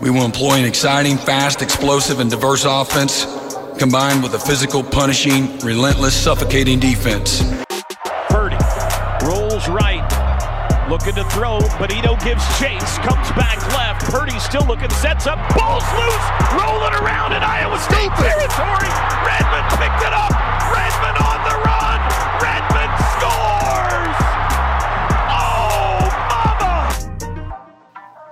[0.00, 3.26] We will employ an exciting, fast, explosive, and diverse offense
[3.78, 7.42] combined with a physical, punishing, relentless, suffocating defense.
[8.28, 8.58] Purdy
[9.22, 10.02] rolls right,
[10.90, 11.58] looking to throw.
[11.78, 14.04] Bonitto gives chase, comes back left.
[14.10, 16.26] Purdy still looking, sets up, ball's loose,
[16.58, 18.90] rolling around in Iowa State territory.
[19.22, 20.34] Redmond picked it up.
[20.74, 21.37] Redmond on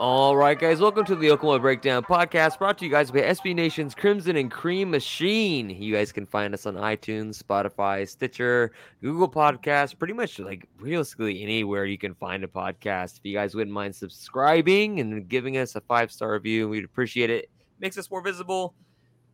[0.08, 3.56] All right, guys, welcome to the Oklahoma Breakdown podcast brought to you guys by SB
[3.56, 5.68] Nation's Crimson and Cream Machine.
[5.68, 8.70] You guys can find us on iTunes, Spotify, Stitcher,
[9.02, 13.18] Google Podcasts, pretty much like realistically anywhere you can find a podcast.
[13.18, 17.30] If you guys wouldn't mind subscribing and giving us a five star review, we'd appreciate
[17.30, 17.50] it.
[17.80, 18.76] Makes us more visible.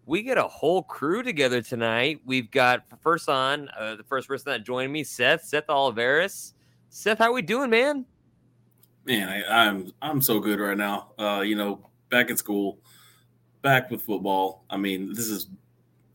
[0.06, 2.22] We get a whole crew together tonight.
[2.24, 6.54] We've got first on uh, the first person that joined me, Seth, Seth Oliveris.
[6.88, 8.06] Seth, how we doing, man?
[9.04, 11.12] Man, I, I'm I'm so good right now.
[11.18, 12.78] Uh, you know, back in school,
[13.62, 14.64] back with football.
[14.70, 15.48] I mean, this is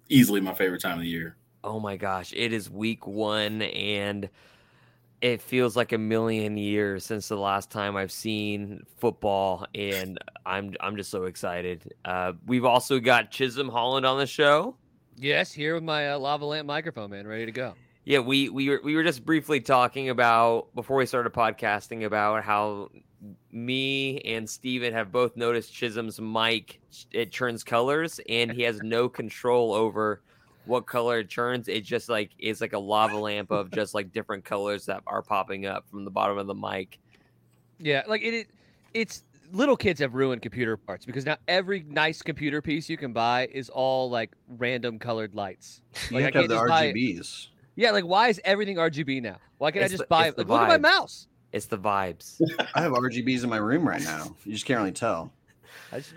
[0.09, 1.35] easily my favorite time of the year.
[1.63, 4.29] Oh my gosh, it is week one, and
[5.21, 10.75] it feels like a million years since the last time I've seen football, and I'm
[10.79, 11.93] I'm just so excited.
[12.05, 14.75] Uh, we've also got Chisholm Holland on the show.
[15.17, 17.73] Yes, here with my uh, lava lamp microphone, man, ready to go.
[18.07, 22.41] Yeah, we we were we were just briefly talking about before we started podcasting about
[22.41, 22.87] how
[23.51, 26.79] me and Steven have both noticed Chisholm's mic
[27.11, 30.21] it turns colors and he has no control over
[30.63, 31.67] what color it turns.
[31.67, 35.21] It just like is like a lava lamp of just like different colors that are
[35.21, 36.99] popping up from the bottom of the mic.
[37.77, 38.47] Yeah, like it, it
[38.93, 43.11] it's little kids have ruined computer parts because now every nice computer piece you can
[43.11, 45.81] buy is all like random colored lights.
[46.09, 47.47] You Like have to have the just buy- RGBs.
[47.77, 49.37] Yeah, like why is everything RGB now?
[49.59, 51.27] Why can't It's I just the- buy it's like look at my mouse?
[51.53, 52.41] It's the vibes.
[52.75, 54.35] I have RGBs in my room right now.
[54.43, 55.31] You just can't really tell.
[55.93, 56.13] I just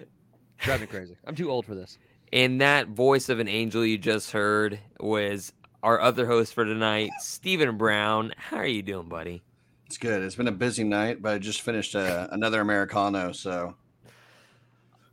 [0.58, 1.16] drive me crazy.
[1.26, 1.98] I'm too old for this.
[2.32, 7.10] And that voice of an angel you just heard was our other host for tonight,
[7.20, 8.32] Stephen Brown.
[8.36, 9.42] How are you doing, buddy?
[9.86, 10.22] It's good.
[10.22, 13.74] It's been a busy night, but I just finished uh, another Americano, so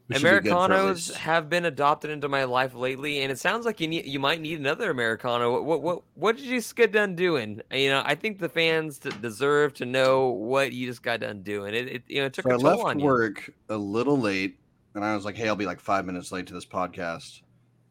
[0.07, 3.31] we should be good for at Americanos have been adopted into my life lately, and
[3.31, 5.51] it sounds like you need you might need another Americano.
[5.51, 7.61] What what what, what did you just get done doing?
[7.71, 11.73] You know, I think the fans deserve to know what you just got done doing.
[11.73, 13.05] It, it you know it took So I a toll left on you.
[13.05, 14.57] work a little late,
[14.95, 17.41] and I was like, "Hey, I'll be like five minutes late to this podcast."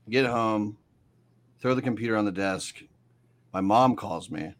[0.08, 0.78] Get home,
[1.60, 2.82] throw the computer on the desk.
[3.52, 4.54] My mom calls me.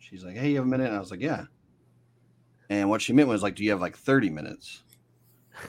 [0.00, 1.44] She's like, "Hey, you have a minute?" And I was like, "Yeah."
[2.68, 4.82] And what she meant was like, "Do you have like thirty minutes?"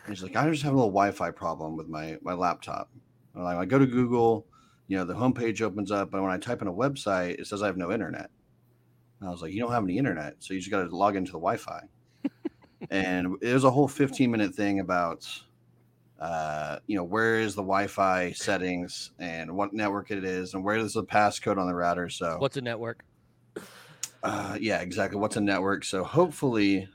[0.05, 2.89] And she's like, "I just have a little Wi-Fi problem with my my laptop."
[3.33, 4.45] And like, I go to Google,
[4.87, 7.61] you know, the homepage opens up, but when I type in a website, it says
[7.63, 8.29] I have no internet.
[9.19, 11.15] And I was like, "You don't have any internet, so you just got to log
[11.15, 11.83] into the Wi-Fi."
[12.89, 15.27] and it was a whole 15 minute thing about
[16.19, 20.75] uh, you know where is the wi-fi settings and what network it is and where
[20.75, 23.03] is the passcode on the router so What's a network?
[24.23, 26.87] uh, yeah exactly what's a network so hopefully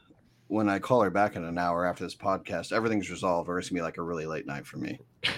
[0.49, 3.69] when i call her back in an hour after this podcast everything's resolved or it's
[3.69, 4.99] gonna be like a really late night for me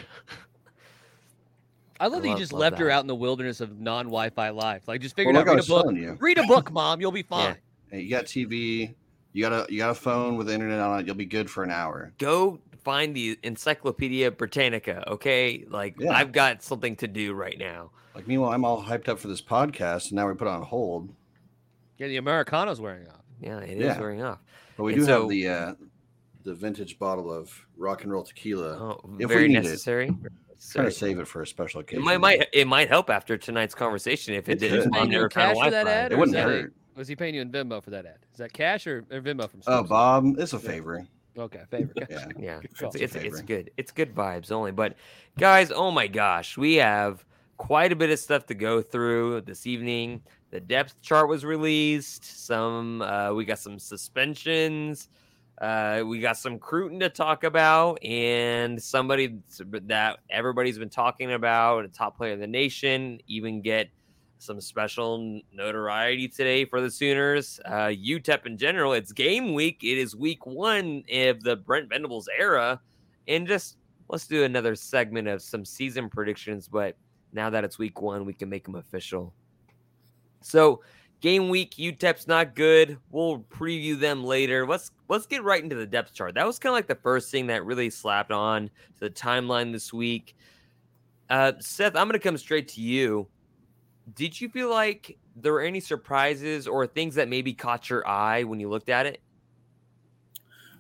[2.01, 4.51] I love I that you just love left her out in the wilderness of non-Wi-Fi
[4.51, 4.87] life.
[4.87, 5.97] Like just well, figured like out i read a book.
[5.97, 7.01] you Read a book, mom.
[7.01, 7.57] You'll be fine.
[7.91, 8.95] hey, you got tv
[9.33, 11.51] you got a you got a phone with the internet on it you'll be good
[11.51, 15.65] for an hour Go find the Encyclopedia Britannica, okay?
[15.69, 16.13] Like Yeah.
[16.13, 17.91] I've got something to do right now.
[18.15, 20.63] like meanwhile i'm all hyped up for this podcast and now we put it on
[20.63, 21.13] hold
[21.99, 23.15] Yeah, the Americano's wearing off.
[23.41, 24.01] Yeah, it is Yeah.
[24.01, 24.41] wearing off.
[24.77, 25.75] but we And do so- have the uh
[26.45, 30.07] the vintage bottle of rock and roll tequila Oh, If we very need necessary.
[30.07, 30.85] trying Sorry.
[30.87, 33.75] to save it for a special It occasion might, might it might help after tonight's
[33.75, 34.71] conversation if it, It did.
[34.71, 34.79] could.
[34.81, 36.01] If Mom Paying you never in found cash for that Wi-Fi.
[36.05, 36.73] ad, It or wouldn't is that hurt.
[36.97, 38.19] was he paying you in Venmo for that ad?
[38.33, 39.61] Is that cash or, or Venmo from?
[39.67, 39.89] Oh, Stokes?
[39.91, 41.07] Bob, it's a favor.
[41.37, 41.93] Okay, favor.
[42.09, 42.27] Yeah.
[42.39, 43.43] Yeah, it's, it's, It's a it's favor.
[43.47, 43.71] good.
[43.77, 44.73] It's good vibes only.
[44.73, 44.97] But
[45.39, 47.25] guys, oh my gosh, we have
[47.59, 50.23] quite a bit of stuff to go through this evening.
[50.51, 52.47] The depth chart was released.
[52.47, 55.09] Some uh, we got some suspensions.
[55.61, 59.41] Uh, we got some Cruton to talk about, and somebody
[59.87, 63.89] that everybody's been talking about, a top player in the nation, even get
[64.39, 67.61] some special notoriety today for the Sooners.
[67.65, 69.83] Uh, UTEP in general, it's game week.
[69.83, 72.81] It is week one of the Brent Venables era.
[73.27, 73.77] And just
[74.09, 76.69] let's do another segment of some season predictions.
[76.69, 76.97] But
[77.33, 79.35] now that it's week one, we can make them official.
[80.41, 80.83] So,
[81.21, 82.99] game week, UTEP's not good.
[83.11, 84.67] We'll preview them later.
[84.67, 86.35] Let's let's get right into the depth chart.
[86.35, 89.73] That was kind of like the first thing that really slapped on to the timeline
[89.73, 90.37] this week.
[91.31, 93.29] Uh, Seth, I'm to come straight to you
[94.15, 98.45] did you feel like there were any surprises or things that maybe caught your eye
[98.45, 99.21] when you looked at it?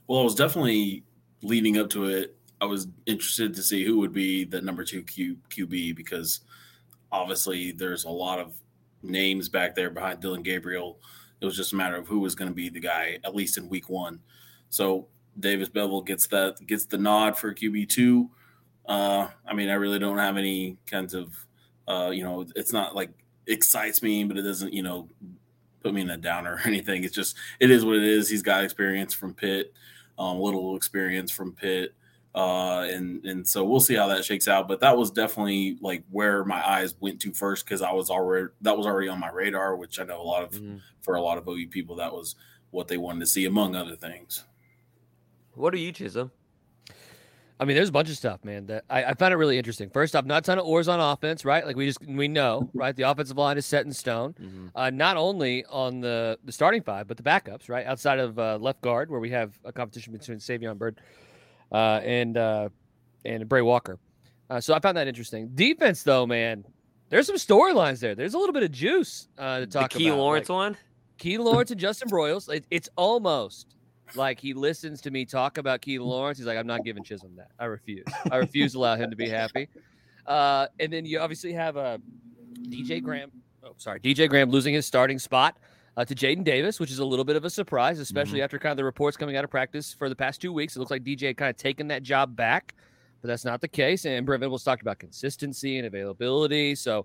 [0.06, 1.05] Well, I was definitely
[1.43, 2.37] leading up to it.
[2.60, 6.40] I was interested to see who would be the number two Q, QB because
[7.12, 8.58] obviously there's a lot of
[9.02, 10.98] names back there behind Dillon Gabriel.
[11.40, 13.58] It was just a matter of who was going to be the guy, at least
[13.58, 14.20] in week one.
[14.70, 15.06] So
[15.38, 18.30] Davis Beville gets that gets the nod for QB two.
[18.86, 21.34] Uh, I mean, I really don't have any kinds of,
[21.86, 23.10] uh, you know, it's not like
[23.46, 25.08] excites me, but it doesn't, you know,
[25.82, 27.04] put me in a downer or anything.
[27.04, 28.28] It's just it is what it is.
[28.28, 29.72] He's got experience from Pitt,
[30.18, 31.94] um, little experience from Pitt.
[32.34, 34.69] Uh, and and so we'll see how that shakes out.
[34.69, 38.48] But that was definitely like where my eyes went to first because I was already
[38.60, 40.76] that was already on my radar, which I know a lot of mm-hmm.
[41.00, 42.36] for a lot of OU people that was
[42.70, 44.44] what they wanted to see among other things.
[45.54, 46.30] What are you, Chisholm?
[47.60, 49.90] I mean, there's a bunch of stuff, man, that I, I found it really interesting.
[49.90, 51.66] First off, not a ton of oars on offense, right?
[51.66, 52.94] Like we just we know, right?
[52.94, 54.34] The offensive line is set in stone.
[54.40, 54.66] Mm-hmm.
[54.76, 57.84] Uh, not only on the the starting five, but the backups, right?
[57.84, 61.00] Outside of uh, left guard, where we have a competition between Savion Byrd
[61.73, 62.69] uh, and uh,
[63.25, 63.99] and Bray Walker.
[64.50, 65.50] Uh, so I found that interesting.
[65.55, 66.65] Defense, though, man,
[67.11, 68.15] there's some storylines there.
[68.15, 70.19] There's a little bit of juice uh, to talk the Key about.
[70.19, 70.76] Lawrence like, one.
[71.19, 72.49] Key Lawrence and Justin Broiles.
[72.49, 73.75] It, it's almost
[74.15, 76.38] like he listens to me talk about Key Lawrence.
[76.38, 77.50] He's like, I'm not giving Chisholm that.
[77.59, 78.06] I refuse.
[78.31, 79.69] I refuse to allow him to be happy.
[80.26, 81.99] Uh, and then you obviously have a uh,
[82.69, 83.31] DJ Graham.
[83.65, 85.59] Oh, sorry, DJ Graham losing his starting spot
[85.98, 88.44] uh, to Jaden Davis, which is a little bit of a surprise, especially mm-hmm.
[88.44, 90.76] after kind of the reports coming out of practice for the past two weeks.
[90.76, 92.76] It looks like DJ kind of taken that job back,
[93.20, 94.04] but that's not the case.
[94.04, 96.76] And Brent Venables talked about consistency and availability.
[96.76, 97.04] So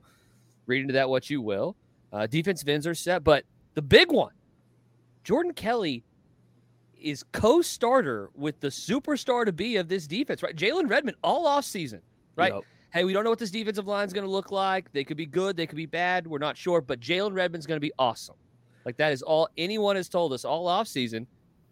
[0.67, 1.75] read into that what you will.
[2.11, 4.33] Uh, defensive ends are set, but the big one,
[5.23, 6.03] Jordan Kelly
[7.01, 10.55] is co-starter with the superstar to be of this defense, right?
[10.55, 12.01] Jalen Redmond all off season,
[12.35, 12.53] right?
[12.53, 12.63] Yep.
[12.93, 14.93] Hey, we don't know what this defensive line is going to look like.
[14.93, 16.27] They could be good, they could be bad.
[16.27, 18.35] We're not sure, but Jalen Redmond's going to be awesome.
[18.85, 21.27] Like that is all anyone has told us all off season.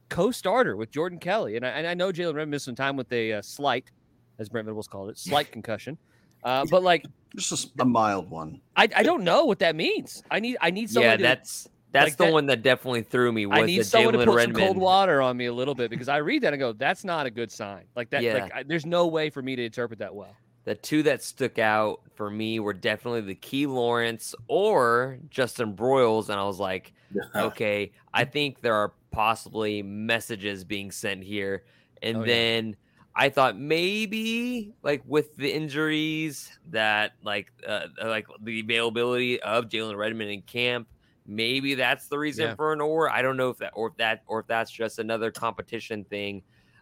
[0.10, 3.10] Co-starter with Jordan Kelly, and I, and I know Jalen Redmond missed some time with
[3.14, 3.92] a uh, slight,
[4.40, 5.98] as Brent Venables called it, slight concussion.
[6.44, 7.06] Uh, but like
[7.36, 8.60] just a, a mild one.
[8.76, 10.24] I, I don't know what that means.
[10.30, 11.12] I need I need someone.
[11.12, 13.46] Yeah, to, that's that's like the that, one that definitely threw me.
[13.46, 14.58] Was I need someone to put Redmond.
[14.58, 17.04] some cold water on me a little bit because I read that and go, "That's
[17.04, 18.24] not a good sign." Like that.
[18.24, 18.34] Yeah.
[18.34, 20.36] Like, I, there's no way for me to interpret that well.
[20.64, 26.30] The two that stuck out for me were definitely the Key Lawrence or Justin Broiles,
[26.30, 26.94] and I was like,
[27.36, 31.64] okay, I think there are possibly messages being sent here,
[32.02, 32.70] and oh, then.
[32.70, 32.76] Yeah.
[33.14, 39.98] I thought maybe like with the injuries that like uh, like the availability of Jalen
[39.98, 40.88] Redmond in camp,
[41.26, 42.56] maybe that's the reason yeah.
[42.56, 43.10] for an or.
[43.10, 46.42] I don't know if that or if that or if that's just another competition thing.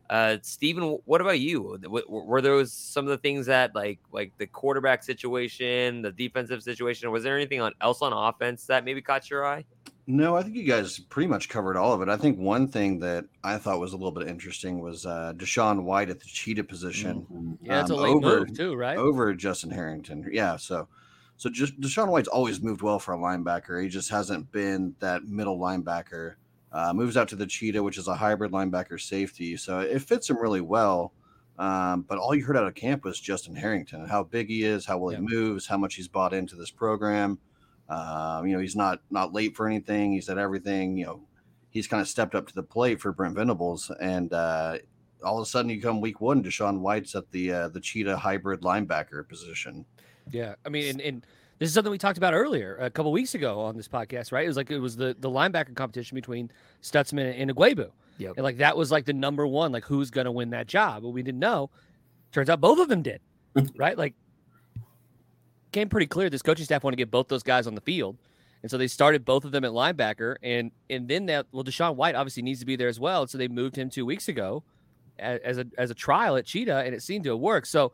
[0.09, 1.79] Uh, Stephen, what about you?
[2.07, 7.11] Were those some of the things that like like the quarterback situation, the defensive situation?
[7.11, 9.65] Was there anything on else on offense that maybe caught your eye?
[10.07, 12.09] No, I think you guys pretty much covered all of it.
[12.09, 15.83] I think one thing that I thought was a little bit interesting was uh, DaShaun
[15.83, 17.27] White at the cheetah position.
[17.31, 17.67] Mm-hmm.
[17.67, 18.97] Yeah, it's um, a late over, move too, right?
[18.97, 20.27] Over Justin Harrington.
[20.31, 20.87] Yeah, so
[21.37, 23.83] so just DaShaun White's always moved well for a linebacker.
[23.83, 26.33] He just hasn't been that middle linebacker.
[26.71, 29.57] Uh, moves out to the cheetah, which is a hybrid linebacker safety.
[29.57, 31.13] So it fits him really well.
[31.57, 34.63] Um, but all you heard out of camp was Justin Harrington, and how big he
[34.63, 35.19] is, how well yeah.
[35.19, 37.37] he moves, how much he's bought into this program.
[37.89, 40.13] Um, you know, he's not not late for anything.
[40.13, 40.95] He's at everything.
[40.95, 41.21] You know,
[41.69, 44.77] he's kind of stepped up to the plate for Brent Venables, and uh,
[45.23, 48.17] all of a sudden you come week one, DaShaun White's at the uh, the cheetah
[48.17, 49.85] hybrid linebacker position.
[50.31, 51.25] Yeah, I mean, and, and,
[51.59, 54.45] this is something we talked about earlier a couple weeks ago on this podcast, right?
[54.45, 56.49] It was like it was the the linebacker competition between
[56.81, 57.91] Stutsman and Ugwoegbu.
[58.17, 58.33] Yep.
[58.37, 61.03] And like that was like the number one, like who's going to win that job?
[61.03, 61.69] But we didn't know.
[62.31, 63.21] Turns out both of them did,
[63.75, 63.97] right?
[63.97, 64.15] Like
[65.73, 66.29] came pretty clear.
[66.29, 68.17] This coaching staff want to get both those guys on the field,
[68.61, 71.95] and so they started both of them at linebacker, and and then that well, DaShaun
[71.95, 74.63] White obviously needs to be there as well, so they moved him two weeks ago
[75.17, 77.67] as, as a as a trial at Cheetah, and it seemed to have worked.
[77.67, 77.91] So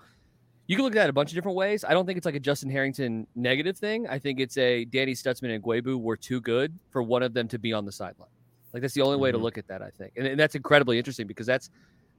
[0.67, 1.83] you can look at that a bunch of different ways.
[1.83, 4.07] I don't think it's like a Justin Harrington negative thing.
[4.07, 7.47] I think it's a Danny Stutsman and Ugwoegbu were too good for one of them
[7.49, 8.29] to be on the sideline.
[8.73, 9.37] Like that's the only way mm-hmm.
[9.37, 10.13] to look at that, I think.
[10.17, 11.69] And, and, that's incredibly interesting because that's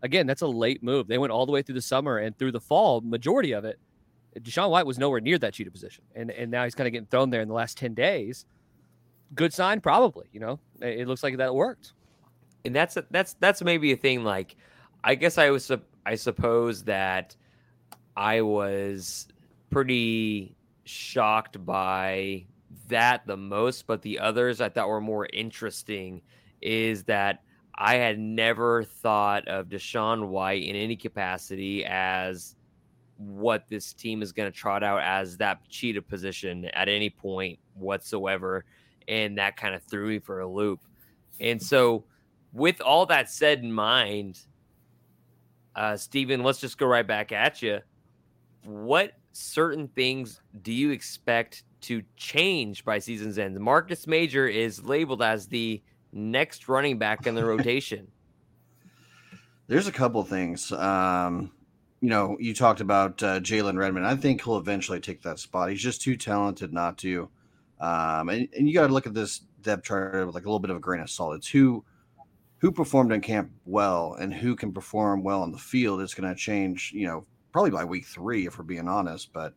[0.03, 1.09] again, that's a late move.
[1.09, 3.79] They went all the way through the summer and through the fall, majority of it.
[4.38, 6.05] DaShaun White was nowhere near that cheetah position.
[6.15, 8.47] And and now he's kind of getting thrown there in the last 10 days.
[9.35, 10.61] Good sign, probably, you know.
[10.81, 11.93] It looks like that worked.
[12.65, 14.57] And that's a, that's that's maybe a thing like
[15.03, 15.71] I guess I was
[16.05, 17.37] I suppose that
[18.16, 19.28] I was
[19.70, 22.46] pretty shocked by
[22.88, 26.23] that the most, but the others I thought were more interesting
[26.62, 27.42] is that
[27.75, 32.56] I had never thought of DaShaun White in any capacity as
[33.18, 37.58] what this team is going to trot out as that cheetah position at any point
[37.75, 38.64] whatsoever.
[39.08, 40.80] And that kind of threw me for a loop.
[41.40, 42.04] And so,
[42.52, 44.40] with all that said in mind,
[45.75, 47.80] Uh, Steven, let's just go right back at you.
[48.66, 53.58] What certain things do you expect to change by season's end?
[53.61, 55.82] Marcus Major is labeled as the
[56.12, 58.08] next running back in the rotation.
[59.68, 60.73] There's a couple things.
[60.73, 61.52] Um,
[62.00, 64.06] you know, you talked about uh, Jalen Redmond.
[64.06, 65.70] I think he'll eventually take that spot.
[65.70, 67.28] He's just too talented not to.
[67.80, 70.61] Um, and, and you got to look at this depth chart with like a little
[70.61, 71.37] bit of a grain of salt.
[71.37, 71.85] It's who
[72.58, 76.00] who performed in camp well and who can perform well on the field.
[76.00, 77.26] It's going to change, you know,
[77.57, 79.33] probably by week three, if we're being honest.
[79.33, 79.55] But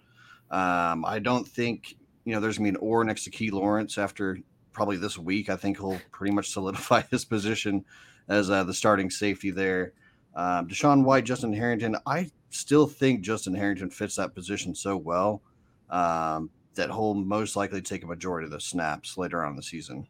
[0.51, 3.51] um, I don't think, you know, there's going to be an or next to Key
[3.51, 4.37] Lawrence after
[4.71, 5.49] probably this week.
[5.49, 7.83] I think he'll pretty much solidify his position
[8.29, 9.91] as uh, the starting safety there.
[10.33, 11.97] Um, DaShaun White, Justin Harrington.
[12.05, 15.41] I still think Justin Harrington fits that position so well
[15.89, 19.61] um, that he'll most likely take a majority of the snaps later on in the
[19.61, 20.07] season.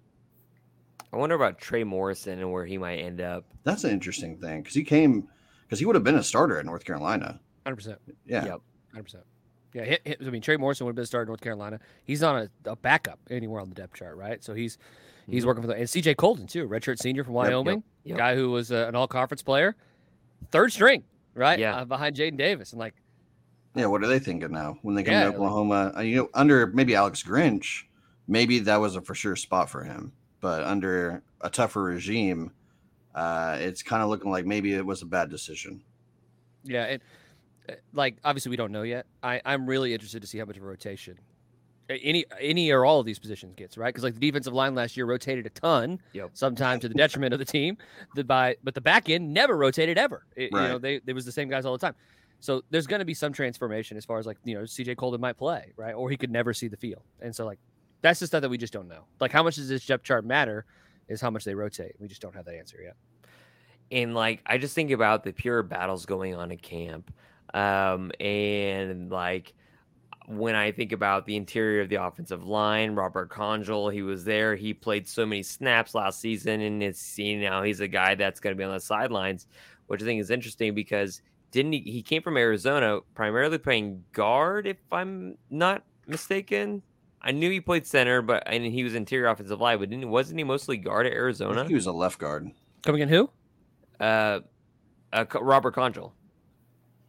[1.11, 3.45] I wonder about Trey Morrison and where he might end up.
[3.63, 5.27] That's an interesting thing because he came
[5.65, 7.39] because he would have been a starter at North Carolina.
[7.65, 7.99] Hundred percent.
[8.25, 8.45] Yeah.
[8.45, 8.61] Yep.
[8.91, 9.23] Hundred percent.
[9.73, 9.83] Yeah.
[9.83, 11.79] Hit, hit, I mean, Trey Morrison would have been a starter in North Carolina.
[12.03, 12.35] He's not
[12.65, 14.43] a, a, backup anywhere on the depth chart, right?
[14.43, 14.77] So he's
[15.27, 15.47] he's mm-hmm.
[15.47, 18.17] working for the and CJ Coldon too, redshirt senior from Wyoming, yep, yep, yep.
[18.17, 19.75] guy who was uh, an all conference player,
[20.51, 21.03] third string,
[21.35, 21.59] right?
[21.59, 21.77] Yeah.
[21.77, 22.95] Uh, behind Jaden Davis, and like.
[23.75, 25.93] Yeah, what are they thinking now when they come yeah, to Oklahoma?
[25.95, 27.83] Uh, you know, under maybe Alex Grinch,
[28.27, 30.11] maybe that was a for sure spot for him
[30.41, 32.51] but under a tougher regime,
[33.15, 35.81] uh, it's kind of looking like maybe it was a bad decision.
[36.63, 37.01] Yeah, and
[37.93, 39.05] like obviously we don't know yet.
[39.23, 41.17] I I'm really interested to see how much of a rotation
[41.89, 44.95] any any or all of these positions gets right because like the defensive line last
[44.95, 46.29] year rotated a ton, yep.
[46.33, 47.77] sometimes to the detriment of the team.
[48.15, 50.25] The by but the back end never rotated ever.
[50.35, 50.63] It, right.
[50.63, 51.95] You know they they was the same guys all the time.
[52.41, 55.19] So there's going to be some transformation as far as like you know CJ Coldon
[55.19, 57.59] might play right, or he could never see the field, and so like
[58.01, 59.03] that's the stuff that we just don't know.
[59.19, 60.65] Like, how much does this depth chart matter?
[61.07, 61.95] Is how much they rotate.
[61.99, 62.95] We just don't have that answer yet.
[63.91, 67.11] And like, I just think about the pure battles going on at camp,
[67.53, 69.53] um, and like
[70.27, 74.55] when I think about the interior of the offensive line, Robert Congel, he was there.
[74.55, 78.39] He played so many snaps last season, and it's seen now he's a guy that's
[78.39, 79.47] going to be on the sidelines,
[79.87, 81.79] which I think is interesting because didn't he?
[81.79, 86.83] He came from Arizona, primarily playing guard, if I'm not mistaken.
[87.21, 89.79] I knew he played center, but and he was interior offensive line.
[89.79, 91.65] But didn't wasn't he mostly guard at Arizona?
[91.65, 92.51] He was a left guard.
[92.83, 93.29] Coming in who?
[93.99, 94.41] Uh,
[95.11, 96.13] uh Robert Congel.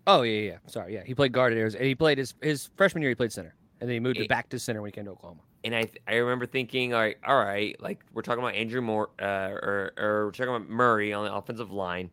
[0.06, 0.58] Oh yeah, yeah.
[0.66, 1.02] Sorry, yeah.
[1.04, 1.84] He played guard at Arizona.
[1.84, 3.10] He played his his freshman year.
[3.10, 5.12] He played center, and then he moved it, back to center when he came to
[5.12, 5.40] Oklahoma.
[5.64, 9.10] And I I remember thinking, all right, all right, like we're talking about Andrew Moore,
[9.20, 12.10] uh, or or we're talking about Murray on the offensive line,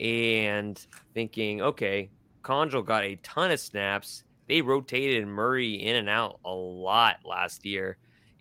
[0.00, 2.10] and thinking, okay,
[2.42, 7.64] Congel got a ton of snaps they rotated Murray in and out a lot last
[7.64, 7.96] year.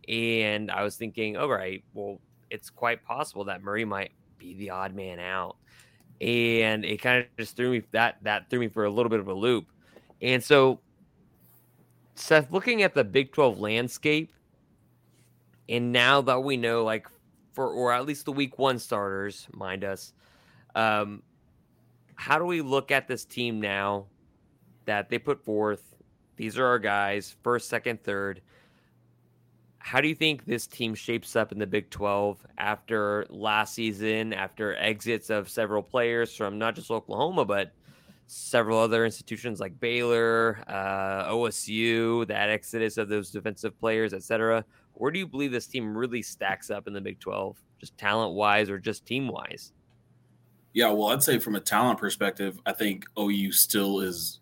[0.08, 4.70] And I was thinking, all right, well, it's quite possible that Murray might be the
[4.70, 5.56] odd man out.
[6.22, 9.20] And it kind of just threw me that that threw me for a little bit
[9.20, 9.68] of a loop.
[10.22, 10.80] And so
[12.16, 14.32] Seth, looking at the Big 12 landscape,
[15.68, 17.08] and now that we know, like,
[17.54, 20.14] for or at least the week one starters, mind us,
[20.76, 21.24] um,
[22.16, 24.06] how do we look at this team now
[24.86, 25.94] that they put forth
[26.36, 28.42] these are our guys, first, second, third.
[29.84, 34.32] How do you think this team shapes up in the Big 12 after last season,
[34.32, 37.74] after exits of several players from not just Oklahoma, but
[38.28, 44.64] several other institutions like Baylor, uh, OSU, that exodus of those defensive players, etc.
[44.94, 48.36] Where do you believe this team really stacks up in the Big 12, just talent
[48.36, 49.74] wise or just team wise?
[50.72, 54.40] Yeah, well, I'd say from a talent perspective, I think OU still is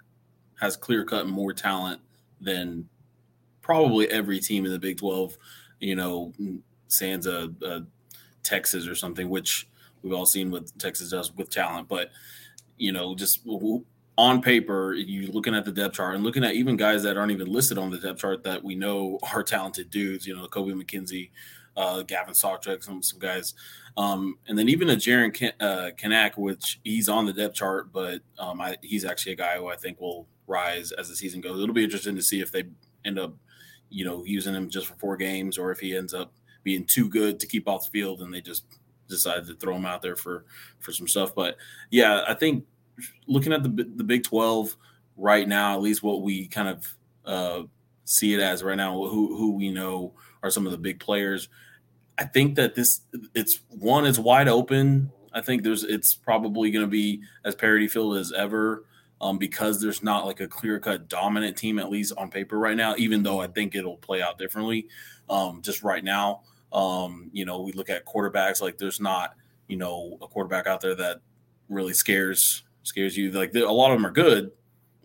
[0.60, 2.00] has clear cut more talent
[2.40, 2.88] than
[3.62, 5.38] probably every team in the Big 12,
[5.80, 6.34] you know,
[6.88, 7.82] sans a, a
[8.44, 9.68] Texas or something, which
[10.02, 11.88] we've all seen what Texas does with talent.
[11.88, 12.10] But,
[12.78, 13.46] you know, just
[14.18, 17.32] on paper, you're looking at the depth chart and looking at even guys that aren't
[17.32, 20.74] even listed on the depth chart that we know are talented dudes, you know, Kobie
[20.74, 21.30] McKinzie,
[21.78, 23.54] uh, Gavin Sawchuk, some, some guys.
[23.98, 27.92] Um, and then even a Jaren Ken, uh, Kanak, which he's on the depth chart,
[27.92, 31.42] but um, I, he's actually a guy who I think will rise as the season
[31.42, 31.62] goes.
[31.62, 32.66] It'll be interesting to see if they
[33.04, 33.34] end up,
[33.92, 36.32] you know, using him just for four games or if he ends up
[36.64, 38.66] being too good to keep off the field and they just
[39.10, 40.46] decided to throw him out there for
[40.80, 41.36] for some stuff.
[41.36, 41.58] But
[41.92, 42.66] yeah, I think
[43.28, 44.76] looking at the the Big Twelve
[45.18, 46.96] right now, at least what we kind of
[47.26, 47.64] uh,
[48.06, 51.50] see it as right now, who who we know are some of the big players.
[52.18, 53.02] I think that this
[53.36, 55.12] it's one is wide open.
[55.34, 58.86] I think there's it's probably going to be as parity filled as ever
[59.22, 62.76] um, because there's not like a clear cut dominant team, at least on paper right
[62.76, 64.88] now, even though I think it'll play out differently.
[65.30, 66.42] Um, just right now,
[66.74, 69.36] um, you know, we look at quarterbacks, like there's not,
[69.68, 71.22] you know, a quarterback out there that
[71.70, 73.32] really scares scares you.
[73.32, 74.52] Like a lot of them are good,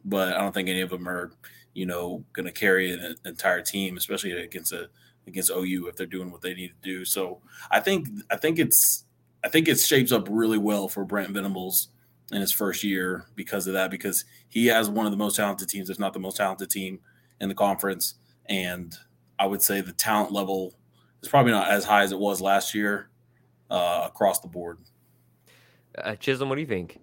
[0.05, 1.33] but I don't think any of them are,
[1.75, 4.89] you know, going to carry an entire team, especially against a
[5.27, 7.05] against OU if they're doing what they need to do.
[7.05, 9.05] So I think I think it's
[9.45, 11.91] I think it shapes up really well for Brent Venables
[12.33, 15.69] in his first year because of that, because he has one of the most talented
[15.69, 16.99] teams, if not the most talented team
[17.41, 18.15] in the conference.
[18.47, 18.97] And
[19.39, 20.75] I would say the talent level
[21.23, 23.11] is probably not as high as it was last year
[23.71, 24.79] uh, across the board.
[25.97, 26.99] Uh, Chisholm, what do you think?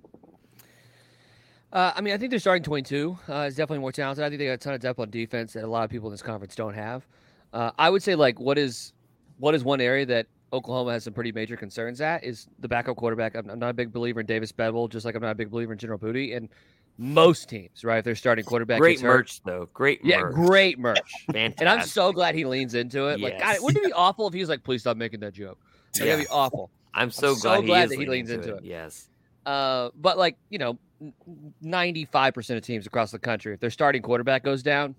[1.71, 4.23] Uh, I mean, I think they're starting 22 uh, is definitely more talented.
[4.23, 6.07] I think they got a ton of depth on defense that a lot of people
[6.07, 7.07] in this conference don't have.
[7.51, 8.93] Uh, I would say like what is
[9.39, 12.95] what is one area that Oklahoma has some pretty major concerns at is the backup
[12.95, 13.35] quarterback.
[13.35, 15.49] I'm, I'm not a big believer in Davis Beville, just like I'm not a big
[15.49, 16.33] believer in General Booty.
[16.33, 16.47] And
[16.99, 17.97] most teams, right?
[17.97, 19.69] If they're starting quarterback, great merch hurt, though.
[19.73, 20.33] Great, yeah, merch.
[20.35, 20.99] great merch.
[21.31, 21.59] Fantastic.
[21.59, 23.19] And I'm so glad he leans into it.
[23.19, 23.31] Yes.
[23.31, 25.57] Like, God, wouldn't it be awful if he was like, "Please stop making that joke"?
[25.95, 26.05] Like, yeah.
[26.05, 26.69] That'd be awful.
[26.93, 28.65] I'm so I'm glad, so glad he that he leans into, into it.
[28.65, 28.69] it.
[28.69, 29.09] Yes.
[29.45, 30.77] Uh, but like you know,
[31.61, 34.93] 95 percent of teams across the country, if their starting quarterback goes down,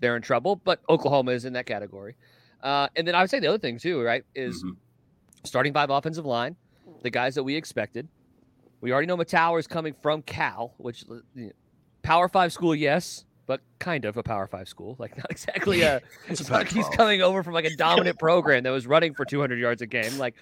[0.00, 0.56] they're in trouble.
[0.56, 2.14] But Oklahoma is in that category.
[2.62, 4.74] Uh, and then I would say the other thing too, right, is mm-hmm.
[5.44, 6.56] Starting five offensive line,
[7.02, 8.08] the guys that we expected.
[8.80, 11.50] We already know Mettauer is coming from Cal, which you know,
[12.02, 14.96] Power Five school, yes, but kind of a Power Five school.
[14.98, 16.00] Like not exactly a.
[16.28, 19.58] it's like he's coming over from like a dominant program that was running for 200
[19.58, 20.34] yards a game, like,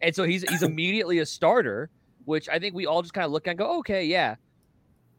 [0.00, 1.90] and so he's he's immediately a starter,
[2.24, 4.36] which I think we all just kind of look and go, okay, yeah,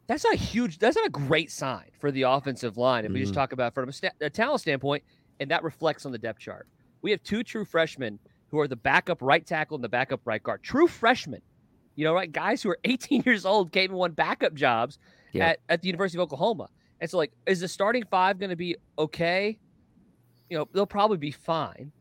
[0.08, 3.06] that's not a huge, that's not a great sign for the offensive line.
[3.06, 3.14] If mm-hmm.
[3.14, 3.42] we just mm-hmm.
[3.42, 5.04] talk about from a, sta- a talent standpoint,
[5.40, 6.68] and that reflects on the depth chart.
[7.04, 8.18] We have two true freshmen
[8.52, 10.64] who are the backup right tackle and the backup right guard.
[10.64, 11.42] True freshmen,
[11.96, 12.32] you know, right?
[12.32, 15.00] Guys who are 18 years old came and won backup jobs
[15.32, 15.50] yeah.
[15.50, 16.70] at, at the University of Oklahoma.
[17.02, 19.58] And so, like, is the starting five going to be okay?
[20.50, 21.92] You know, they'll probably be fine.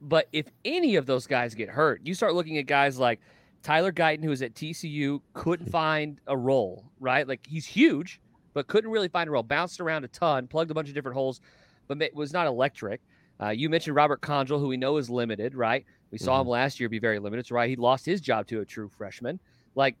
[0.00, 3.20] But if any of those guys get hurt, you start looking at guys like
[3.62, 5.72] Tyler Guyton, who was at TCU, couldn't hmm.
[5.72, 7.26] find a role, right?
[7.26, 8.20] Like, he's huge,
[8.52, 9.42] but couldn't really find a role.
[9.42, 11.40] Bounced around a ton, plugged a bunch of different holes,
[11.88, 13.00] but was not electric.
[13.40, 15.84] Uh, you mentioned Robert Congel, who we know is limited, right?
[16.10, 16.42] We saw mm-hmm.
[16.42, 17.46] him last year be very limited.
[17.46, 19.40] So, right, he lost his job to a true freshman.
[19.74, 19.96] Like,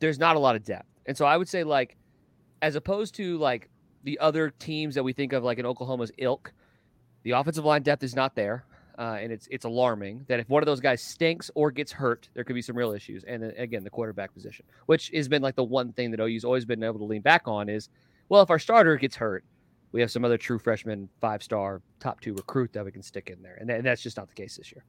[0.00, 0.88] there's not a lot of depth.
[1.06, 1.96] And so I would say, like,
[2.62, 3.68] as opposed to like
[4.04, 6.52] the other teams that we think of, like in Oklahoma's ilk,
[7.22, 8.64] the offensive line depth is not there.
[8.96, 12.28] Uh, and it's it's alarming that if one of those guys stinks or gets hurt,
[12.34, 13.24] there could be some real issues.
[13.24, 16.44] And then, again, the quarterback position, which has been like the one thing that OU's
[16.44, 17.88] always been able to lean back on, is
[18.28, 19.44] well, if our starter gets hurt,
[19.94, 23.30] we have some other true freshman five star top two recruit that we can stick
[23.30, 24.84] in there, and, th- and that's just not the case this year.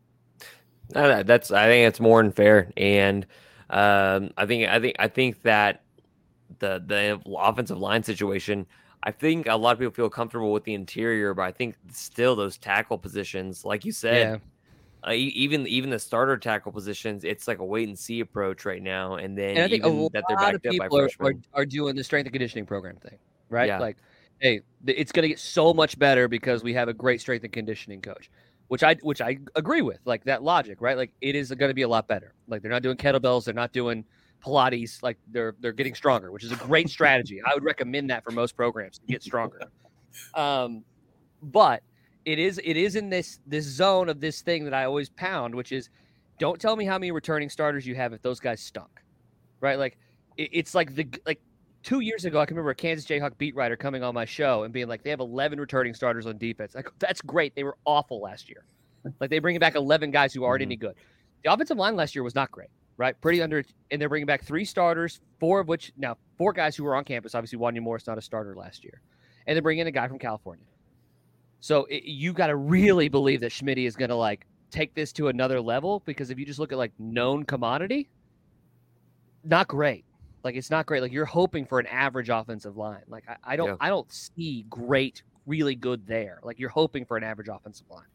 [0.95, 3.25] No, that's I think it's more than fair, and
[3.69, 5.83] um, I think I think I think that
[6.57, 8.65] the the offensive line situation.
[9.03, 12.35] I think a lot of people feel comfortable with the interior, but I think still
[12.35, 14.41] those tackle positions, like you said,
[15.05, 15.11] yeah.
[15.11, 18.81] uh, even even the starter tackle positions, it's like a wait and see approach right
[18.81, 19.17] now.
[19.17, 21.65] And then and I think a lot that they're backed of people are, are, are,
[21.67, 23.19] doing the strength and conditioning program thing,
[23.51, 23.67] right?
[23.67, 23.77] Yeah.
[23.77, 23.97] Like,
[24.39, 27.53] hey, it's going to get so much better because we have a great strength and
[27.53, 28.29] conditioning coach,
[28.67, 30.97] which I which I agree with, like that logic, right?
[30.97, 32.33] Like it is going to be a lot better.
[32.47, 34.05] Like they're not doing kettlebells, they're not doing
[34.43, 37.41] Pilates, like they're they're getting stronger, which is a great strategy.
[37.45, 39.59] I would recommend that for most programs to get stronger.
[40.33, 40.83] Um,
[41.41, 41.83] but
[42.25, 45.53] it is it is in this this zone of this thing that I always pound,
[45.53, 45.89] which is
[46.39, 49.01] don't tell me how many returning starters you have if those guys stunk,
[49.61, 49.79] right?
[49.79, 49.97] Like
[50.37, 51.39] it, it's like the like
[51.85, 54.63] two years ago, I can remember a Kansas Jayhawk beat writer coming on my show
[54.63, 56.75] and being like, they have 11 returning starters on defense.
[56.75, 57.55] Like, that's great.
[57.55, 58.65] They were awful last year.
[59.19, 60.67] Like, they bring back 11 guys who aren't mm-hmm.
[60.69, 60.95] any good.
[61.43, 63.19] The offensive line last year was not great right?
[63.21, 66.83] Pretty under, and they're bringing back three starters, four of which now four guys who
[66.83, 67.35] were on campus.
[67.35, 69.01] Obviously, Wanya Morris not a starter last year,
[69.47, 70.65] and they bring in a guy from California.
[71.59, 75.11] So it, you got to really believe that Schmit is going to like take this
[75.13, 78.09] to another level because if you just look at like known commodity,
[79.43, 80.05] not great.
[80.45, 81.01] Like it's not great.
[81.01, 83.01] Like you're hoping for an average offensive line.
[83.07, 83.75] Like I, I don't, yeah.
[83.81, 86.39] I don't see great, really good there.
[86.43, 88.05] Like you're hoping for an average offensive line.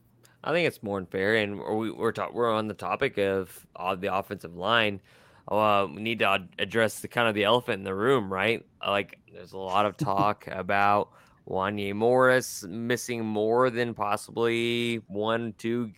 [0.44, 3.96] I think it's more unfair, and we, we're ta- we're on the topic of uh,
[3.96, 5.02] the offensive line.
[5.48, 8.64] Uh, we need to address the kind of the elephant in the room, right?
[8.86, 11.10] Like, there's a lot of talk about
[11.48, 15.90] Wanya Morris missing more than possibly one, two,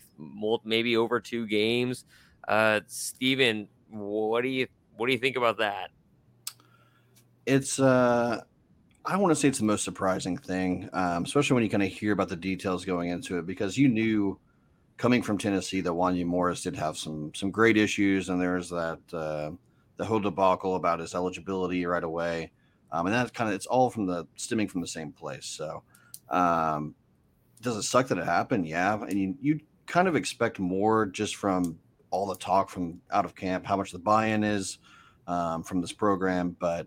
[0.64, 2.04] maybe over two games.
[2.48, 4.66] Uh, Steven, what do you
[4.96, 5.90] what do you think about that?
[7.46, 8.40] It's uh,
[9.04, 11.88] I want to say it's the most surprising thing, um, especially when you kind of
[11.88, 14.38] hear about the details going into it, because you knew
[14.96, 19.00] coming from Tennessee that Wanya Morris did have some some great issues, and there's that
[19.12, 19.50] uh,
[19.96, 22.52] the whole debacle about his eligibility right away,
[22.92, 25.46] um, and that kind of it's all from the stemming from the same place.
[25.46, 25.82] So,
[26.30, 26.94] um,
[27.60, 28.68] does it suck that it happened?
[28.68, 31.78] Yeah, and you you kind of expect more just from
[32.10, 34.78] all the talk from out of camp, how much the buy-in is
[35.26, 36.56] um, from this program.
[36.60, 36.86] But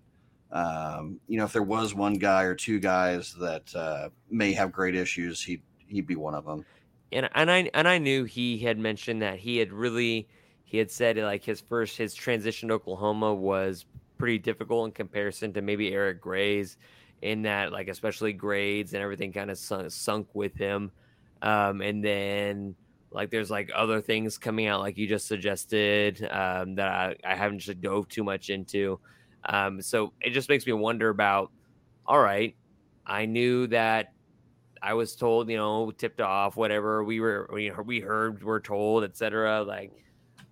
[0.52, 4.72] um, you know, if there was one guy or two guys that uh, may have
[4.72, 6.66] great issues, he'd he'd be one of them.
[7.12, 10.28] And and I and I knew he had mentioned that he had really
[10.64, 13.86] he had said like his first his transition to Oklahoma was
[14.18, 16.78] pretty difficult in comparison to maybe Eric Gray's
[17.22, 20.92] in that like especially grades and everything kind of sunk, sunk with him.
[21.42, 22.76] Um, and then
[23.12, 27.36] like there's like other things coming out like you just suggested um, that I, I
[27.36, 29.00] haven't just dove too much into.
[29.48, 31.52] Um, so it just makes me wonder about
[32.08, 32.56] all right,
[33.06, 34.14] I knew that
[34.82, 39.64] I was told, you know, tipped off, whatever we were, we, heard, we're told, etc.
[39.64, 39.92] Like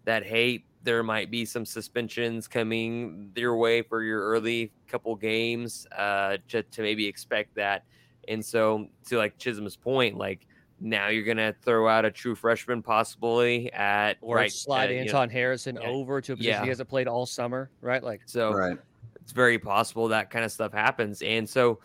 [0.05, 5.85] that, hey, there might be some suspensions coming your way for your early couple games,
[5.95, 7.85] uh, to, to maybe expect that.
[8.27, 10.47] And so, to like Chisholm's point, like
[10.83, 14.99] now you're gonna throw out a true freshman possibly at or right, slide uh, you
[14.99, 16.61] Anton know, Harrison yeah, over to a position yeah.
[16.61, 18.03] he hasn't played all summer, right?
[18.03, 18.77] Like so Right.
[19.15, 21.21] it's very possible that kind of stuff happens.
[21.21, 21.79] And so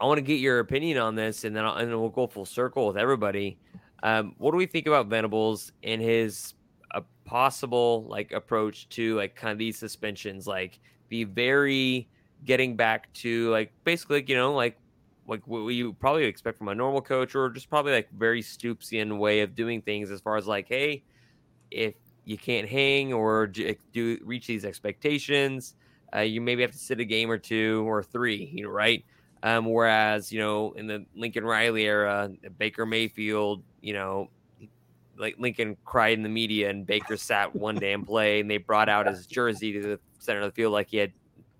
[0.00, 2.28] I want to get your opinion on this, and then, I'll, and then we'll go
[2.28, 3.58] full circle with everybody.
[4.04, 6.54] Um, what do we think about Venables and his
[6.92, 10.46] a possible like approach to like kind of these suspensions?
[10.46, 10.78] Like
[11.08, 12.08] be very
[12.44, 14.78] getting back to like basically you know like
[15.28, 19.18] like what you probably expect from a normal coach, or just probably like very Stoopsian
[19.18, 21.04] way of doing things as far as like hey,
[21.70, 25.76] if you can't hang or do, reach these expectations,
[26.14, 29.04] uh, you maybe have to sit a game or two or three, you know, right?
[29.42, 34.28] Um, whereas, you know, in the Lincoln Riley era, Baker Mayfield, you know,
[35.16, 38.88] like Lincoln cried in the media and Baker sat one damn play and they brought
[38.88, 41.12] out his jersey to the center of the field like he had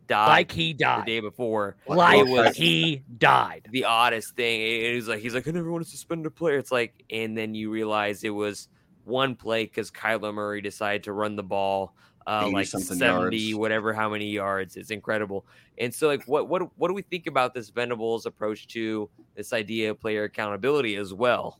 [0.08, 1.76] died like he died the day before.
[1.86, 3.68] like It was he died.
[3.70, 4.60] the oddest thing.
[4.60, 6.58] It was like he's like, I never want to suspend a player.
[6.58, 8.68] It's like, and then you realize it was
[9.04, 11.94] one play because Kyler Murray decided to run the ball
[12.28, 13.54] uh, like seventy, yards.
[13.58, 14.76] whatever, how many yards.
[14.76, 15.46] It's incredible.
[15.78, 19.52] And so, like, what what what do we think about this Venables approach to this
[19.52, 21.58] idea of player accountability as well?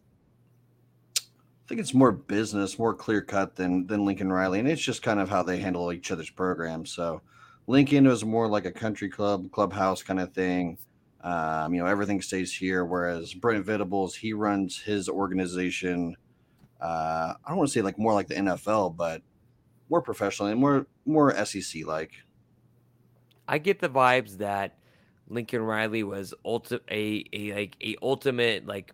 [1.16, 1.20] I
[1.68, 5.20] think it's more business, more clear cut than than Lincoln Riley, and it's just kind
[5.20, 6.90] of how they handle each other's programs.
[6.90, 7.22] So
[7.68, 10.78] Lincoln was more like a country club, clubhouse kind of thing.
[11.20, 12.85] Um, you know, everything stays here.
[12.85, 16.16] Whereas Brent Venables, he runs his organization.
[16.81, 19.20] Uh, I don't want to say like more like the NFL, but
[19.90, 22.12] more professional and more more SEC like.
[23.46, 24.78] I get the vibes that
[25.28, 28.92] Lincoln Riley was ulti- a a like a ultimate like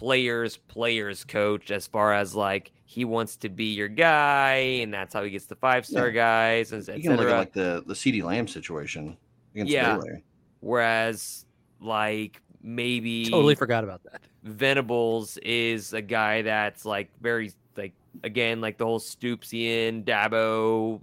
[0.00, 5.12] players players coach as far as like he wants to be your guy and that's
[5.12, 6.14] how he gets the five star Yeah.
[6.14, 9.14] guys and You can look at like the the CeeDee Lamb situation
[9.54, 9.98] against Yeah.
[9.98, 10.22] Baylor.
[10.60, 11.44] Whereas
[11.82, 14.22] like maybe Totally forgot about that.
[14.42, 17.92] Venables is a guy that's like very like
[18.24, 20.98] again like the whole Stoopsian Dabo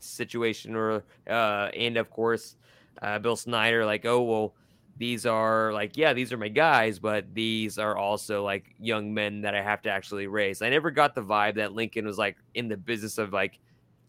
[0.00, 2.56] situation or uh and of course
[3.00, 4.54] uh Bill Snyder like oh well
[5.00, 9.40] these are like yeah these are my guys but these are also like young men
[9.40, 10.60] that I have to actually raise.
[10.60, 13.58] I never got the vibe that Lincoln was like in the business of like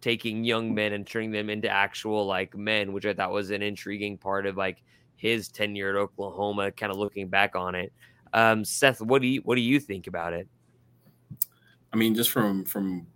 [0.01, 3.61] taking young men and turning them into actual like men, which I thought was an
[3.61, 4.83] intriguing part of like
[5.15, 7.93] his tenure at Oklahoma, kind of looking back on it.
[8.33, 10.49] Um, Seth, what do you what do you think about it?
[11.93, 13.07] I mean, just from from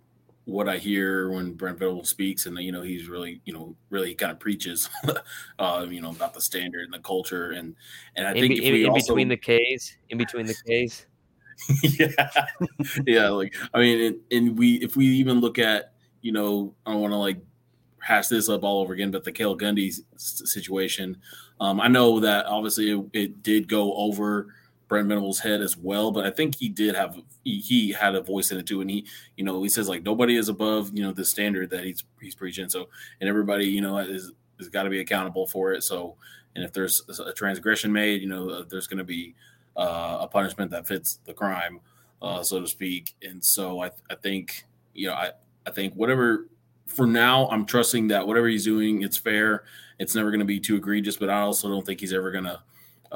[0.46, 4.14] what I hear when Brent Venables speaks, and you know, he's really, you know, really
[4.14, 4.88] kind of preaches,
[5.58, 7.74] uh, you know, about the standard and the culture, and
[8.14, 10.54] and I In, think be- if in, in also, between the K's, in between the
[10.64, 11.06] K's.
[11.82, 12.30] yeah,
[13.06, 16.92] yeah, like I mean, and, and we if we even look at, you know, I
[16.92, 17.38] don't want to like
[17.98, 21.16] hash this up all over again, but the Cale Gundy situation,
[21.60, 24.54] um, I know that obviously it, it did go over
[24.88, 28.20] Brent Venables' head as well, but I think he did have he, he had a
[28.20, 31.02] voice in it too, and he, you know, he says like nobody is above you
[31.02, 32.68] know the standard that he's he's preaching.
[32.68, 32.88] So
[33.20, 35.82] and everybody you know is has got to be accountable for it.
[35.82, 36.16] So
[36.54, 39.34] and if there's a transgression made, you know, uh, there's going to be
[39.76, 41.80] uh, a punishment that fits the crime,
[42.22, 43.14] uh, so to speak.
[43.22, 45.32] And so I I think you know I
[45.66, 46.46] I think whatever
[46.86, 49.64] for now I'm trusting that whatever he's doing it's fair.
[49.98, 52.44] It's never going to be too egregious, but I also don't think he's ever going
[52.44, 52.60] to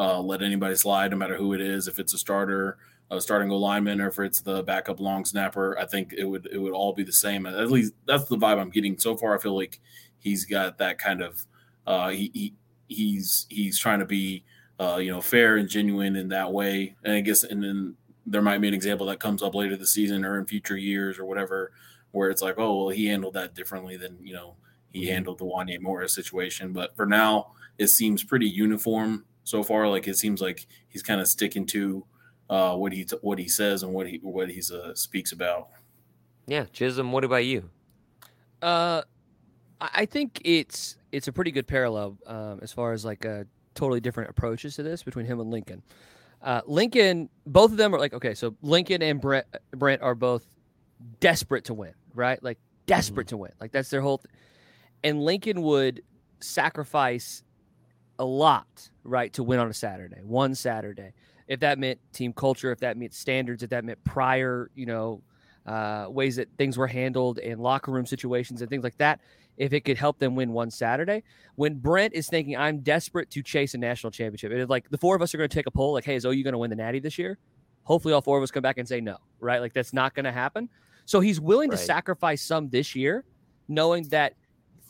[0.00, 1.86] uh, let anybody slide, no matter who it is.
[1.86, 2.78] If it's a starter,
[3.10, 6.48] a starting goal lineman, or if it's the backup long snapper, I think it would
[6.50, 7.44] it would all be the same.
[7.44, 9.34] At least that's the vibe I'm getting so far.
[9.34, 9.78] I feel like
[10.18, 11.46] he's got that kind of
[11.86, 12.54] uh, he, he
[12.88, 14.42] he's he's trying to be
[14.78, 16.96] uh, you know fair and genuine in that way.
[17.04, 19.92] And I guess and then there might be an example that comes up later this
[19.92, 21.72] season or in future years or whatever,
[22.12, 24.56] where it's like, oh well, he handled that differently than you know
[24.94, 26.72] he handled the Wanya Morris situation.
[26.72, 29.88] But for now, it seems pretty uniform so far.
[29.88, 32.06] Like it seems like he's kind of sticking to
[32.48, 35.68] uh, what he what he says and what he what he's uh, speaks about.
[36.46, 37.70] Yeah, Chisholm, what about you?
[38.62, 39.02] Uh,
[39.80, 44.00] I think it's it's a pretty good parallel um, as far as like a totally
[44.00, 45.82] different approaches to this between him and Lincoln.
[46.42, 50.44] Uh, Lincoln, both of them are like okay, so Lincoln and Brent Brent are both
[51.20, 52.42] desperate to win, right?
[52.42, 53.36] Like desperate mm-hmm.
[53.36, 54.18] to win, like that's their whole.
[54.18, 54.32] Th-
[55.02, 56.02] and Lincoln would
[56.40, 57.42] sacrifice
[58.20, 61.12] a lot, right, to win on a Saturday, one Saturday.
[61.48, 65.22] If that meant team culture, if that meant standards, if that meant prior, you know,
[65.66, 69.20] uh, ways that things were handled in locker room situations and things like that,
[69.56, 71.22] if it could help them win one Saturday.
[71.56, 75.16] When Brent is thinking, I'm desperate to chase a national championship, it's like the four
[75.16, 76.70] of us are going to take a poll, like, hey, is OU going to win
[76.70, 77.38] the Natty this year?
[77.84, 79.60] Hopefully, all four of us come back and say no, right?
[79.60, 80.68] Like, that's not going to happen.
[81.06, 81.78] So he's willing right.
[81.78, 83.24] to sacrifice some this year,
[83.68, 84.34] knowing that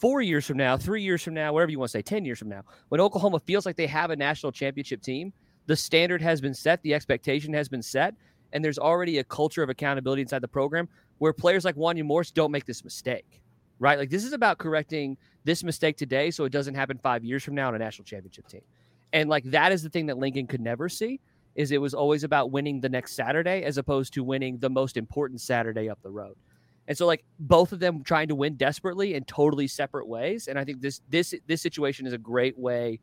[0.00, 2.38] four years from now, three years from now, whatever you want to say, 10 years
[2.38, 5.32] from now, when Oklahoma feels like they have a national championship team,
[5.66, 8.14] the standard has been set, the expectation has been set,
[8.52, 12.30] and there's already a culture of accountability inside the program where players like Wanya Morris
[12.30, 13.42] don't make this mistake,
[13.78, 13.98] right?
[13.98, 17.54] Like this is about correcting this mistake today so it doesn't happen five years from
[17.54, 18.62] now on a national championship team.
[19.12, 21.20] And like that is the thing that Lincoln could never see
[21.54, 24.96] is it was always about winning the next Saturday as opposed to winning the most
[24.96, 26.36] important Saturday up the road.
[26.90, 30.48] And so like both of them trying to win desperately in totally separate ways.
[30.48, 32.98] And I think this this this situation is a great way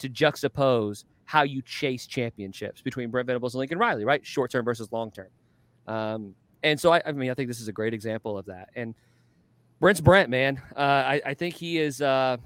[0.00, 4.24] to juxtapose how you chase championships between Brent Venables and Lincoln Riley, right?
[4.24, 5.28] Short term versus long term.
[5.86, 8.68] Um, and so I, I, mean I think this is a great example of that.
[8.76, 8.94] And
[9.80, 10.60] Brent's Brent, man.
[10.76, 12.36] Uh, I, I think he is uh,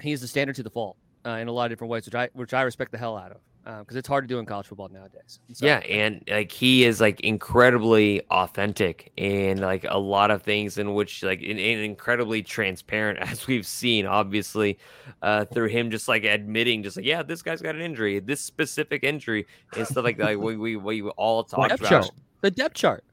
[0.00, 2.14] he is the standard to the fault uh, in a lot of different ways, which
[2.14, 4.46] I which I respect the hell out of because um, it's hard to do in
[4.46, 5.38] college football nowadays.
[5.52, 10.78] So, yeah, and like he is like incredibly authentic and like a lot of things
[10.78, 14.78] in which like in, in incredibly transparent as we've seen, obviously,
[15.22, 18.40] uh, through him just like admitting, just like yeah, this guy's got an injury, this
[18.40, 19.46] specific injury,
[19.76, 20.24] and stuff like that.
[20.24, 22.10] Like, we, we we all talked about chart.
[22.40, 23.04] the depth chart.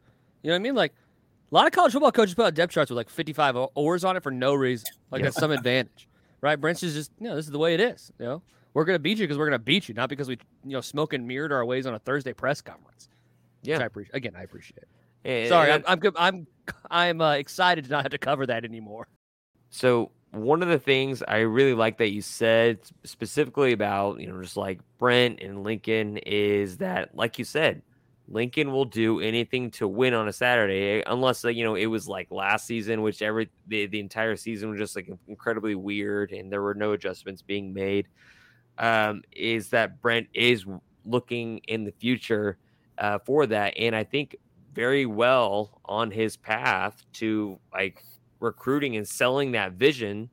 [0.41, 0.75] You know what I mean?
[0.75, 0.93] Like
[1.51, 4.17] a lot of college football coaches put out depth charts with like 55 oars on
[4.17, 4.89] it for no reason.
[5.11, 5.25] Like yeah.
[5.25, 6.07] that's some advantage,
[6.41, 6.59] right?
[6.59, 8.11] Brent's is just you know this is the way it is.
[8.17, 8.41] You know
[8.73, 10.71] we're going to beat you because we're going to beat you, not because we, you
[10.71, 13.09] know, smoke and mirrored our ways on a Thursday press conference.
[13.63, 14.15] Yeah, I appreciate.
[14.15, 14.85] Again, I appreciate
[15.23, 15.49] it.
[15.49, 16.47] Sorry, I'm, I'm I'm
[16.89, 19.07] I'm uh, excited to not have to cover that anymore.
[19.69, 24.41] So one of the things I really like that you said specifically about you know
[24.41, 27.81] just like Brent and Lincoln is that like you said
[28.27, 32.29] Lincoln will do anything to win on a Saturday unless you know it was like
[32.29, 36.61] last season which every the, the entire season was just like incredibly weird and there
[36.61, 38.07] were no adjustments being made
[38.79, 40.65] um, is that Brent is
[41.05, 42.57] looking in the future
[42.97, 44.35] uh, for that, and I think
[44.73, 48.03] very well on his path to like
[48.39, 50.29] recruiting and selling that vision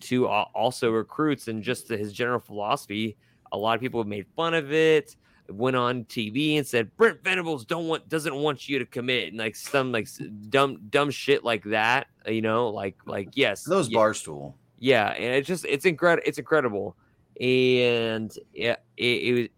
[0.00, 3.16] to also recruits and just his general philosophy.
[3.52, 5.16] A lot of people have made fun of it.
[5.48, 9.38] Went on TV and said Brent Venables don't want doesn't want you to commit and
[9.38, 10.08] like some like
[10.48, 12.08] dumb dumb shit like that.
[12.26, 14.54] You know, like like yes, those yeah, barstool.
[14.80, 16.24] Yeah, and it's just it's incredible.
[16.26, 16.96] It's incredible
[17.40, 19.48] and it, it, it was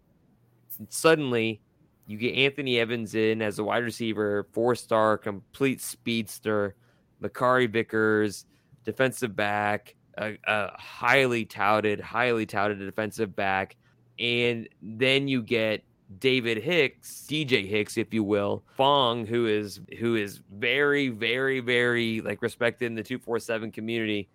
[0.89, 1.61] suddenly
[2.07, 6.75] you get Anthony Evans in as a wide receiver, four star, complete speedster,
[7.21, 8.45] Makari Vickers,
[8.83, 13.75] defensive back, a, a, highly touted, highly touted defensive back.
[14.17, 15.83] And then you get
[16.17, 22.21] David Hicks, DJ Hicks, if you will, Fong, who is who is very, very, very
[22.21, 24.27] like respected in the 247 community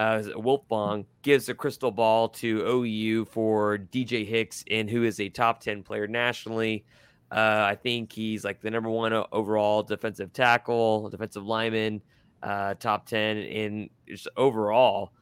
[0.00, 5.28] uh, Wiltfong gives a crystal ball to OU for DJ Hicks, and who is a
[5.28, 6.86] top 10 player nationally.
[7.30, 12.00] Uh, I think he's like the number one overall defensive tackle, defensive lineman,
[12.42, 15.12] uh, top 10 in just overall.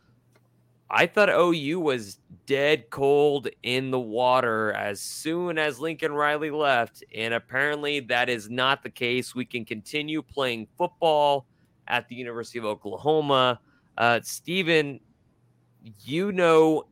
[0.88, 7.02] I thought OU was dead cold in the water as soon as Lincoln Riley left,
[7.12, 9.34] and apparently that is not the case.
[9.34, 11.46] We can continue playing football
[11.88, 13.58] at the University of Oklahoma
[13.98, 15.00] uh, Steven,
[16.04, 16.84] you know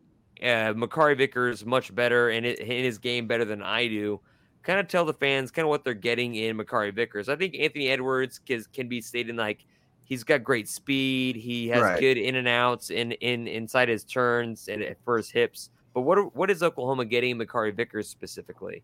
[0.43, 4.21] uh, Makari Vickers much better and in, his game better than I do.
[4.63, 7.29] Kind of tell the fans kind of what they're getting in Makari Vickers.
[7.29, 9.65] I think Anthony Edwards can, can be stated like
[10.03, 11.37] he's got great speed.
[11.37, 12.01] He has right.
[12.01, 15.71] good in and outs in, in inside his turns and for his hips.
[15.95, 18.83] But what what is Oklahoma getting Makari Vickers specifically?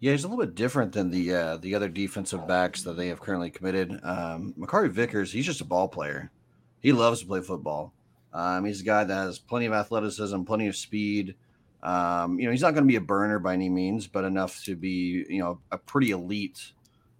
[0.00, 3.08] Yeah, he's a little bit different than the uh, the other defensive backs that they
[3.08, 4.00] have currently committed.
[4.02, 6.32] Um, Makari Vickers, he's just a ball player
[6.80, 7.92] he loves to play football.
[8.32, 11.34] Um, he's a guy that has plenty of athleticism, plenty of speed.
[11.82, 14.62] Um, you know, he's not going to be a burner by any means, but enough
[14.64, 16.72] to be, you know, a pretty elite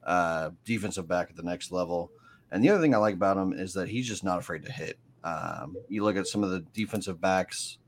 [0.05, 2.11] uh, defensive back at the next level.
[2.51, 4.73] And the other thing I like about him is that he's just not afraid to
[4.73, 4.99] hit.
[5.25, 7.79] Um, you look at some of the defensive backs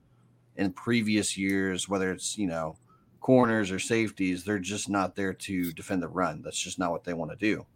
[0.57, 2.77] in previous years, whether it's, you know,
[3.21, 6.43] corners or safeties, they're just not there to defend the run.
[6.43, 7.67] That's just not what they want to do.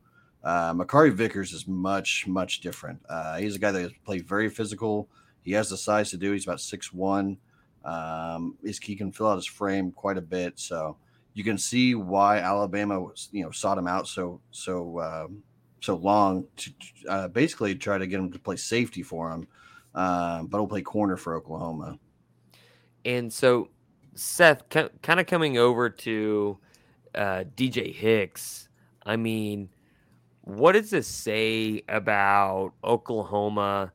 [0.44, 3.00] Uh, Makari Vickers is much, much different.
[3.08, 5.08] Uh, he's a guy that plays very physical.
[5.42, 6.32] He has the size to do.
[6.32, 7.38] He's about six one.
[7.84, 10.58] Um, he can fill out his frame quite a bit.
[10.58, 10.96] So
[11.34, 15.42] you can see why Alabama was, you know, sought him out so so um,
[15.80, 16.70] so long to
[17.08, 19.48] uh, basically try to get him to play safety for him,
[19.94, 21.98] um, but he'll play corner for Oklahoma.
[23.04, 23.68] And so,
[24.14, 26.58] Seth, kind of coming over to
[27.14, 28.68] uh, DJ Hicks.
[29.04, 29.70] I mean,
[30.42, 33.92] what does this say about Oklahoma?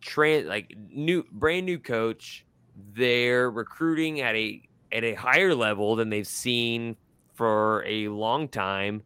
[0.00, 2.44] Trans like new brand new coach.
[2.94, 6.96] They're recruiting at a at a higher level than they've seen
[7.34, 9.02] for a long time,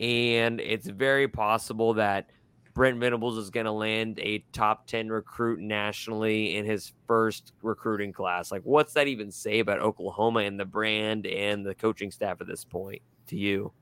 [0.00, 2.28] and it's very possible that
[2.74, 8.12] Brent Venables is going to land a top 10 recruit nationally in his first recruiting
[8.12, 8.50] class.
[8.50, 12.46] Like, what's that even say about Oklahoma and the brand and the coaching staff at
[12.46, 13.72] this point to you?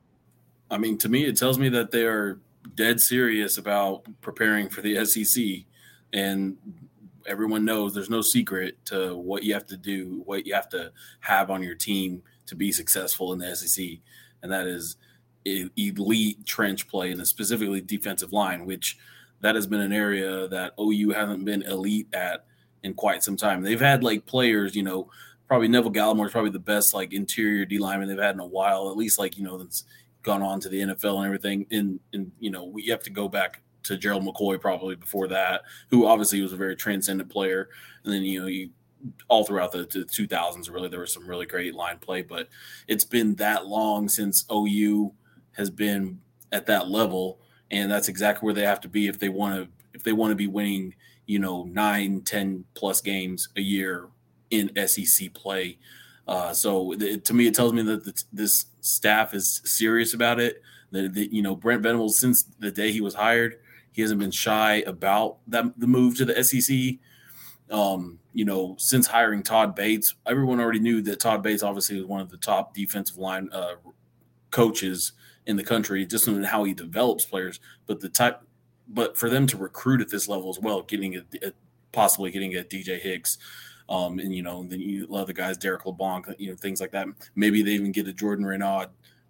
[0.70, 2.38] I mean, to me, it tells me that they are
[2.74, 5.64] dead serious about preparing for the SEC.
[6.12, 6.56] And
[7.26, 10.92] everyone knows there's no secret to what you have to do, what you have to
[11.20, 13.98] have on your team to be successful in the SEC.
[14.42, 14.96] And that is
[15.44, 18.98] elite trench play and specifically defensive line, which
[19.40, 22.44] that has been an area that OU hasn't been elite at
[22.82, 23.62] in quite some time.
[23.62, 25.10] They've had like players, you know,
[25.48, 28.46] probably Neville Gallimore is probably the best like interior D lineman they've had in a
[28.46, 29.84] while, at least like, you know, that's
[30.22, 31.66] gone on to the NFL and everything.
[31.70, 35.62] And, and you know, we have to go back to Gerald McCoy probably before that,
[35.88, 37.68] who obviously was a very transcendent player.
[38.04, 38.70] And then, you know, you
[39.28, 42.48] all throughout the, the 2000s, really, there was some really great line play, but
[42.86, 45.12] it's been that long since OU
[45.52, 46.20] has been
[46.52, 49.68] at that level, and that's exactly where they have to be if they want to
[49.92, 50.94] if they want to be winning,
[51.26, 54.08] you know, nine ten plus games a year
[54.50, 55.78] in SEC play.
[56.30, 60.38] Uh, so it, to me, it tells me that the, this staff is serious about
[60.38, 60.62] it.
[60.92, 63.58] That, that you know, Brent Venables, since the day he was hired,
[63.90, 66.98] he hasn't been shy about that the move to the SEC.
[67.76, 72.06] Um, you know, since hiring Todd Bates, everyone already knew that Todd Bates obviously was
[72.06, 73.74] one of the top defensive line uh,
[74.52, 75.12] coaches
[75.46, 77.58] in the country, just in how he develops players.
[77.86, 78.40] But the type,
[78.86, 81.52] but for them to recruit at this level as well, getting a, a
[81.90, 83.36] possibly getting a DJ Hicks,
[83.90, 86.92] um, and you know, then you love the guys, Derek LeBlanc, you know, things like
[86.92, 87.08] that.
[87.34, 88.86] Maybe they even get a Jordan Renaud.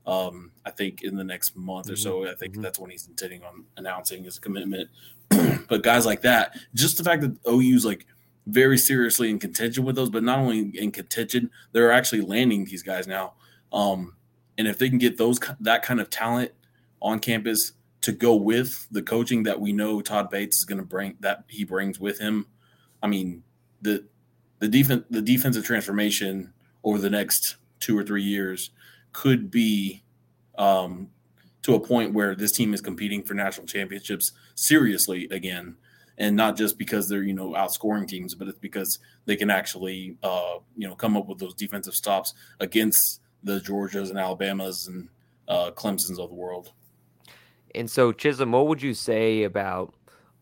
[0.07, 2.63] Um, I think in the next month or so, I think mm-hmm.
[2.63, 4.91] that's when he's intending on announcing his commitment.
[5.69, 8.07] but guys like that, just the fact that OU's like
[8.47, 12.83] very seriously in contention with those, but not only in contention, they're actually landing these
[12.83, 13.35] guys now.
[13.73, 14.15] Um,
[14.59, 16.53] and if they can get those that kind of talent
[17.01, 20.85] on campus to go with the coaching that we know Todd Bates is going to
[20.85, 22.47] bring that he brings with him,
[23.03, 23.43] I mean
[23.81, 24.05] the
[24.61, 26.53] the defense the defensive transformation
[26.85, 28.71] over the next two or three years
[29.13, 30.03] could be
[30.57, 31.09] um,
[31.63, 35.77] to a point where this team is competing for national championships seriously again,
[36.19, 40.17] and not just because they're you know outscoring teams, but it's because they can actually
[40.23, 45.09] uh, you know come up with those defensive stops against the Georgias and Alabamas and
[45.49, 46.73] uh, Clemson's of the world.
[47.75, 49.95] And so, Chisholm, what would you say about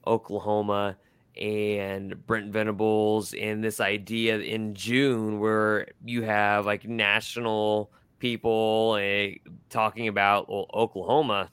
[0.07, 0.97] Oklahoma
[1.39, 9.29] and Brent Venables and this idea in June where you have like national people uh,
[9.71, 11.51] talking about well, Oklahoma?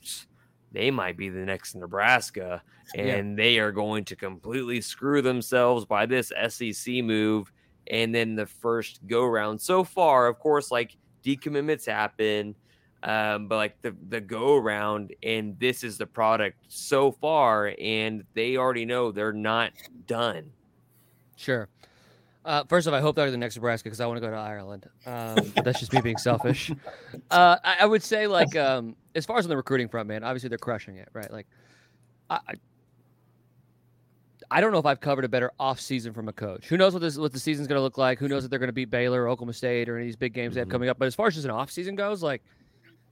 [0.72, 2.62] They might be the next Nebraska,
[2.96, 3.36] and yeah.
[3.44, 7.52] they are going to completely screw themselves by this SEC move.
[7.90, 12.56] And then the first go round so far, of course, like decommitments happen,
[13.06, 18.24] um, but like the the go around, and this is the product so far, and
[18.34, 19.72] they already know they're not
[20.08, 20.52] done.
[21.38, 21.70] Sure.
[22.44, 24.38] Uh, first off, I hope they're the next Nebraska because I want to go to
[24.38, 24.88] Ireland.
[25.06, 26.72] Um, that's just me being selfish.
[27.32, 30.24] Uh, I, I, would say, like, um, as far as on the recruiting front, man,
[30.24, 31.32] obviously they're crushing it, right?
[31.32, 31.48] Like,
[32.30, 32.40] I,
[34.52, 36.68] I don't know if I've covered a better off season from a coach.
[36.68, 38.20] Who knows what this what the season's going to look like?
[38.20, 40.16] Who knows if they're going to beat Baylor or Oklahoma State or any of these
[40.16, 40.56] big games mm-hmm.
[40.56, 40.72] they have mm-hmm.
[40.72, 41.00] coming up?
[41.00, 42.44] But as far as just an off season goes, like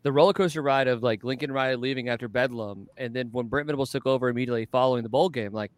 [0.03, 3.67] the roller coaster ride of like Lincoln Riley leaving after Bedlam, and then when Brent
[3.67, 5.71] Venables took over immediately following the bowl game, like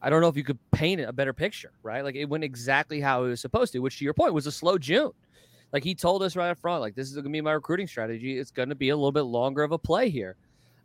[0.00, 2.04] I don't know if you could paint a better picture, right?
[2.04, 4.52] Like it went exactly how it was supposed to, which to your point was a
[4.52, 5.12] slow June.
[5.72, 7.86] Like he told us right up front, like this is going to be my recruiting
[7.86, 8.38] strategy.
[8.38, 10.36] It's going to be a little bit longer of a play here.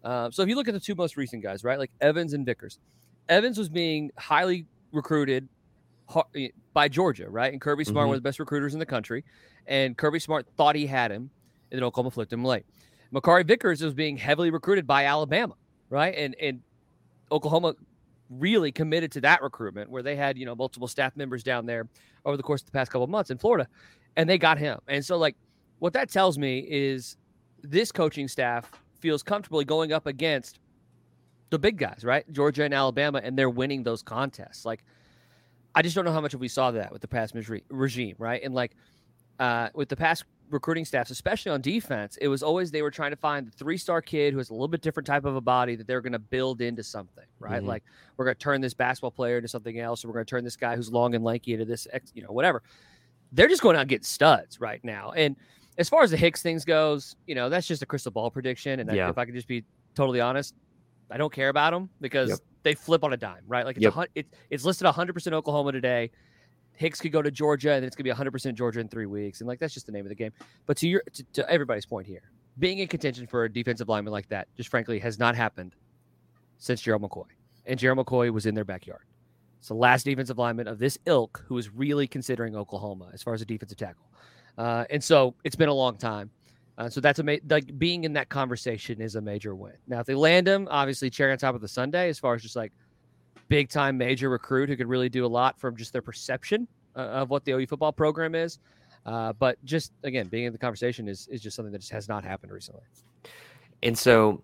[0.04, 2.46] Uh, so if you look at the two most recent guys, right, like Evans and
[2.46, 2.80] Vickers,
[3.28, 5.50] Evans was being highly recruited
[6.36, 7.52] eh, by Georgia, right?
[7.52, 8.08] And Kirby Smart, mm-hmm.
[8.10, 9.26] one of the best recruiters in the country.
[9.66, 11.30] And Kirby Smart thought he had him,
[11.72, 12.66] and then Oklahoma flipped him late.
[13.14, 15.56] Makari Vickers was being heavily recruited by Alabama,
[15.90, 16.14] right?
[16.16, 16.62] And and
[17.32, 17.76] Oklahoma
[18.30, 21.88] really committed to that recruitment where they had, you know, multiple staff members down there
[22.26, 23.68] over the course of the past couple of months in Florida,
[24.16, 24.80] and they got him.
[24.88, 25.36] And so like
[25.80, 27.18] what that tells me is
[27.62, 30.60] this coaching staff feels comfortably going up against
[31.50, 32.30] the big guys, right?
[32.32, 34.66] Georgia and Alabama, and they're winning those contests.
[34.66, 34.84] Like,
[35.76, 37.36] I just don't know how much we saw that with the past
[37.70, 38.42] regime, right?
[38.44, 38.72] And like
[39.40, 43.12] uh, with the past recruiting staffs, especially on defense, it was always they were trying
[43.12, 45.42] to find the three star kid who has a little bit different type of a
[45.42, 47.60] body that they're going to build into something, right?
[47.60, 47.68] Mm-hmm.
[47.68, 47.84] Like
[48.16, 50.44] we're going to turn this basketball player into something else, or we're going to turn
[50.44, 52.64] this guy who's long and lanky into this, you know, whatever.
[53.32, 55.12] They're just going out and get studs right now.
[55.12, 55.36] And
[55.78, 58.80] as far as the Hicks things goes, you know, that's just a crystal ball prediction.
[58.80, 59.10] And yeah.
[59.10, 59.64] if I could just be
[59.96, 60.56] totally honest,
[61.12, 62.40] I don't care about them because yep.
[62.64, 63.66] they flip on a dime, right?
[63.66, 63.96] Like it's yep.
[63.96, 66.12] a, it, it's listed 100% Oklahoma today.
[66.78, 69.48] Hicks could go to Georgia, and it's gonna be 100% Georgia in three weeks, and
[69.48, 70.32] like that's just the name of the game.
[70.66, 74.14] But to your to, to everybody's point here, being in contention for a defensive lineman
[74.14, 75.76] like that, just frankly, has not happened
[76.60, 77.26] since Gerald McCoy,
[77.66, 79.02] and Gerald McCoy was in their backyard.
[79.58, 83.34] It's the last defensive lineman of this ilk who is really considering Oklahoma as far
[83.34, 84.06] as a defensive tackle,
[84.60, 86.30] uh, and so it's been a long time.
[86.78, 89.74] Uh, so that's a ma- like being in that conversation is a major win.
[89.88, 92.44] Now, if they land him, obviously cherry on top of the Sunday, as far as
[92.44, 92.72] just like
[93.50, 97.00] big time major recruit who could really do a lot from just their perception uh,
[97.00, 98.60] of what the OU football program is.
[99.06, 102.10] Uh, but just again, being in the conversation is is just something that just has
[102.10, 102.84] not happened recently.
[103.84, 104.42] And so,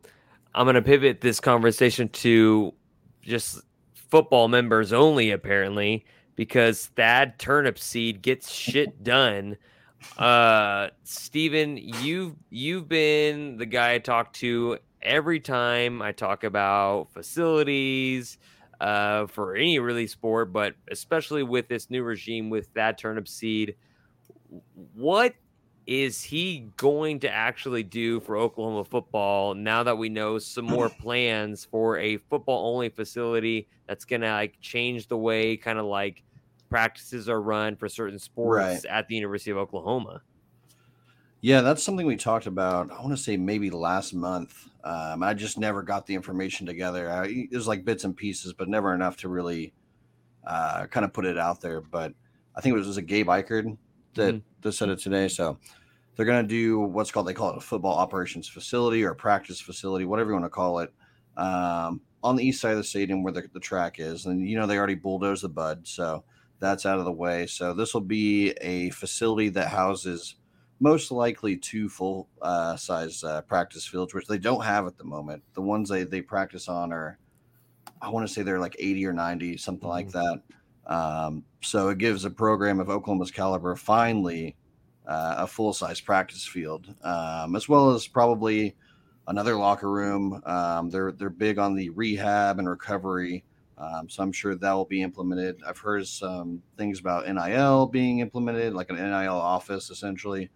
[0.56, 2.74] I'm going to pivot this conversation to
[3.22, 3.62] just
[3.94, 9.58] football members only, apparently, because Thad Turnipseed gets shit done.
[10.18, 17.10] Uh, Steven, you've you've been the guy I talk to every time I talk about
[17.14, 18.38] facilities,
[18.84, 23.76] uh, for any really sport, but especially with this new regime with Thad Turnipseed.
[24.94, 25.36] What
[25.88, 30.90] is he going to actually do for Oklahoma football now that we know some more
[31.02, 35.86] plans for a football only facility that's going to like change the way kind of
[35.86, 36.22] like
[36.70, 38.86] practices are run for certain sports right.
[38.86, 40.22] at the University of Oklahoma?
[41.40, 42.92] Yeah, that's something we talked about.
[42.92, 44.68] I want to say maybe last month.
[44.84, 47.10] Um, I just never got the information together.
[47.10, 49.74] I, it was like bits and pieces, but never enough to really
[50.46, 51.82] uh, kind of put it out there.
[51.82, 52.14] But
[52.56, 53.78] I think it was, was a Gabe Ikard
[54.16, 54.46] that, mm-hmm.
[54.62, 55.28] that said it today.
[55.30, 55.58] So
[56.16, 59.16] they're going to do what's called they call it a football operations facility or a
[59.16, 60.94] practice facility, whatever you want to call it,
[61.38, 64.26] um, on the east side of the stadium where the, the track is.
[64.26, 66.24] And you know they already bulldozed the bud, so
[66.60, 67.48] that's out of the way.
[67.48, 70.36] So this will be a facility that houses
[70.84, 75.04] most likely two full uh, size uh, practice fields, which they don't have at the
[75.06, 75.42] moment.
[75.54, 77.18] The ones they, they practice on are,
[78.02, 79.88] I want to say they're like 80 or 90, something mm-hmm.
[79.88, 80.42] like that.
[80.86, 84.58] Um, so it gives a program of Oklahoma's caliber finally
[85.08, 88.76] uh, a full size practice field, um, as well as probably
[89.30, 90.42] another locker room.
[90.46, 93.46] Um, they're they're big on the rehab and recovery,
[93.78, 95.62] um, so I'm sure that will be implemented.
[95.66, 100.50] I've heard some things about NIL being implemented, like an NIL office essentially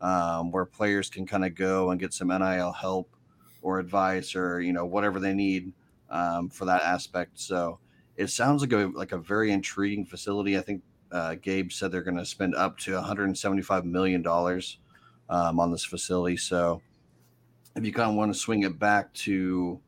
[0.00, 3.14] um, where players can kind of go and get some NIL help
[3.62, 5.72] or advice or you know whatever they need
[6.10, 7.38] um, for that aspect.
[7.38, 7.78] So
[8.16, 10.56] it sounds like a like a very intriguing facility.
[10.56, 10.82] I think
[11.12, 14.78] uh, Gabe said they're going to spend up to 175 million dollars
[15.28, 16.36] um, on this facility.
[16.36, 16.82] So
[17.76, 19.80] if you kind of want to swing it back to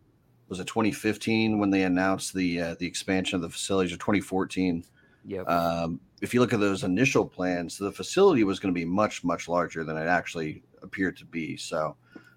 [0.49, 4.85] was it 2015 when they announced the uh, the expansion of the facilities or 2014
[5.25, 5.49] Yep.
[5.49, 9.25] Um, if you look at those initial plans, the facility was going to be much,
[9.25, 11.57] much larger than it actually appeared to be.
[11.57, 11.97] So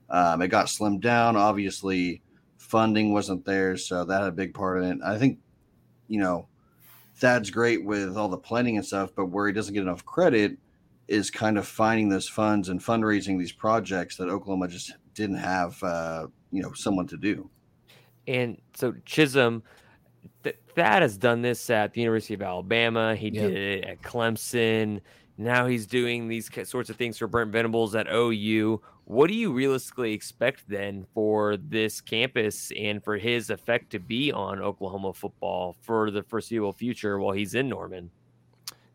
[0.09, 1.37] um, it got slimmed down.
[1.37, 2.23] Obviously,
[2.57, 4.97] funding wasn't there, so that had a big part in it.
[5.05, 5.37] I think,
[6.07, 6.47] you know,
[7.17, 10.57] Thad's great with all the planning and stuff, but where he doesn't get enough credit
[11.07, 15.81] is kind of finding those funds and fundraising these projects that Oklahoma just didn't have,
[15.83, 17.47] uh, you know, someone to do.
[18.27, 19.61] And so Chisholm
[20.43, 23.15] th- Thad has done this at the University of Alabama.
[23.15, 23.49] He yep.
[23.49, 25.01] did it at Clemson.
[25.37, 28.81] Now he's doing these sorts of things for Brent Venables at OU.
[29.05, 34.31] What do you realistically expect then for this campus and for his effect to be
[34.31, 38.09] on Oklahoma football for the foreseeable future while he's in Norman?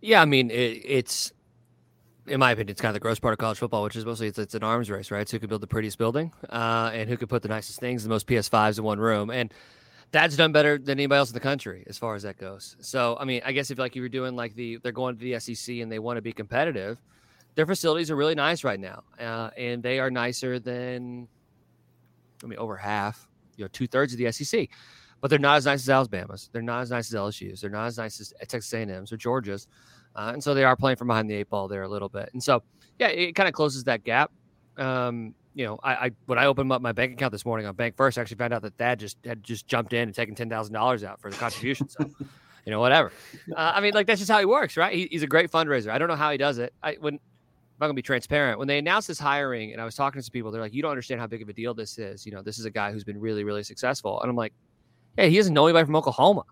[0.00, 1.32] Yeah, I mean it, it's
[2.26, 4.28] in my opinion, it's kind of the gross part of college football, which is mostly
[4.28, 5.28] it's, it's an arms race, right?
[5.28, 8.02] So who can build the prettiest building, uh, and who can put the nicest things,
[8.02, 9.52] the most PS5s in one room, and
[10.12, 12.76] Thad's done better than anybody else in the country as far as that goes.
[12.80, 15.22] So, I mean, I guess if like you were doing like the they're going to
[15.22, 17.00] the SEC and they want to be competitive,
[17.54, 21.28] their facilities are really nice right now, uh, and they are nicer than
[22.42, 24.68] I mean over half, you know, two thirds of the SEC.
[25.20, 26.48] But they're not as nice as Alabama's.
[26.50, 27.60] They're not as nice as LSU's.
[27.60, 29.68] They're not as nice as Texas A&M's or Georgia's,
[30.16, 32.30] uh, and so they are playing from behind the eight ball there a little bit.
[32.32, 32.62] And so,
[32.98, 34.32] yeah, it kind of closes that gap.
[34.78, 37.74] Um, you know, I, I, when I opened up my bank account this morning on
[37.74, 40.48] BancFirst, I actually found out that Thad just had just jumped in and taken ten
[40.48, 41.88] thousand dollars out for the contribution.
[41.88, 42.04] So,
[42.66, 43.12] you know, whatever.
[43.56, 44.94] Uh, I mean, like that's just how he works, right?
[44.94, 45.90] He, he's a great fundraiser.
[45.90, 46.72] I don't know how he does it.
[46.82, 48.58] I when I'm gonna be transparent.
[48.58, 50.82] When they announced this hiring, and I was talking to some people, they're like, "You
[50.82, 52.26] don't understand how big of a deal this is.
[52.26, 54.52] You know, this is a guy who's been really, really successful." And I'm like,
[55.16, 56.44] "Hey, he doesn't know anybody from Oklahoma.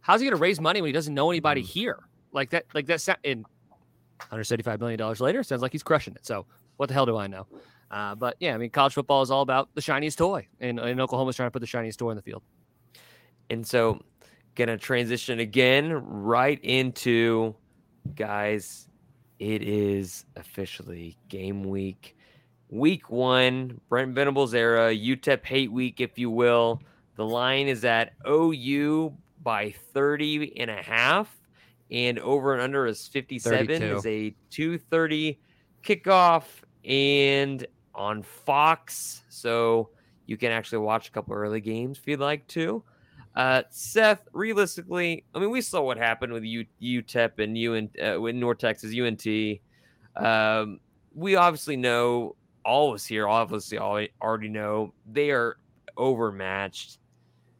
[0.00, 1.98] How's he gonna raise money when he doesn't know anybody here?
[2.32, 3.18] Like that, like that.
[3.24, 6.26] In 175 million dollars later, sounds like he's crushing it.
[6.26, 7.46] So what the hell do I know?
[7.90, 11.00] Uh, but yeah, I mean, college football is all about the shiniest toy, and, and
[11.00, 12.42] Oklahoma's trying to put the shiniest toy in the field.
[13.48, 14.00] And so,
[14.54, 17.54] gonna transition again right into
[18.14, 18.88] guys.
[19.38, 22.16] It is officially game week,
[22.70, 26.82] week one, Brent Venables era, UTEP hate week, if you will.
[27.16, 31.34] The line is at OU by 30 and a half,
[31.90, 33.66] and over and under is 57.
[33.66, 33.96] 32.
[33.96, 35.38] Is a 230
[35.84, 36.44] kickoff
[36.84, 37.66] and
[37.96, 39.22] on Fox.
[39.28, 39.90] So
[40.26, 42.84] you can actually watch a couple early games if you'd like to.
[43.34, 48.20] Uh, Seth, realistically, I mean, we saw what happened with U- UTEP and UN, uh,
[48.20, 49.60] with North Texas UNT.
[50.16, 50.80] Um,
[51.14, 55.58] we obviously know all of us here, obviously al- already know they are
[55.98, 56.98] overmatched.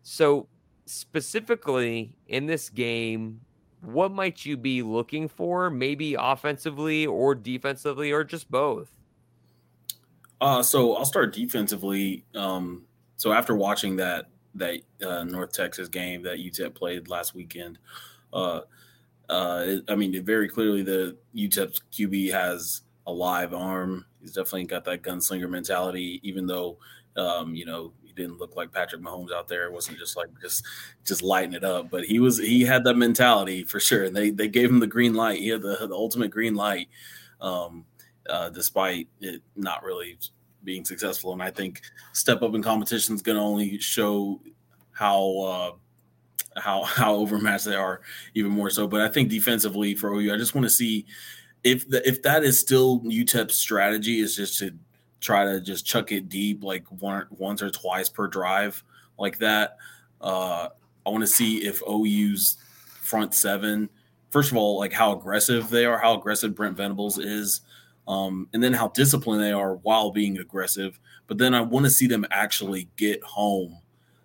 [0.02, 0.48] So,
[0.86, 3.40] specifically in this game,
[3.82, 5.68] what might you be looking for?
[5.68, 8.95] Maybe offensively or defensively, or just both?
[10.40, 12.24] Uh, so I'll start defensively.
[12.34, 12.84] Um,
[13.16, 17.78] so after watching that that uh, North Texas game that UTEP played last weekend,
[18.32, 18.60] uh,
[19.28, 24.04] uh, it, I mean, very clearly the UTEP's QB has a live arm.
[24.20, 26.20] He's definitely got that gunslinger mentality.
[26.22, 26.78] Even though,
[27.16, 29.64] um, you know, he didn't look like Patrick Mahomes out there.
[29.64, 30.64] It wasn't just like just
[31.04, 34.04] just lighting it up, but he was he had that mentality for sure.
[34.04, 35.40] And they they gave him the green light.
[35.40, 36.88] He had the the ultimate green light.
[37.40, 37.84] Um,
[38.28, 40.18] uh, despite it not really
[40.64, 41.32] being successful.
[41.32, 41.80] And I think
[42.12, 44.40] step up in competition is going to only show
[44.92, 48.00] how uh, how how overmatched they are
[48.34, 48.86] even more so.
[48.86, 51.06] But I think defensively for OU, I just want to see
[51.64, 54.72] if the, if that is still UTEP's strategy is just to
[55.20, 58.82] try to just chuck it deep like one once or twice per drive
[59.18, 59.76] like that.
[60.20, 60.68] Uh,
[61.04, 62.56] I want to see if OU's
[63.00, 63.88] front seven,
[64.30, 67.60] first of all, like how aggressive they are, how aggressive Brent Venables is
[68.08, 70.98] um, and then how disciplined they are while being aggressive.
[71.26, 73.78] But then I want to see them actually get home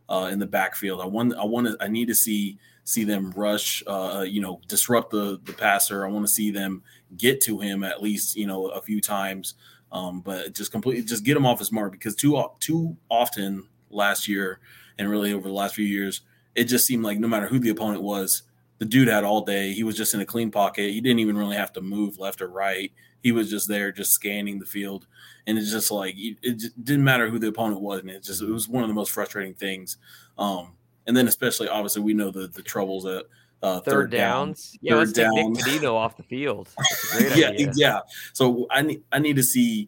[0.10, 1.02] uh, in the backfield.
[1.02, 4.60] I want, I want to, I need to see see them rush, uh, you know,
[4.68, 6.06] disrupt the the passer.
[6.06, 6.84] I want to see them
[7.18, 9.56] get to him at least, you know, a few times.
[9.92, 14.28] Um, but just completely, just get him off his mark because too too often last
[14.28, 14.60] year
[14.98, 16.22] and really over the last few years,
[16.56, 18.44] it just seemed like no matter who the opponent was,
[18.78, 19.74] the dude had all day.
[19.74, 20.92] He was just in a clean pocket.
[20.92, 22.92] He didn't even really have to move left or right
[23.22, 25.08] he was just there, just scanning the field,
[25.48, 28.42] and it's just like it just didn't matter who the opponent was, and it just
[28.42, 29.98] it was one of the most frustrating things.
[30.38, 30.74] Um,
[31.08, 33.26] and then especially obviously we know the the troubles at
[33.64, 34.72] uh, Third, third, downs.
[34.72, 35.34] down, Yeah, third down.
[35.54, 36.70] Nick Pedino off the field.
[36.78, 37.72] That's a great yeah, idea.
[37.76, 38.00] yeah.
[38.34, 39.88] So I need I need to see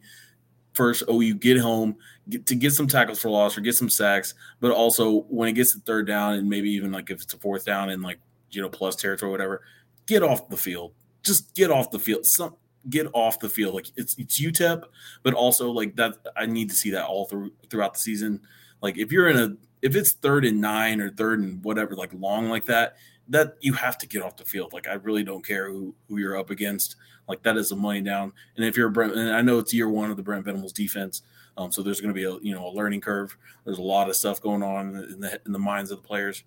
[0.73, 1.95] first OU get home
[2.29, 5.53] get, to get some tackles for loss or get some sacks, but also when it
[5.53, 8.19] gets to third down and maybe even like if it's a fourth down and like
[8.51, 9.61] you know plus territory or whatever,
[10.05, 10.93] get off the field.
[11.23, 12.25] Just get off the field.
[12.25, 12.55] Some
[12.89, 13.75] get off the field.
[13.75, 14.83] Like it's it's UTEP,
[15.23, 16.17] but also like that.
[16.35, 18.41] I need to see that all through throughout the season.
[18.81, 22.11] Like if you're in a if it's third and nine or third and whatever, like
[22.13, 22.95] long like that,
[23.29, 24.73] that you have to get off the field.
[24.73, 26.95] Like I really don't care who who you're up against.
[27.27, 28.33] Like that is a money down.
[28.55, 31.21] And if you're Brent, and I know it's year one of the Brent Venables defense,
[31.57, 33.37] um, so there's going to be a you know a learning curve.
[33.65, 36.43] There's a lot of stuff going on in the in the minds of the players.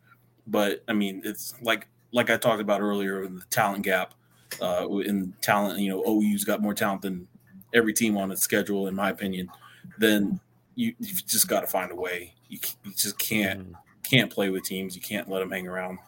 [0.47, 4.15] But I mean, it's like like I talked about earlier the talent gap.
[4.61, 7.27] Uh, in talent, you know, OU's got more talent than
[7.75, 9.51] every team on its schedule, in my opinion.
[9.99, 10.41] Then
[10.75, 12.35] you you've just got to find a way.
[12.49, 13.75] You, you just can't Mhm.
[14.05, 14.95] can't play with teams.
[14.95, 15.99] You can't let them hang around.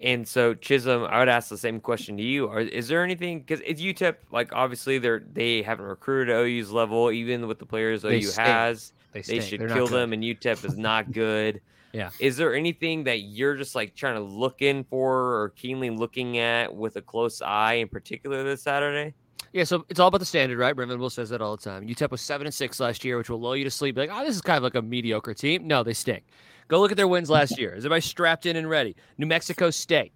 [0.00, 2.48] And so Chisholm, I would ask the same question to you.
[2.48, 4.16] Are, is there anything because it's UTEP?
[4.30, 8.22] Like obviously they're they haven't recruited at OU's level, even with the players They OU
[8.22, 8.46] stink.
[8.46, 8.92] has.
[9.12, 9.94] They, They should They're not kill good.
[9.96, 11.60] them, and UTEP is not good.
[11.96, 12.10] Yeah.
[12.20, 16.36] Is there anything that you're just like trying to look in for or keenly looking
[16.36, 19.14] at with a close eye in particular this Saturday?
[19.54, 20.76] Yeah, so it's all about the standard, right?
[20.76, 21.86] Brent Venables says that all the time.
[21.88, 23.96] UTEP was seven and six last year, which will lull you to sleep.
[23.96, 25.66] Like, oh, this is kind of like a mediocre team.
[25.66, 26.24] No, they stink.
[26.68, 27.70] Go look at their wins last year.
[27.72, 28.94] Is everybody strapped in and ready?
[29.16, 30.12] New Mexico State,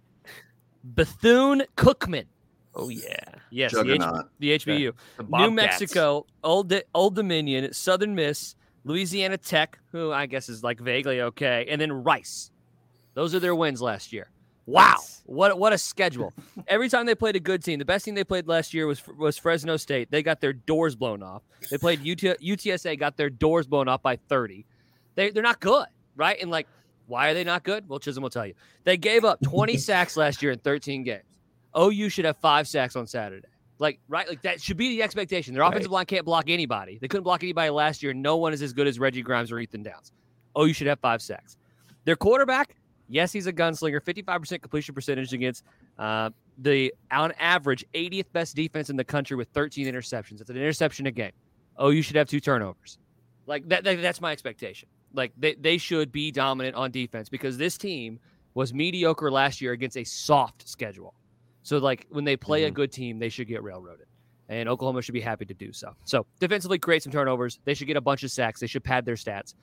[0.83, 2.25] Bethune Cookman.
[2.75, 3.17] Oh yeah,
[3.49, 4.93] Yes, the, H- the HBU.
[5.17, 10.63] the New Mexico, Old Di- Old Dominion, Southern Miss, Louisiana Tech, who I guess is
[10.63, 12.51] like vaguely okay, and then Rice.
[13.13, 14.29] Those are their wins last year.
[14.65, 15.21] Wow, Nice.
[15.25, 16.33] what what a schedule!
[16.67, 19.01] Every time they played a good team, the best team they played last year was
[19.17, 20.11] was Fresno State.
[20.11, 21.41] They got their doors blown off.
[21.69, 24.65] They played UT, UTSA, got their doors blown off by thirty.
[25.15, 26.39] They they're not good, right?
[26.41, 26.67] And like,
[27.07, 27.89] why are they not good?
[27.89, 28.53] Well, Chisholm will tell you.
[28.83, 31.23] They gave up twenty sacks last year in thirteen games.
[31.77, 33.47] OU should have five sacks on Saturday.
[33.81, 34.29] Like, right?
[34.29, 35.55] Like that should be the expectation.
[35.55, 36.99] Their offensive line can't block anybody.
[37.01, 38.13] They couldn't block anybody last year.
[38.13, 40.11] No one is as good as Reggie Grimes or Ethan Downs.
[40.55, 41.57] Oh, you should have five sacks.
[42.05, 42.75] Their quarterback,
[43.09, 43.99] yes, he's a gunslinger.
[43.99, 45.63] 55% completion percentage against
[45.97, 46.29] uh,
[46.59, 50.37] the, on average, 80th best defense in the country with 13 interceptions.
[50.37, 51.31] That's an interception a game.
[51.75, 52.99] Oh, you should have two turnovers.
[53.47, 54.89] Like that, that that's my expectation.
[55.11, 58.19] Like they, they should be dominant on defense because this team
[58.53, 61.15] was mediocre last year against a soft schedule.
[61.63, 62.67] So like when they play Mhm.
[62.67, 64.07] a good team, they should get railroaded.
[64.49, 65.95] And Oklahoma should be happy to do so.
[66.03, 67.59] So defensively, create some turnovers.
[67.63, 68.59] They should get a bunch of sacks.
[68.59, 69.53] They should pad their stats,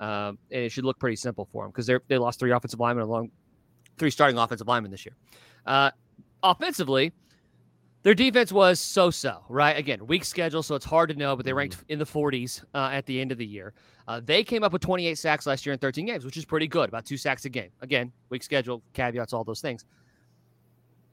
[0.00, 2.78] um, and it should look pretty simple for them because they they lost three offensive
[2.80, 3.30] linemen along
[3.96, 5.14] three starting offensive linemen this year.
[5.64, 5.90] Uh,
[6.42, 7.12] offensively,
[8.02, 9.78] their defense was so-so, right?
[9.78, 12.90] Again, weak schedule, so it's hard to know, but they ranked in the 40s uh,
[12.92, 13.72] at the end of the year.
[14.06, 16.66] Uh, they came up with 28 sacks last year in 13 games, which is pretty
[16.68, 17.70] good, about two sacks a game.
[17.80, 19.86] Again, weak schedule, caveats, all those things.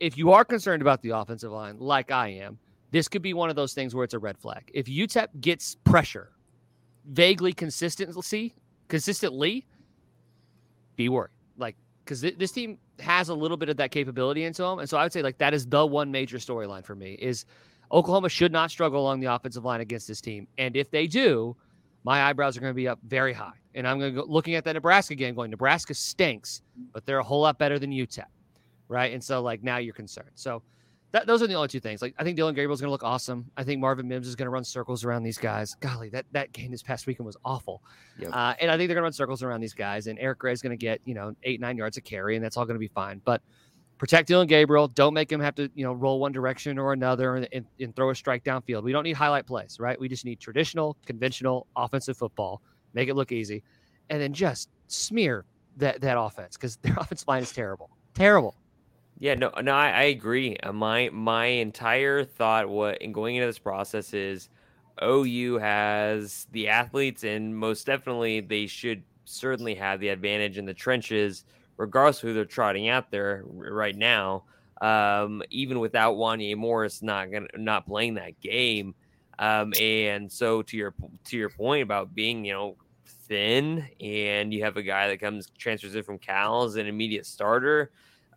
[0.02, 2.58] If you are concerned about the offensive line, like I am,
[2.90, 4.72] this could be one of those things where it's a red flag.
[4.74, 6.32] If UTEP gets pressure,
[7.06, 8.56] vaguely consistency,
[8.88, 9.68] consistently,
[10.96, 11.30] be worried.
[11.56, 14.90] Like, because th- this team has a little bit of that capability into them, and
[14.90, 17.46] so I would say like that is the one major storyline for me is
[17.92, 21.56] Oklahoma should not struggle along the offensive line against this team, and if they do,
[22.04, 24.56] my eyebrows are going to be up very high, and I'm going to go looking
[24.56, 28.26] at that Nebraska game, going Nebraska stinks, but they're a whole lot better than UTEP,
[28.92, 29.14] right?
[29.14, 30.32] And so like now you're concerned.
[30.36, 30.62] So
[31.12, 32.02] that, those are the only two things.
[32.02, 33.50] Like I think Dillon Gabriel's going to look awesome.
[33.58, 35.76] I think Marvin Mims is going to run circles around these guys.
[35.80, 37.82] Golly, that that game this past weekend was awful.
[38.20, 38.32] Yep.
[38.34, 40.08] Uh, and I think they're going to run circles around these guys.
[40.08, 42.58] And Eric Gray's going to get you know eight nine yards of carry, and that's
[42.58, 43.22] all going to be fine.
[43.24, 43.42] But
[43.98, 44.88] protect Dillon Gabriel.
[44.88, 47.96] Don't make him have to you know roll one direction or another and, and, and
[47.96, 48.84] throw a strike downfield.
[48.84, 50.00] We don't need highlight plays, right?
[50.00, 52.62] We just need traditional, conventional offensive football.
[52.94, 53.64] Make it look easy,
[54.10, 55.46] and then just smear
[55.78, 58.56] that that offense because their offensive line is terrible, terrible.
[59.22, 60.58] Yeah, no, no, I, I agree.
[60.58, 64.50] Uh, my my entire thought what in going into this process is
[65.02, 70.74] OU has the athletes, and most definitely they should certainly have the advantage in the
[70.74, 71.46] trenches,
[71.78, 74.46] regardless of who they're trotting out there right now.
[74.82, 78.96] Um, even without Wanya Morris not gonna not playing that game,
[79.38, 80.96] um, and so to your
[81.26, 82.78] to your point about being you know
[83.28, 87.92] thin, and you have a guy that comes transfers in from Cal's an immediate starter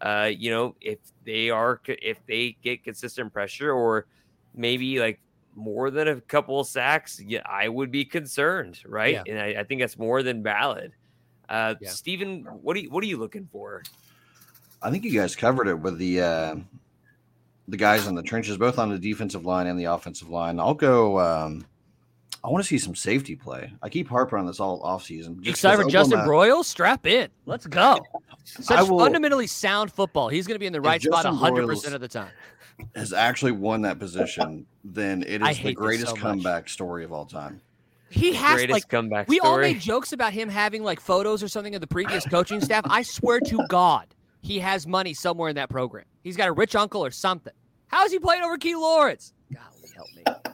[0.04, 4.06] uh, you know, if they are, if they get consistent pressure or
[4.54, 5.18] maybe like
[5.54, 9.16] more than a couple of sacks, yeah, I would be concerned, right?
[9.26, 10.92] And I, I think that's more than valid.
[11.48, 11.88] Uh, Yeah.
[11.88, 13.82] Stephen, what are you, what are you looking for?
[14.82, 16.56] I think you guys covered it with the uh,
[17.68, 20.60] the guys in the trenches, both on the defensive line and the offensive line.
[20.60, 21.18] I'll go.
[21.18, 21.64] Um,
[22.44, 23.72] I want to see some safety play.
[23.82, 25.42] I keep harping on this all offseason.
[25.42, 26.66] You excited for Justin Broiles?
[26.66, 27.30] Strap in.
[27.46, 27.98] Let's go.
[28.44, 30.28] Such will- fundamentally sound football.
[30.28, 32.28] He's going to be in the right spot 100% Broiles- of the time.
[32.94, 37.02] has actually won that position, then it I is hate the greatest so comeback story
[37.02, 37.62] of all time.
[38.10, 41.48] He has Greatest like comeback we all made jokes about him having like photos or
[41.48, 42.84] something of the previous coaching staff.
[42.84, 44.06] I swear to God,
[44.42, 46.04] he has money somewhere in that program.
[46.22, 47.54] He's got a rich uncle or something.
[47.88, 49.32] How is he playing over Key Lawrence?
[49.52, 50.52] Golly, help me.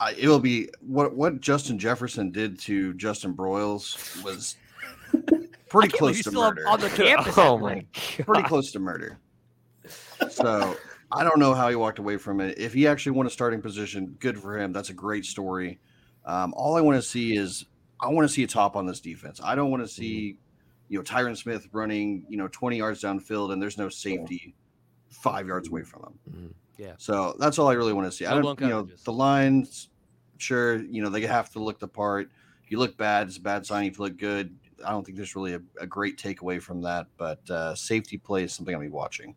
[0.00, 4.56] I, it'll be what what Justin Jefferson did to Justin Broiles was
[5.10, 6.68] pretty I can't believe close to murder.
[6.68, 7.34] on the campus.
[7.38, 7.86] oh my way.
[8.24, 9.18] pretty close to murder.
[10.30, 10.76] So
[11.12, 12.58] I don't know how he walked away from it.
[12.58, 14.72] If he actually won a starting position, good for him.
[14.72, 15.78] That's a great story.
[16.24, 17.64] Um, all I want to see is
[18.00, 19.40] I want to see a top on this defense.
[19.42, 20.38] I don't want to see
[20.88, 24.54] you know Tyron Smith running you know 20 yards downfield and there's no safety
[25.10, 26.18] five yards away from him.
[26.30, 26.54] Mhm.
[26.76, 26.92] Yeah.
[26.98, 28.26] So that's all I really want to see.
[28.26, 29.88] I don't you know the lines.
[30.38, 32.30] Sure, you know they have to look the part.
[32.64, 33.86] If you look bad, it's a bad sign.
[33.86, 34.54] If you look good,
[34.84, 37.06] I don't think there's really a, a great takeaway from that.
[37.16, 39.34] But uh, safety play is something I'll be watching.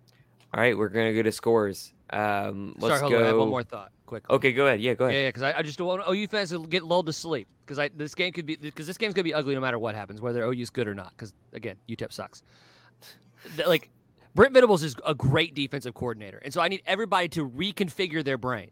[0.54, 1.94] All right, we're gonna go to scores.
[2.10, 3.18] Um, let's Sorry, hold go.
[3.20, 3.24] on.
[3.24, 3.92] I have one more thought.
[4.08, 4.28] Quick.
[4.30, 4.82] Okay, go ahead.
[4.82, 5.22] Yeah, go ahead.
[5.22, 7.78] yeah, because I, I just don't want OU fans to get lulled to sleep because
[7.78, 10.20] I this game could be because this game's gonna be ugly no matter what happens,
[10.20, 11.12] whether OU's good or not.
[11.12, 12.42] Because again, UTEP sucks.
[13.66, 13.90] Like
[14.36, 18.38] Brent Venables is a great defensive coordinator, and so I need everybody to reconfigure their
[18.38, 18.70] brain.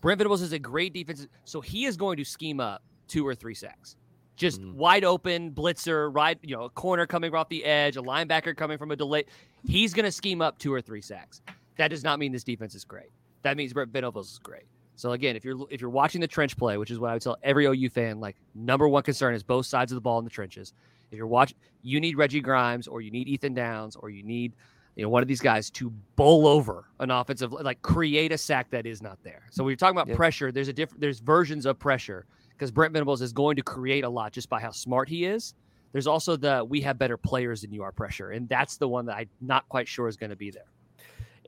[0.00, 3.34] Brent Venables is a great defensive, so he is going to scheme up two or
[3.34, 3.96] three sacks,
[4.36, 4.74] just Mhm.
[4.74, 6.38] wide open blitzer, right?
[6.42, 9.24] You know, a corner coming off the edge, a linebacker coming from a delay.
[9.66, 11.42] He's going to scheme up two or three sacks.
[11.76, 13.10] That does not mean this defense is great.
[13.42, 14.64] That means Brent Venables is great.
[14.94, 17.22] So again, if you're if you're watching the trench play, which is what I would
[17.22, 20.24] tell every OU fan, like number one concern is both sides of the ball in
[20.24, 20.72] the trenches.
[21.10, 24.54] If you're watching, you need Reggie Grimes or you need Ethan Downs or you need
[24.96, 28.70] you know one of these guys to bowl over an offensive like create a sack
[28.70, 29.42] that is not there.
[29.50, 30.16] So when you're talking about Yep.
[30.16, 34.04] pressure, there's a different there's versions of pressure because Brent Venables is going to create
[34.04, 35.54] a lot just by how smart he is.
[35.92, 39.06] There's also the we have better players than you are pressure, and that's the one
[39.06, 40.64] that I'm not quite sure is going to be there.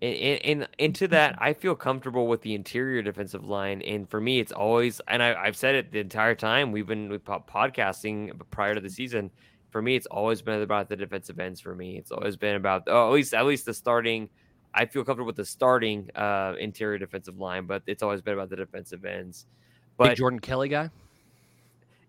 [0.03, 3.81] And, and, and into that, I feel comfortable with the interior defensive line.
[3.83, 7.09] And for me, it's always, and I, I've said it the entire time we've been
[7.09, 9.31] we've pop podcasting prior to the season.
[9.75, 11.61] For me, it's always been about the defensive ends.
[11.61, 14.29] For me, it's always been about, oh, at least at least the starting.
[14.73, 18.51] I feel comfortable with the starting uh, interior defensive line, but it's always been about
[18.51, 19.47] the defensive ends.
[19.97, 20.91] But Big Jordan Kelley guy.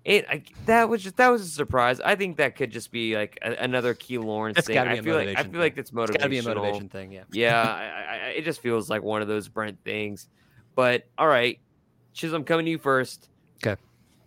[0.03, 1.99] It I, that was just that was a surprise.
[1.99, 4.77] I think that could just be like a, another Key Lawrence that's thing.
[4.77, 6.09] I feel like I feel like it's motivational.
[6.09, 7.13] It's gotta be a motivation thing.
[7.13, 7.23] Yeah.
[7.31, 7.63] Yeah.
[7.63, 10.29] I, I, it just feels like one of those Brent things.
[10.75, 11.57] But all right,
[12.13, 13.27] Chisholm, coming to you first.
[13.65, 13.81] Okay.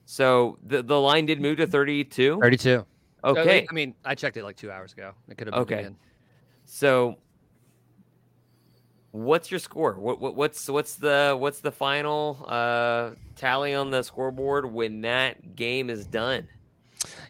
[0.07, 2.41] So the the line did move to thirty two.
[2.41, 2.85] Thirty two.
[3.25, 3.61] Okay.
[3.63, 5.13] So, I mean, I checked it like two hours ago.
[5.29, 5.63] It could have been.
[5.63, 5.81] okay.
[5.81, 5.97] Again.
[6.65, 7.17] So
[9.13, 9.95] what's your score?
[9.95, 15.57] What, what, what's what's the what's the final uh, tally on the scoreboard when that
[15.57, 16.49] game is done?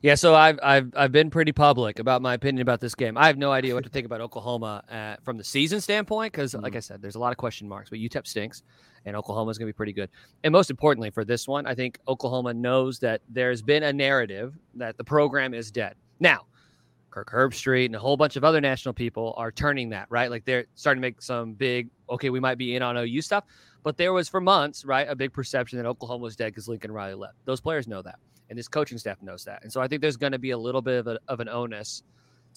[0.00, 3.18] Yeah, so I've I've I've been pretty public about my opinion about this game.
[3.18, 6.52] I have no idea what to think about Oklahoma uh, from the season standpoint because,
[6.52, 6.62] mm-hmm.
[6.62, 7.90] like I said, there's a lot of question marks.
[7.90, 8.62] But UTEP stinks,
[9.04, 10.10] and Oklahoma is going to be pretty good.
[10.44, 14.54] And most importantly, for this one, I think Oklahoma knows that there's been a narrative
[14.74, 15.94] that the program is dead.
[16.20, 16.46] Now,
[17.10, 20.30] Kirk Herbstreit and a whole bunch of other national people are turning that, right?
[20.30, 23.44] Like they're starting to make some big, okay, we might be in on OU stuff.
[23.82, 26.92] But there was for months, right, a big perception that Oklahoma was dead because Lincoln
[26.92, 27.36] Riley left.
[27.44, 28.18] Those players know that.
[28.50, 29.62] And this coaching staff knows that.
[29.62, 31.48] And so I think there's going to be a little bit of, a, of an
[31.48, 32.02] onus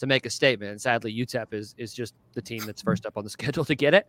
[0.01, 0.71] to make a statement.
[0.71, 3.75] And sadly, UTEP is is just the team that's first up on the schedule to
[3.75, 4.07] get it.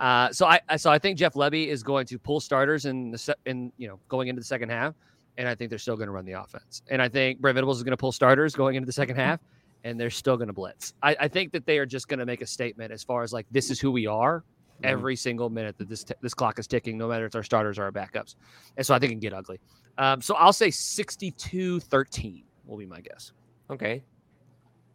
[0.00, 3.18] Uh, so I so I think Jeff Lebby is going to pull starters in the
[3.18, 4.94] se- in you know going into the second half,
[5.36, 6.82] and I think they're still going to run the offense.
[6.88, 9.38] And I think Brent Venables is going to pull starters going into the second half,
[9.84, 10.94] and they're still going to blitz.
[11.02, 13.34] I, I, think that they are just going to make a statement as far as
[13.34, 14.86] like this is who we are mm-hmm.
[14.86, 17.42] every single minute that this t- this clock is ticking, no matter if it's our
[17.42, 18.36] starters or our backups.
[18.78, 19.60] And so I think it can get ugly.
[19.98, 23.32] Um, so I'll say 62-13 will be my guess.
[23.70, 24.02] Okay.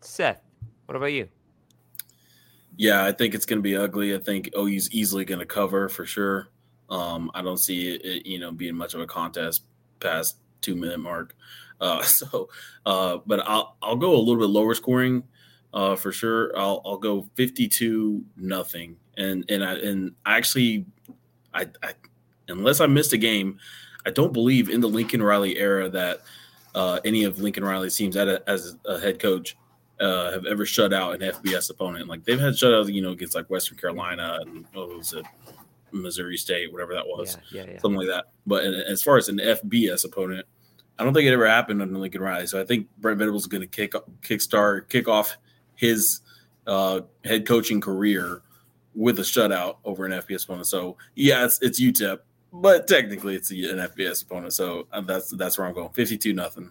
[0.02, 0.42] Seth,
[0.86, 1.28] what about you?
[2.78, 4.16] Yeah, I think it's going to be ugly.
[4.16, 6.48] I think OU's easily going to cover for sure.
[6.90, 9.64] Um, I don't see it, you know, being much of a contest
[10.00, 11.36] past two minute mark.
[11.82, 12.50] Uh, so,
[12.86, 15.24] uh, but I'll I'll go a little bit lower scoring
[15.74, 16.58] uh, for sure.
[16.58, 20.86] I'll I'll go fifty two nothing, and and I and I actually,
[21.54, 21.94] I, I
[22.48, 23.60] unless I missed a game,
[24.06, 26.22] I don't believe in the Lincoln Riley era that
[26.76, 29.58] uh, any of Lincoln Riley's teams a, as a head coach
[30.00, 32.08] uh, have ever shut out an FBS opponent.
[32.08, 35.26] Like they've had shutouts, you know, against like Western Carolina and what was it,
[35.92, 37.80] Missouri State, whatever that was, yeah, yeah, yeah.
[37.80, 38.26] something like that.
[38.46, 40.46] But as far as an FBS opponent,
[40.98, 42.48] I don't think it ever happened under Lincoln Riley.
[42.48, 45.38] So I think Brent Venables is going to kick kickstart kick off
[45.76, 46.22] his
[46.68, 48.42] uh, head coaching career
[48.96, 50.68] with a shutout over an FBS opponent.
[50.68, 52.20] So yeah, it's, it's UTEP,
[52.52, 54.54] but technically it's an FBS opponent.
[54.54, 55.90] So uh, that's that's where I'm going.
[55.90, 56.70] Fifty-two nothing.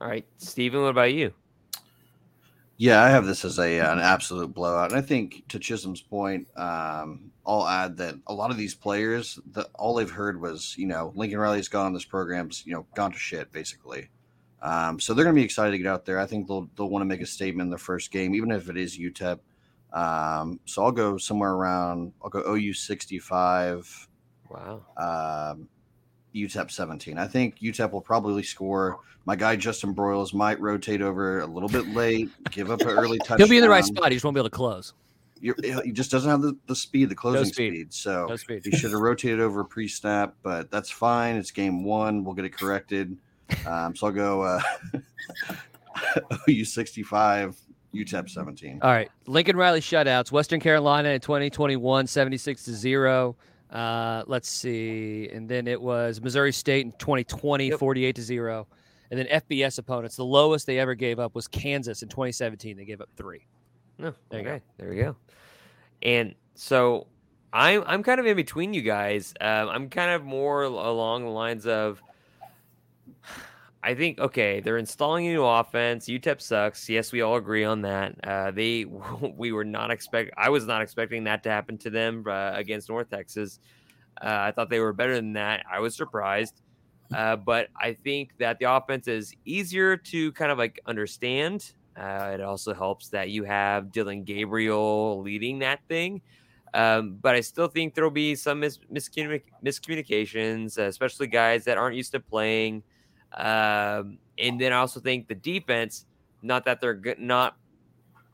[0.00, 1.32] All right, Stephen, what about you?
[2.80, 6.48] Yeah, I have this as a an absolute blowout, and I think to Chisholm's point,
[6.56, 10.86] um, I'll add that a lot of these players, the, all they've heard was, you
[10.86, 14.08] know, Lincoln Riley's gone, this program's, you know, gone to shit, basically.
[14.62, 16.18] Um, so they're going to be excited to get out there.
[16.18, 18.70] I think they'll they'll want to make a statement in their first game, even if
[18.70, 19.40] it is UTEP.
[19.92, 22.14] Um, so I'll go somewhere around.
[22.22, 24.08] I'll go OU sixty five.
[24.48, 24.86] Wow.
[24.96, 25.68] Um,
[26.34, 27.18] UTEP 17.
[27.18, 28.98] I think UTEP will probably score.
[29.26, 33.18] My guy Justin Broiles might rotate over a little bit late, give up an early
[33.18, 33.38] touchdown.
[33.38, 34.10] He'll be in the right spot.
[34.10, 34.94] He just won't be able to close.
[35.42, 37.72] You're, he just doesn't have the, the speed, the closing no speed.
[37.72, 37.94] speed.
[37.94, 38.62] So no speed.
[38.64, 41.36] he should have rotated over pre snap, but that's fine.
[41.36, 42.24] It's game one.
[42.24, 43.16] We'll get it corrected.
[43.66, 44.60] Um, so I'll go uh,
[46.48, 47.58] OU 65,
[47.94, 48.80] UTEP 17.
[48.82, 49.10] All right.
[49.26, 50.30] Lincoln Riley shutouts.
[50.30, 53.36] Western Carolina in 2021, 76 to 0.
[53.70, 55.28] Uh, let's see.
[55.32, 57.78] And then it was Missouri State in 2020, yep.
[57.78, 58.66] 48 to 0.
[59.10, 60.16] And then FBS opponents.
[60.16, 62.76] The lowest they ever gave up was Kansas in 2017.
[62.76, 63.46] They gave up three.
[63.98, 64.60] No, there okay.
[64.78, 65.16] There we go.
[66.02, 67.06] And so
[67.52, 69.34] I'm I'm kind of in between you guys.
[69.40, 72.02] Um, I'm kind of more along the lines of
[73.82, 76.06] I think okay, they're installing a new offense.
[76.06, 76.88] UTEP sucks.
[76.88, 78.14] Yes, we all agree on that.
[78.22, 78.84] Uh, they
[79.36, 80.32] we were not expect.
[80.36, 83.58] I was not expecting that to happen to them uh, against North Texas.
[84.20, 85.64] Uh, I thought they were better than that.
[85.70, 86.60] I was surprised,
[87.14, 91.72] uh, but I think that the offense is easier to kind of like understand.
[91.96, 96.20] Uh, it also helps that you have Dillon Gabriel leading that thing.
[96.72, 102.12] Um, but I still think there'll be some mis- miscommunications, especially guys that aren't used
[102.12, 102.82] to playing.
[103.32, 106.06] Um, and then I also think the defense,
[106.42, 107.56] not that they're not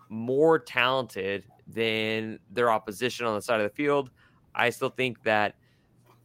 [0.08, 4.10] more talented than their opposition on the side of the field.
[4.54, 5.56] I still think that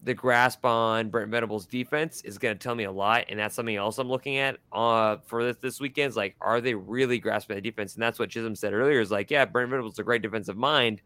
[0.04, 3.54] the grasp on Brent Venables' defense is going to tell me a lot, and that's
[3.56, 6.10] something else I'm looking at uh, for this this weekend.
[6.10, 7.94] Is like, are they really grasping the defense?
[7.94, 9.00] And that's what Chisholm said earlier.
[9.00, 11.02] Is like, yeah, Brent Venables is a great defensive mind,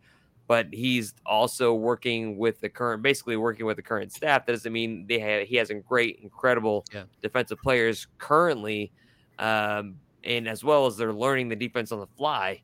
[0.48, 4.46] but he's also working with the current, basically working with the current staff.
[4.46, 7.06] That doesn't mean they have he has a great, incredible Yeah.
[7.22, 8.94] defensive players currently,
[9.40, 12.62] um, and as well as they're learning the defense on the fly.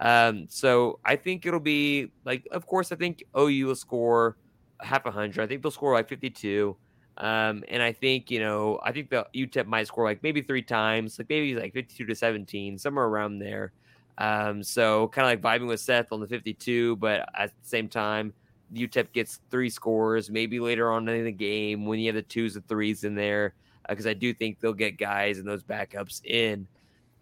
[0.00, 4.38] Um, so I think it'll be like, of course, I think OU will score
[4.80, 5.42] half a hundred.
[5.42, 6.76] I think they'll score like 52.
[7.16, 10.62] Um, and I think, you know, I think the UTEP might score like maybe three
[10.62, 13.72] times, like maybe like 52 to 17, somewhere around there.
[14.18, 17.88] Um, so kind of like vibing with Seth on the 52, but at the same
[17.88, 18.32] time,
[18.72, 22.56] UTEP gets three scores, maybe later on in the game when you have the twos
[22.56, 23.54] and threes in there,
[23.88, 26.66] because I do think they'll get guys and those backups in.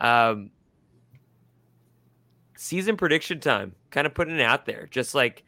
[0.01, 0.51] Um,
[2.57, 5.45] season prediction time, kind of putting it out there, just like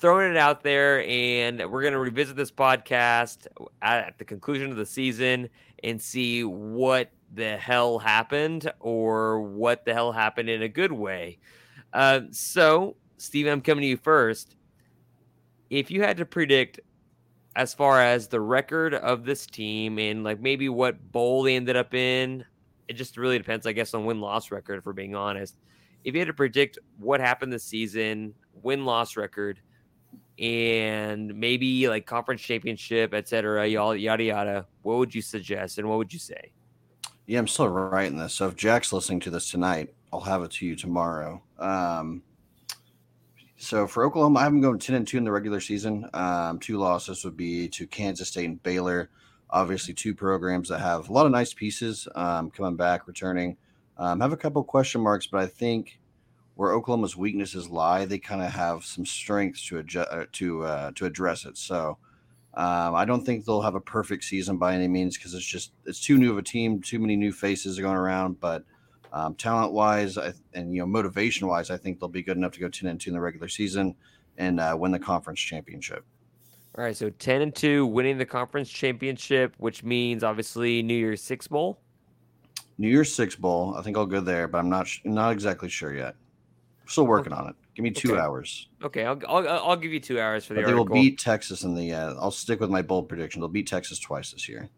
[0.00, 1.02] throwing it out there.
[1.08, 3.46] And we're going to revisit this podcast
[3.82, 5.48] at the conclusion of the season
[5.82, 11.38] and see what the hell happened or what the hell happened in a good way.
[11.92, 14.56] Uh, so, Steve, I'm coming to you first.
[15.70, 16.80] If you had to predict
[17.56, 21.76] as far as the record of this team and like maybe what bowl they ended
[21.76, 22.44] up in,
[22.88, 25.58] it just really depends, I guess, on win loss record, for being honest.
[26.04, 29.60] If you had to predict what happened this season, win loss record,
[30.38, 35.88] and maybe like conference championship, et cetera, yada yada yada, what would you suggest and
[35.88, 36.52] what would you say?
[37.28, 38.32] Yeah, I'm still writing this.
[38.32, 41.42] So if Jack's listening to this tonight, I'll have it to you tomorrow.
[41.58, 42.22] Um,
[43.58, 46.08] so for Oklahoma, I have them going 10 and 2 in the regular season.
[46.14, 49.10] Um, two losses would be to Kansas State and Baylor.
[49.50, 53.58] Obviously, two programs that have a lot of nice pieces um, coming back, returning.
[53.98, 56.00] Um, have a couple question marks, but I think
[56.54, 60.92] where Oklahoma's weaknesses lie, they kind of have some strengths to adjust uh, to uh,
[60.94, 61.58] to address it.
[61.58, 61.98] So
[62.58, 65.70] um, I don't think they'll have a perfect season by any means because it's just
[65.86, 68.40] it's too new of a team, too many new faces are going around.
[68.40, 68.64] But
[69.12, 70.18] um, talent wise
[70.52, 73.00] and you know motivation wise, I think they'll be good enough to go ten and
[73.00, 73.94] two in the regular season
[74.38, 76.04] and uh, win the conference championship.
[76.76, 81.22] All right, so ten and two, winning the conference championship, which means obviously New Year's
[81.22, 81.78] Six bowl.
[82.76, 85.94] New Year's Six bowl, I think I'll go there, but I'm not not exactly sure
[85.94, 86.16] yet.
[86.86, 87.54] Still working on it.
[87.78, 88.20] Give me two Okay.
[88.20, 88.66] hours.
[88.82, 91.62] Okay, I'll, I'll I'll give you two hours for the But they will beat Texas
[91.62, 91.92] in the.
[91.92, 93.40] Uh, I'll stick with my bold prediction.
[93.40, 94.68] They'll beat Texas twice this year.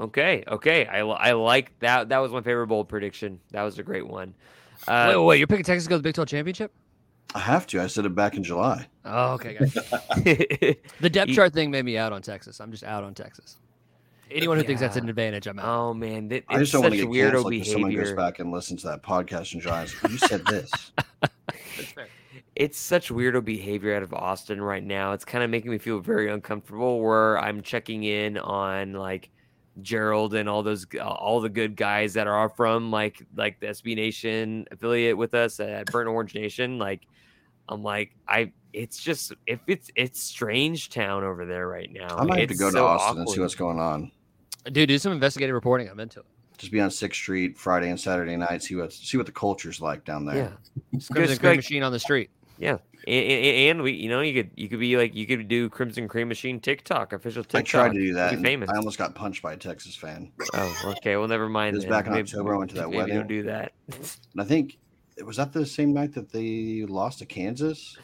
[0.00, 2.08] Okay, okay, I, I like that.
[2.08, 3.38] That was my favorite bold prediction.
[3.52, 4.34] That was a great one.
[4.88, 6.72] Uh, wait, wait, wait, you're picking Texas to go to the Big 12 championship?
[7.36, 7.80] I have to.
[7.80, 8.88] I said it back in July.
[9.04, 9.54] Oh, okay.
[9.54, 10.76] Got.
[11.00, 12.60] The depth chart thing made me out on Texas.
[12.60, 13.58] I'm just out on Texas.
[14.28, 15.68] Anyone who thinks that's an advantage, I'm out.
[15.68, 18.40] oh man, that, I just don't want to get weirdo canceled if someone goes back
[18.40, 19.86] and listens to that podcast and July.
[20.10, 20.90] You said this.
[21.76, 22.08] That's fair.
[22.54, 25.12] It's such weirdo behavior out of Austin right now.
[25.12, 27.00] It's kind of making me feel very uncomfortable.
[27.00, 29.30] Where I'm checking in on like
[29.82, 33.68] Gerald and all those uh, all the good guys that are from like like the
[33.68, 36.78] SB Nation affiliate with us at Burnt Orange Nation.
[36.78, 37.02] Like
[37.68, 38.52] I'm like I.
[38.74, 42.16] It's just if it's it's strange town over there right now.
[42.18, 44.12] I might have to It's go to so Austin and see what's going on.
[44.70, 45.88] Dude, do some investigative reporting.
[45.88, 46.26] I'm into it.
[46.58, 48.62] Just be on Sixth Street Friday and Saturday night.
[48.62, 50.36] See what see what the culture's like down there.
[50.36, 50.50] Yeah,
[50.98, 52.30] Just Crimson Cream like- machine on the street.
[52.60, 55.46] Yeah, and, and, and we, you know, you could you could be like you could
[55.46, 57.60] do Crimson Cream Machine TikTok official TikTok.
[57.60, 58.36] I tried to do that.
[58.40, 58.68] Famous.
[58.68, 60.32] I almost got punched by a Texas fan.
[60.54, 61.16] Oh, okay.
[61.16, 61.74] Well, never mind.
[61.76, 62.56] It was back in Maybe- October.
[62.56, 63.14] I went to that maybe wedding.
[63.16, 63.72] Don't do that.
[64.32, 64.76] And I think
[65.24, 67.96] was that the same night that they lost to Kansas.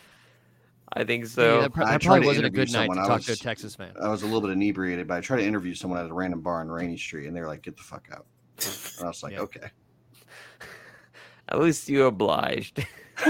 [0.93, 1.61] I think Yeah, so.
[1.63, 2.99] that, pro- I that tried probably to wasn't a interview good night to someone.
[2.99, 3.93] I talk to a was- Texas fan.
[4.01, 6.41] I was a little bit inebriated, but I tried to interview someone at a random
[6.43, 8.27] bar on Rainey Street, and they were like, "Get the fuck out."
[8.59, 9.41] And I was like, Yeah.
[9.41, 9.69] "Okay."
[11.49, 12.87] At least you obliged.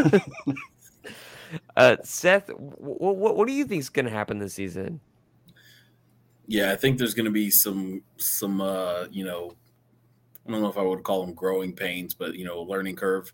[1.77, 5.01] uh, Seth, what what what do you think is going to happen this season?
[6.47, 9.55] Yeah, I think there's going to be some some uh, you know,
[10.47, 13.33] I don't know if I would call them growing pains, but you know, learning curve.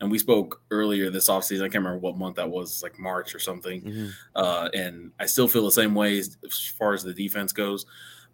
[0.00, 1.60] And we spoke earlier this offseason.
[1.60, 4.10] I can't remember what month that was, like March or something.
[4.34, 7.86] Uh, and I still feel the same way as, as far as the defense goes.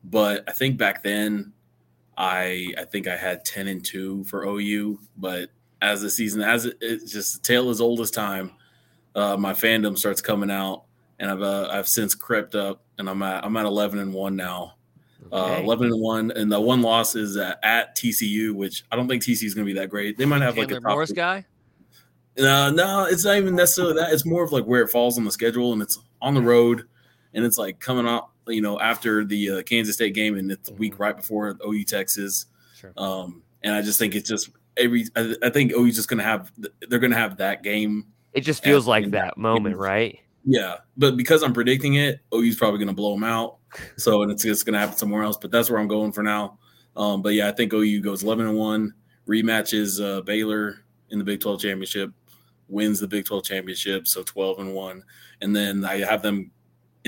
[0.02, 1.52] But I think back then,
[2.18, 4.98] I I think I had ten and two for OU.
[5.16, 5.50] But
[5.80, 8.52] as the season, as it, it's just the tale as old as time,
[9.14, 10.82] uh, my fandom starts coming out,
[11.20, 14.36] and I've uh, I've since crept up, and I'm at I'm at eleven and one
[14.36, 14.74] now.
[15.30, 19.08] Uh, 11 and 1 and the one loss is at, at TCU which I don't
[19.08, 20.16] think TCU is going to be that great.
[20.16, 21.44] They might have like a top Morris guy.
[22.38, 24.12] uh, no, it's not even necessarily that.
[24.12, 26.84] It's more of like where it falls on the schedule, and it's on the road,
[27.34, 30.68] and it's like coming out, you know, after the uh, Kansas State game, and it's
[30.68, 32.46] the week right before OU Texas.
[32.76, 32.92] Sure.
[32.96, 35.06] Um, and I just think it's just every.
[35.16, 36.52] I, I think OU's just gonna have.
[36.88, 38.06] They're gonna have that game.
[38.32, 40.18] It just feels Yeah, like in- that moment, in- right?
[40.44, 43.56] Yeah, but because I'm predicting it, OU's probably gonna blow them out.
[43.98, 45.36] So and it's just gonna happen somewhere else.
[45.36, 46.58] But that's where I'm going for now.
[46.96, 48.94] Um, but yeah, I think OU goes 11 and one,
[49.28, 52.10] rematches uh, Baylor in the Big 12 championship,
[52.68, 55.02] wins the Big 12 championship, so 12 and 1.
[55.42, 56.50] And then I have them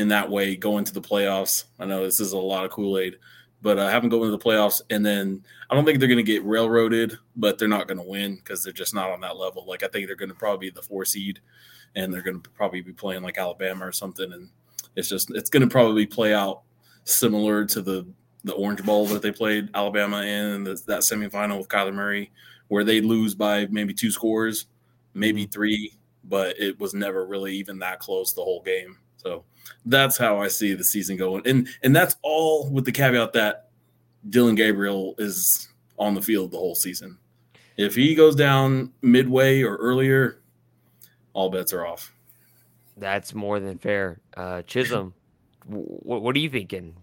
[0.00, 1.64] in that way going to the playoffs.
[1.78, 3.16] I know this is a lot of Kool Aid,
[3.60, 4.80] but I uh, have them go into the playoffs.
[4.88, 8.08] And then I don't think they're going to get railroaded, but they're not going to
[8.08, 9.66] win because they're just not on that level.
[9.66, 11.40] Like I think they're going to probably be the four seed
[11.94, 14.32] and they're going to probably be playing like Alabama or something.
[14.32, 14.48] And
[14.96, 16.62] it's just, it's going to probably play out
[17.04, 18.06] similar to the,
[18.44, 22.32] the Orange Bowl that they played Alabama in the, that semifinal with Kyler Murray,
[22.68, 24.66] where they lose by maybe two scores,
[25.12, 25.92] maybe three,
[26.24, 28.96] but it was never really even that close the whole game.
[29.18, 29.44] So
[29.84, 31.42] that's how I see the season going.
[31.46, 33.68] And and that's all with the caveat that
[34.28, 37.18] Dillon Gabriel is on the field the whole season.
[37.76, 40.40] If he goes down midway or earlier,
[41.32, 42.12] all bets are off.
[42.96, 44.20] That's more than fair.
[44.36, 45.14] Uh, Chisholm,
[45.68, 46.94] w- what are you thinking?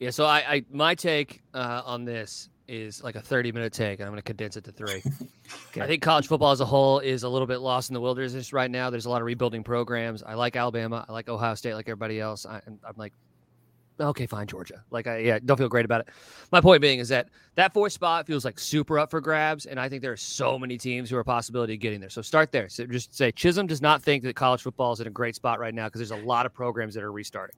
[0.00, 4.00] Yeah, so I, I my take uh, on this is like a 30 minute take,
[4.00, 5.02] and I'm going to condense it to three.
[5.68, 5.82] okay.
[5.82, 8.52] I think college football as a whole is a little bit lost in the wilderness
[8.52, 8.88] right now.
[8.88, 10.22] There's a lot of rebuilding programs.
[10.22, 11.04] I like Alabama.
[11.06, 12.46] I like Ohio State, like everybody else.
[12.46, 13.12] I, am like,
[14.00, 14.82] okay, fine, Georgia.
[14.90, 16.08] Like, I yeah, don't feel great about it.
[16.50, 19.78] My point being is that that fourth spot feels like super up for grabs, and
[19.78, 22.10] I think there are so many teams who are a possibility of getting there.
[22.10, 22.70] So start there.
[22.70, 25.60] So just say Chisholm does not think that college football is in a great spot
[25.60, 27.56] right now because there's a lot of programs that are restarting.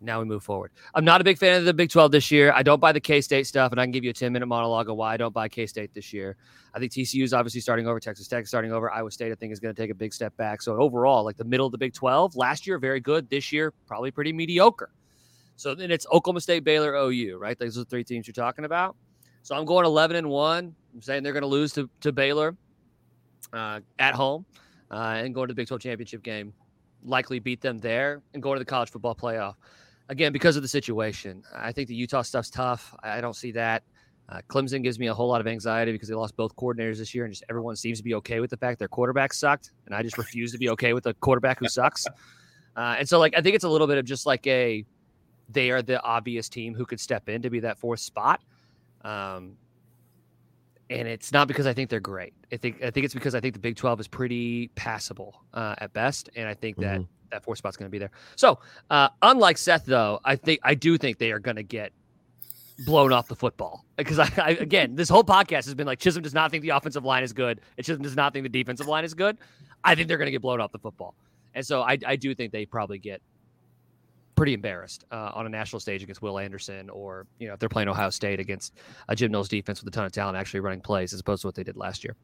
[0.00, 0.70] Now we move forward.
[0.94, 2.52] I'm not a big fan of the Big 12 this year.
[2.54, 4.46] I don't buy the K State stuff, and I can give you a 10 minute
[4.46, 6.36] monologue of why I don't buy K State this year.
[6.72, 7.98] I think TCU is obviously starting over.
[7.98, 8.90] Texas Tech starting over.
[8.90, 10.62] Iowa State, I think, is going to take a big step back.
[10.62, 13.28] So overall, like the middle of the Big 12, last year very good.
[13.28, 14.90] This year probably pretty mediocre.
[15.56, 17.58] So then it's Oklahoma State, Baylor, OU, right?
[17.58, 18.94] Those are the three teams you're talking about.
[19.42, 20.74] So I'm going 11 and one.
[20.94, 22.56] I'm saying they're going to lose to to Baylor
[23.52, 24.46] uh, at home
[24.90, 26.52] uh, and go to the Big 12 championship game.
[27.02, 29.54] Likely beat them there and go to the college football playoff
[30.08, 31.42] again because of the situation.
[31.54, 32.94] I think the Utah stuff's tough.
[33.02, 33.82] I don't see that.
[34.28, 37.14] Uh, Clemson gives me a whole lot of anxiety because they lost both coordinators this
[37.14, 39.94] year, and just everyone seems to be okay with the fact their quarterback sucked, and
[39.94, 42.06] I just refuse to be okay with a quarterback who sucks.
[42.76, 44.84] Uh, and so, like, I think it's a little bit of just like a
[45.48, 48.42] they are the obvious team who could step in to be that fourth spot.
[49.02, 49.56] Um,
[50.90, 52.34] and it's not because I think they're great.
[52.52, 55.74] I think I think it's because I think the Big Twelve is pretty passable uh,
[55.78, 58.10] at best, and I think that mm-hmm that four spot's going to be there.
[58.36, 58.58] So,
[58.90, 61.92] uh, unlike Seth, though, I think I do think they are going to get
[62.84, 66.22] blown off the football because I, I, again, this whole podcast has been like Chisholm
[66.22, 68.86] does not think the offensive line is good, and Chisholm does not think the defensive
[68.86, 69.38] line is good.
[69.84, 71.14] I think they're going to get blown off the football,
[71.54, 73.20] and so I, I do think they probably get
[74.38, 77.68] pretty embarrassed uh, on a national stage against Will Anderson, or you know if they're
[77.68, 78.74] playing Ohio State against
[79.08, 81.48] a Jim Knowles defense with a ton of talent, actually running plays as opposed to
[81.48, 82.14] what they did last year.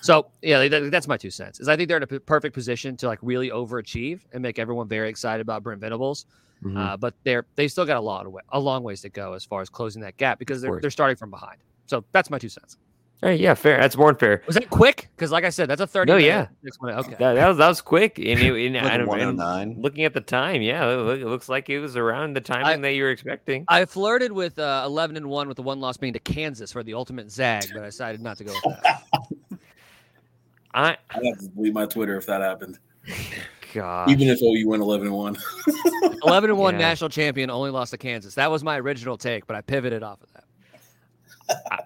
[0.00, 1.60] So yeah, that's my two cents.
[1.60, 4.88] Is I think they're in a perfect position to like really overachieve and make everyone
[4.88, 6.26] very excited about Brent Venables.
[6.62, 6.76] Mm-hmm.
[6.76, 9.34] Uh, but they're they still got a lot of way, a long ways to go
[9.34, 11.58] as far as closing that gap because they're they're starting from behind.
[11.86, 12.78] So that's my two cents.
[13.24, 13.78] Hey, yeah, fair.
[13.80, 14.42] That's more than fair.
[14.46, 15.08] Was that quick?
[15.16, 16.12] Because, like I said, that's a thirty.
[16.12, 16.48] No, yeah.
[16.62, 17.16] Okay.
[17.18, 18.18] That, that, was that was quick.
[18.18, 18.74] And, it, and,
[19.08, 22.36] like and, and looking at the time, yeah, it, it, looks like it was around
[22.36, 23.64] the timing that you were expecting.
[23.68, 26.82] I flirted with uh, eleven and one, with the one loss being to Kansas for
[26.82, 29.02] the ultimate zag, but I decided not to go with that.
[30.74, 32.78] I I have to delete my Twitter if that happened.
[33.72, 34.10] God.
[34.10, 35.38] Even if OU went eleven and one.
[36.22, 36.88] eleven and one yeah.
[36.88, 38.34] national champion only lost to Kansas.
[38.34, 40.43] That was my original take, but I pivoted off of that.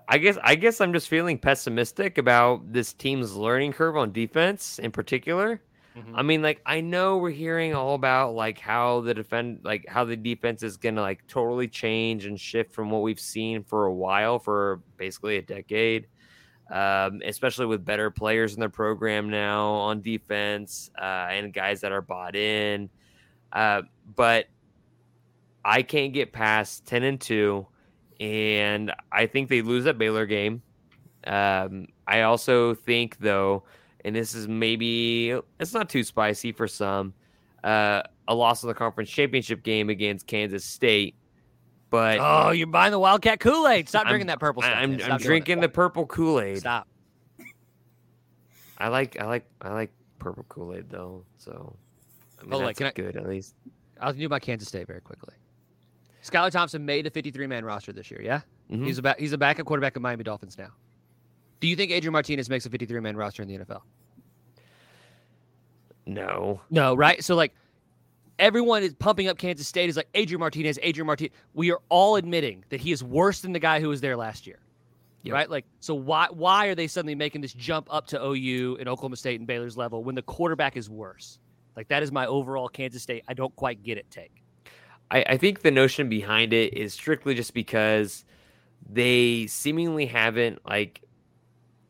[0.09, 4.78] I guess I guess I'm just feeling pessimistic about this team's learning curve on defense
[4.78, 5.61] in particular.
[5.96, 6.16] Mm-hmm.
[6.16, 10.04] I mean, like I know we're hearing all about like how the defend like how
[10.04, 13.92] the defense is gonna like totally change and shift from what we've seen for a
[13.92, 16.06] while for basically a decade.
[16.70, 21.92] Um, especially with better players in the program now on defense uh, and guys that
[21.92, 22.90] are bought in.
[23.50, 23.82] Uh,
[24.14, 24.48] but
[25.64, 27.66] I can't get past ten and two
[28.21, 30.62] and I think they lose that Baylor game.
[31.27, 33.64] Um, I also think, though,
[34.05, 37.12] and this is maybe it's not too spicy for some,
[37.64, 41.14] uh, a loss of the conference championship game against Kansas State.
[41.91, 43.89] But oh, you're buying the Wildcat Kool Aid.
[43.89, 44.75] Stop I'm, drinking that purple stuff.
[44.77, 46.59] I'm, I'm drinking the purple Kool Aid.
[46.59, 46.87] Stop.
[48.77, 51.25] I like I like I like purple Kool Aid though.
[51.39, 51.75] So
[52.39, 53.55] I mean, oh, that's like, good I, at least.
[54.01, 55.35] I'll do my Kansas State very quickly.
[56.31, 58.20] Skylar Thompson made a 53 man roster this year.
[58.22, 58.85] Yeah, mm-hmm.
[58.85, 60.70] he's a he's a backup quarterback of Miami Dolphins now.
[61.61, 63.83] Do you think Adrian Martinez makes a 53 man roster in the NFL?
[66.07, 67.22] No, no, right?
[67.22, 67.55] So like
[68.39, 71.33] everyone is pumping up Kansas State is like Adrian Martinez, Adrian Martinez.
[71.55, 74.47] We are all admitting that he is worse than the guy who was there last
[74.47, 74.61] year.
[75.24, 75.35] Yep.
[75.35, 75.51] Right?
[75.51, 79.16] Like, so why why are they suddenly making this jump up to OU and Oklahoma
[79.16, 81.39] State and Baylor's level when the quarterback is worse?
[81.76, 83.24] Like that is my overall Kansas State.
[83.29, 84.43] I don't quite get it take.
[85.11, 88.24] I, I think the notion behind it is strictly just because
[88.88, 91.02] they seemingly haven't like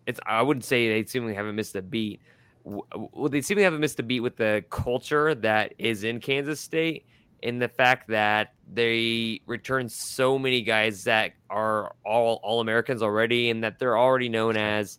[0.07, 2.21] it's I wouldn't say they seemingly haven't missed a beat.
[2.65, 7.07] Well, they seemingly haven't missed a beat with the culture that is in Kansas State
[7.43, 13.51] in the fact that they return so many guys that are all all Americans already,
[13.51, 14.99] and that they're already known as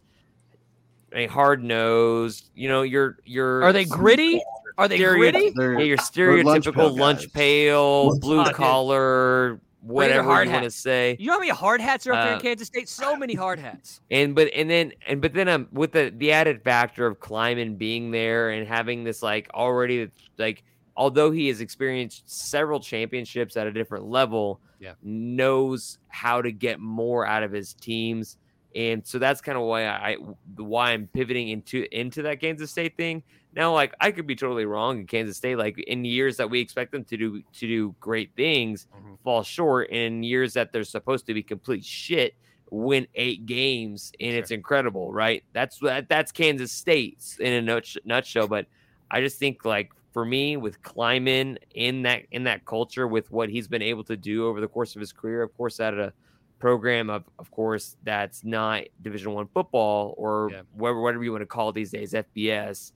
[1.12, 2.50] a hard nosed.
[2.56, 4.42] You know, you're you're are they gritty?
[4.80, 5.52] Are they gritty?
[5.56, 11.18] Yeah, your stereotypical lunch pail, blue collar, whatever you want to say.
[11.20, 12.88] You know how many hard hats are up uh, there in uh, Kansas State?
[12.88, 14.00] So many hard hats.
[14.12, 17.78] And but and then and but then um with the the added factor of Klieman
[17.78, 20.64] being there and having this like already like
[20.96, 24.94] although he has experienced several championships at a different level, yeah.
[25.04, 28.38] knows how to get more out of his teams.
[28.76, 30.16] And so that's kind of why I
[30.56, 33.24] why I'm pivoting into into that Kansas State thing.
[33.56, 35.58] Now, like I could be totally wrong in Kansas State.
[35.58, 39.16] Like in years that we expect them to do to do great things, mm-hmm.
[39.24, 39.90] fall short.
[39.90, 42.36] In years that they're supposed to be complete shit,
[42.70, 44.40] win eight games, and sure.
[44.40, 45.44] it's incredible, right?
[45.54, 48.48] That's that that's Kansas State in a nutshell.
[48.48, 48.68] But
[49.10, 53.50] I just think like for me with Klieman in that in that culture with what
[53.50, 56.14] he's been able to do over the course of his career, of course, at a
[56.60, 60.62] program of of course that's not Division One football or yeah.
[60.74, 62.92] whatever whatever you want to call it these days, FBS.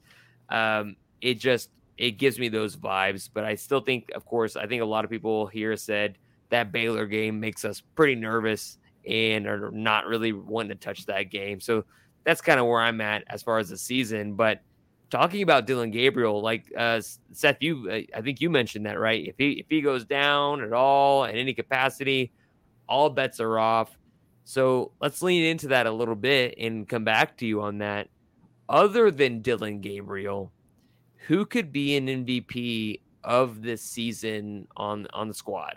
[0.50, 4.66] Um, it just it gives me those vibes, but I still think, of course, I
[4.66, 6.18] think a lot of people here said
[6.50, 8.78] that Baylor game makes us pretty nervous
[9.08, 11.60] and are not really wanting to touch that game.
[11.60, 11.86] So
[12.24, 14.34] that's kind of where I'm at as far as the season.
[14.34, 14.62] But
[15.10, 19.28] talking about Dillon Gabriel, like uh, Seth, you uh, I think you mentioned that right.
[19.28, 22.32] If he if he goes down at all in any capacity,
[22.88, 23.98] all bets are off.
[24.46, 28.10] So let's lean into that a little bit and come back to you on that.
[28.74, 30.52] Other than Dillon Gabriel,
[31.28, 35.76] who could be an MVP of this season on on the squad?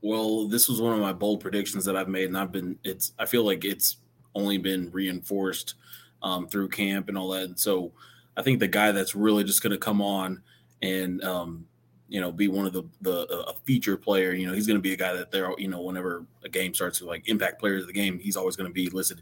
[0.00, 3.12] Well, this was one of my bold predictions that I've made, and I've been it's
[3.18, 3.98] I feel like it's
[4.34, 5.74] only been reinforced
[6.22, 7.42] um, through camp and all that.
[7.42, 7.92] And so
[8.34, 10.42] I think the guy that's really just going to come on
[10.80, 11.66] and um,
[12.08, 14.32] you know be one of the the a feature player.
[14.32, 16.72] You know, he's going to be a guy that they're you know whenever a game
[16.72, 19.20] starts to like impact players of the game, he's always going to be listed.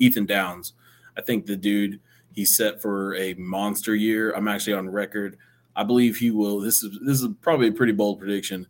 [0.00, 0.72] Ethan Downs,
[1.16, 2.00] I think the dude
[2.32, 4.32] he's set for a monster year.
[4.32, 5.36] I'm actually on record.
[5.76, 6.60] I believe he will.
[6.60, 8.66] This is this is probably a pretty bold prediction,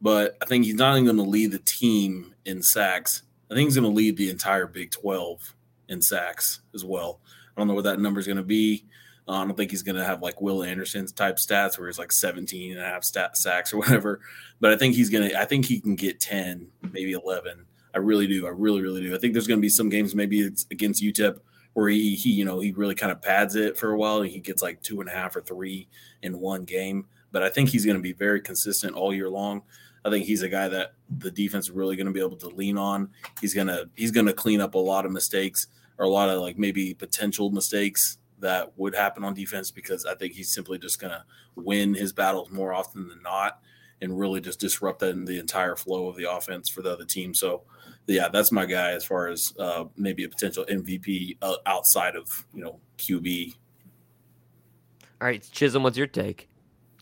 [0.00, 3.22] but I think he's not even going to lead the team in sacks.
[3.50, 5.54] I think he's going to lead the entire Big 12
[5.88, 7.20] in sacks as well.
[7.56, 8.84] I don't know what that number is going to be.
[9.26, 11.98] Uh, I don't think he's going to have like Will Anderson's type stats where he's
[11.98, 14.20] like 17 and a half stat sacks or whatever.
[14.60, 17.64] But I think he's going to, I think he can get 10, maybe 11.
[17.94, 18.46] I really do.
[18.46, 19.14] I really, really do.
[19.14, 21.38] I think there's going to be some games, maybe it's against UTEP,
[21.78, 24.20] where he, he, you know, he really kind of pads it for a while.
[24.20, 25.86] And he gets like two and a half or three
[26.22, 27.06] in one game.
[27.30, 29.62] But I think he's going to be very consistent all year long.
[30.04, 32.48] I think he's a guy that the defense is really going to be able to
[32.48, 33.10] lean on.
[33.40, 35.68] He's gonna he's gonna clean up a lot of mistakes
[35.98, 40.16] or a lot of like maybe potential mistakes that would happen on defense because I
[40.16, 41.24] think he's simply just going to
[41.54, 43.60] win his battles more often than not
[44.02, 47.04] and really just disrupt that in the entire flow of the offense for the other
[47.04, 47.34] team.
[47.34, 47.62] So,
[48.08, 52.46] yeah, that's my guy as far as uh, maybe a potential MVP uh, outside of
[52.54, 53.54] you know QB.
[55.20, 56.48] All right, Chisholm, what's your take?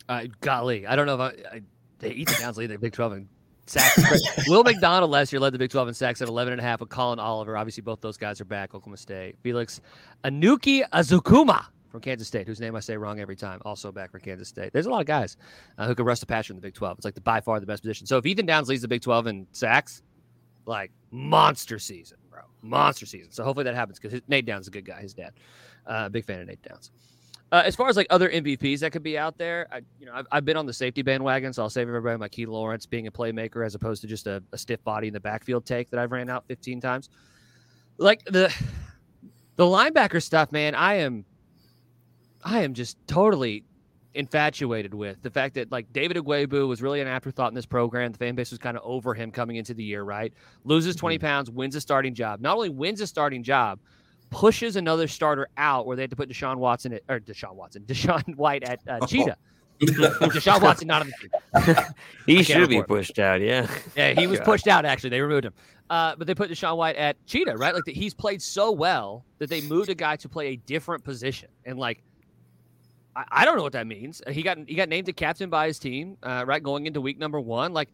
[0.09, 1.63] Uh, golly, I don't know if I, I
[1.99, 3.29] they eat the Downs lead the Big Twelve and
[3.67, 4.49] sacks.
[4.49, 6.81] Will McDonald last year led the Big 12 in sacks at 11 and a half
[6.81, 7.57] with Collin Oliver.
[7.57, 8.75] Obviously, both those guys are back.
[8.75, 9.37] Oklahoma State.
[9.43, 9.81] Felix
[10.25, 14.49] Anudike-Uzomah from Kansas State, whose name I say wrong every time, also back for Kansas
[14.49, 14.73] State.
[14.73, 15.37] There's a lot of guys
[15.79, 16.99] uh, who can rush the passer in the Big 12.
[16.99, 18.07] It's like the by far the best position.
[18.07, 20.03] So if Ethan Downs leads the Big 12 in sacks,
[20.67, 23.33] like monster season, bro, monster season.
[23.33, 25.01] So hopefully that happens because Nate Downs is a good guy.
[25.01, 25.33] His dad,
[25.87, 26.91] uh, big fan of Nate Downs.
[27.53, 30.13] Uh, as far as like other MVPs that could be out there, I, you know,
[30.13, 33.07] I've, I've been on the safety bandwagon, so I'll save everybody my Key Lawrence being
[33.07, 36.01] a playmaker as opposed to just a, a, stiff body in the backfield take that
[36.01, 37.09] I've ran out 15 times.
[37.99, 38.53] Like the
[39.55, 41.25] the linebacker stuff, man, I am
[42.45, 43.65] I am just totally
[44.17, 48.13] infatuated with the fact that like David Ugwoegbu was really an afterthought in this program.
[48.13, 50.33] The fan base was kind of over him coming into the year, right?
[50.65, 51.27] Loses 20 mm-hmm.
[51.27, 52.41] pounds, wins a starting job.
[52.41, 53.79] Not only wins a starting job,
[54.31, 57.83] pushes another starter out where they had to put Deshaun Watson at, or Deshaun Watson,
[57.87, 59.07] DaShaun White at uh, oh.
[59.07, 59.37] Cheetah.
[59.81, 61.13] Deshaun Watson not on
[61.55, 61.85] the team.
[62.27, 63.43] he should be pushed out.
[63.43, 63.69] Yeah.
[63.95, 64.87] Yeah, he was pushed out.
[64.87, 65.53] Actually, they removed him.
[65.91, 67.75] Uh, but they put DaShaun White at Cheetah, right?
[67.75, 71.05] Like the, he's played so well that they moved a guy to play a different
[71.05, 72.03] position, and like.
[73.17, 74.23] I, I don't know what that means.
[74.31, 77.19] He got he got named a captain by his team, uh, right, going into week
[77.19, 77.73] number one.
[77.73, 77.89] Like,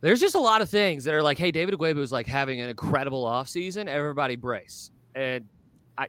[0.00, 2.60] there's just a lot of things that are like, hey, David Ugwoegbu is like having
[2.60, 3.86] an incredible offseason.
[3.86, 4.90] Everybody brace.
[5.14, 5.44] And
[5.96, 6.08] I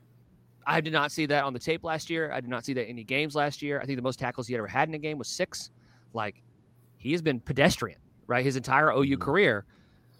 [0.65, 2.31] I did not see that on the tape last year.
[2.31, 3.79] I did not see that in any games last year.
[3.79, 5.69] I think the most tackles he ever had in a game was six.
[6.13, 6.41] Like
[6.97, 8.43] he has been pedestrian, right?
[8.43, 9.21] His entire OU mm-hmm.
[9.21, 9.65] career.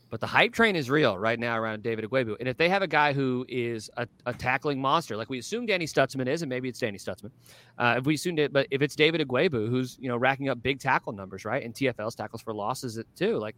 [0.09, 2.37] But the hype train is real right now around David Ugwoegbu.
[2.39, 5.67] And if they have a guy who is a, a tackling monster, like we assume
[5.67, 7.29] Danny Stutsman is, and maybe it's Danny Stutsman,
[7.77, 10.61] uh, if we assumed it, but if it's David Ugwoegbu who's you know racking up
[10.63, 13.55] big tackle numbers, right, and TFL's tackles for losses too, like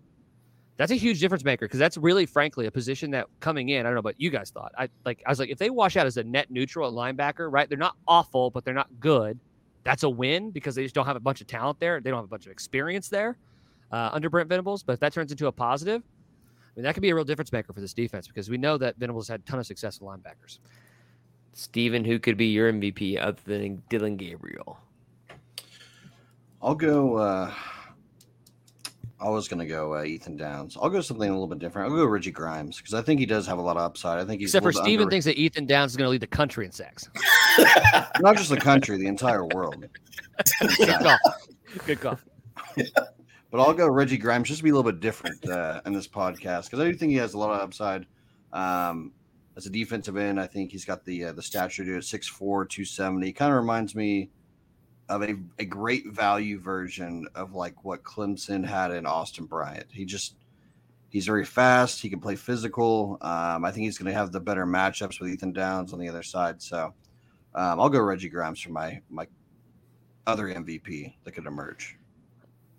[0.77, 3.89] that's a huge difference maker because that's really, frankly, a position that coming in, I
[3.89, 4.71] don't know what you guys thought.
[4.77, 7.51] I like, I was like, if they wash out as a net neutral at linebacker,
[7.51, 9.39] right, they're not awful, but they're not good.
[9.83, 12.01] That's a win because they just don't have a bunch of talent there.
[12.01, 13.37] They don't have a bunch of experience there
[13.91, 14.83] uh, under Brent Venables.
[14.83, 16.03] But if that turns into a positive,
[16.71, 18.77] I mean, that could be a real difference maker for this defense because we know
[18.77, 20.59] that Venables had a ton of success with linebackers.
[21.53, 24.79] Steven, who could be your MVP other than Dillon Gabriel?
[26.61, 27.17] I'll go.
[27.17, 27.51] Uh,
[29.19, 30.77] I was going to go uh, Ethan Downs.
[30.81, 31.91] I'll go something a little bit different.
[31.91, 34.19] I'll go Reggie Grimes because I think he does have a lot of upside.
[34.19, 36.27] I think he's except for Steven thinks that Ethan Downs is going to lead the
[36.27, 37.09] country in sacks.
[38.19, 39.85] Not just the country, the entire world.
[40.77, 41.17] Good call.
[41.85, 42.19] Good call.
[43.51, 46.07] But I'll go Reggie Grimes just to be a little bit different uh, in this
[46.07, 48.05] podcast because I do think he has a lot of upside.
[48.53, 49.11] Um,
[49.57, 52.39] as a defensive end, I think he's got the uh, the stature to it 6'4,
[52.39, 53.33] 270.
[53.33, 54.29] Kind of reminds me
[55.09, 59.87] of a, a great value version of like what Clemson had in Austin Bryant.
[59.91, 60.35] He just
[61.09, 62.01] he's very fast.
[62.01, 63.17] He can play physical.
[63.21, 66.07] Um, I think he's going to have the better matchups with Ethan Downs on the
[66.07, 66.61] other side.
[66.61, 66.93] So
[67.53, 69.27] um, I'll go Reggie Grimes for my my
[70.25, 71.97] other MVP that could emerge.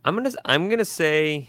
[0.05, 1.49] I'm gonna I'm gonna say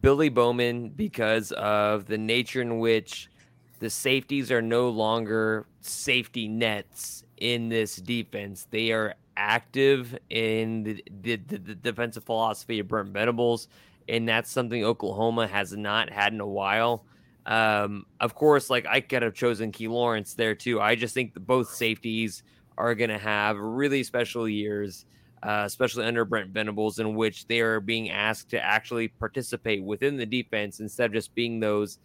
[0.00, 3.30] Billy Bowman because of the nature in which
[3.78, 8.66] the safeties are no longer safety nets in this defense.
[8.70, 13.66] They are active in the, the, the, defensive philosophy of Brent Venables,
[14.08, 17.06] and that's something Oklahoma has not had in a while.
[17.46, 20.80] Um, of course, like I could have chosen Key Lawrence there too.
[20.80, 22.42] I just think that both safeties
[22.78, 25.06] are going to have really special years
[25.42, 30.16] uh, especially under Brent Venables, in which they are being asked to actually participate within
[30.16, 31.98] the defense instead of just being those,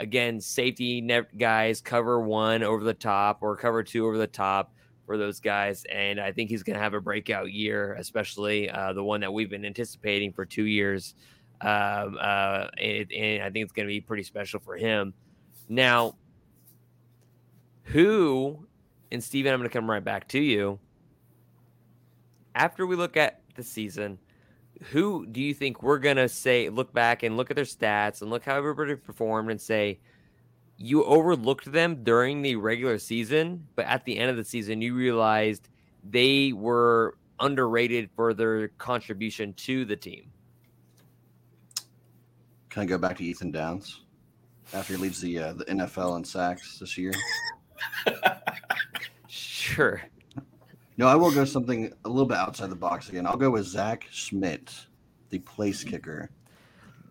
[0.00, 4.72] again, safety net guys, cover one over the top or cover two over the top
[5.06, 5.84] for those guys.
[5.90, 9.32] And I think he's going to have a breakout year, especially uh, the one that
[9.32, 11.14] we've been anticipating for two years.
[11.60, 15.14] Um, uh, and, and I think it's going to be pretty special for him.
[15.68, 16.16] Now,
[17.84, 18.66] who,
[19.12, 20.80] and Steven, I'm going to come right back to you
[22.54, 24.18] after we look at the season,
[24.90, 28.30] who do you think we're gonna say look back and look at their stats and
[28.30, 29.98] look how everybody performed and say
[30.76, 34.94] you overlooked them during the regular season, but at the end of the season you
[34.94, 35.68] realized
[36.08, 40.30] they were underrated for their contribution to the team?
[42.68, 44.02] Can I go back to Ethan Downs
[44.72, 47.12] after he leaves the uh, the NFL in sacks this year?
[49.28, 50.02] sure.
[51.00, 53.26] No, I will go something a little bit outside the box again.
[53.26, 54.84] I'll go with Zach Schmit,
[55.30, 56.28] the place kicker.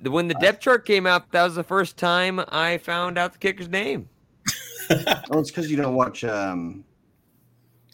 [0.04, 3.40] When the depth chart came out, that was the first time I found out the
[3.40, 4.08] kicker's name.
[4.92, 6.86] oh, it's because you don't watch um,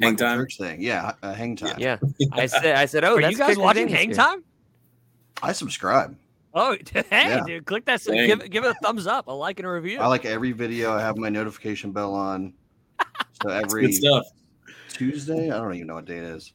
[0.01, 0.81] hang time church thing.
[0.81, 1.77] Yeah, uh, hang time.
[1.77, 1.99] Yeah,
[2.33, 4.43] I said, I said, oh, Are you guys watching Hang Time?
[5.41, 6.17] I subscribe.
[6.53, 7.43] Oh, hey, yeah.
[7.45, 8.03] dude, click that.
[8.03, 10.01] Give, give it a thumbs up, a like, and a review.
[10.01, 10.91] I like every video.
[10.91, 12.53] I have my notification bell on.
[13.41, 14.25] So every stuff.
[14.97, 15.51] Tuesday.
[15.51, 16.53] I don't even know what day it is.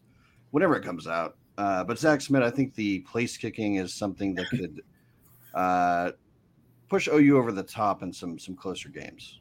[0.51, 1.37] Whenever it comes out.
[1.59, 4.83] Uh, but Zach Schmit, I think the place kicking is something that could
[5.55, 6.13] uh,
[6.89, 9.41] push OU over the top in some some closer games.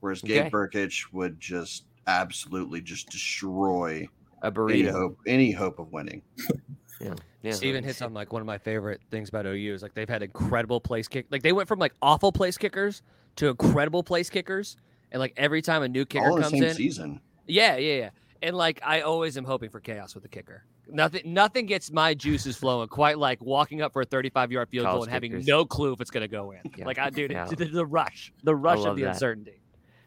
[0.00, 0.50] Whereas Gabe okay.
[0.50, 4.06] Brkic would just absolutely just destroy
[4.42, 4.72] a burrito.
[4.72, 6.22] any hope any hope of winning.
[7.00, 7.14] yeah.
[7.42, 7.52] Yeah.
[7.52, 10.22] Steven hits on like one of my favorite things about OU is like they've had
[10.22, 11.26] incredible place kick.
[11.30, 13.02] Like they went from like awful place kickers
[13.36, 14.76] to incredible place kickers,
[15.12, 17.20] and like every time a new kicker All comes in, in, season.
[17.46, 18.10] Yeah, yeah, yeah.
[18.44, 20.64] And like I always am hoping for chaos with the kicker.
[20.86, 24.84] Nothing nothing gets my juices flowing quite like walking up for a 35 yard field
[24.84, 25.32] College goal and kickers.
[25.32, 26.60] having no clue if it's gonna go in.
[26.76, 26.84] Yeah.
[26.84, 27.46] Like I do yeah.
[27.46, 28.34] the, the, rush.
[28.42, 29.12] The rush of the that.
[29.12, 29.62] uncertainty.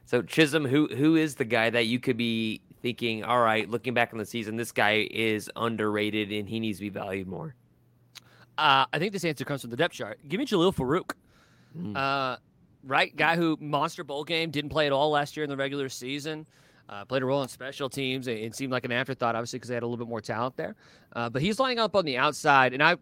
[0.06, 3.96] So Chisholm, who who is the guy that you could be thinking, all right, looking
[3.96, 7.56] back on the season, this guy is underrated and he needs to be valued more?
[8.58, 10.20] Uh, I think this answer comes from the depth chart.
[10.28, 11.12] Give me Jalil Farooq.
[11.76, 11.98] Mm.
[11.98, 12.38] Uh,
[12.84, 15.90] right, guy who monster bowl game didn't play at all last year in the regular
[15.90, 16.46] season.
[16.90, 18.28] Uh, played a role in special teams.
[18.28, 20.56] and, it seemed like an afterthought, obviously, because they had a little bit more talent
[20.56, 20.76] there.
[21.14, 22.96] Uh, but he's lining up on the outside, and I,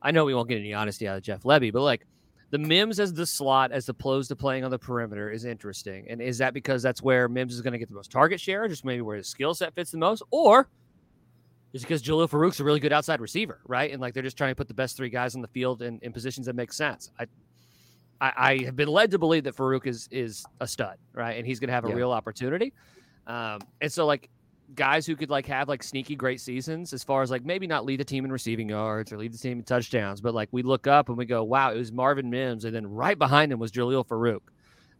[0.00, 2.06] I know we won't get any honesty out of Jeff Lebby, but like
[2.50, 6.06] the Mims as the slot as opposed to playing on the perimeter is interesting.
[6.08, 8.68] And is that because that's where Mims is going to get the most target share,
[8.68, 10.68] just maybe where his skill set fits the most, or
[11.72, 13.90] is it because Jalil Farooq's a really good outside receiver, right?
[13.90, 15.98] And like they're just trying to put the best three guys on the field in,
[16.02, 17.10] in positions that make sense.
[17.18, 17.26] I,
[18.20, 21.36] I, I have been led to believe that Farooq is is a stud, right?
[21.36, 21.96] And he's going to have a yeah.
[21.96, 22.72] real opportunity.
[23.26, 24.30] Um, and so, like,
[24.74, 27.84] guys who could like have like sneaky great seasons as far as like maybe not
[27.84, 30.62] lead the team in receiving yards or lead the team in touchdowns, but like we
[30.62, 33.58] look up and we go, wow, it was Marvin Mims, and then right behind him
[33.58, 34.40] was Jalil Farooq.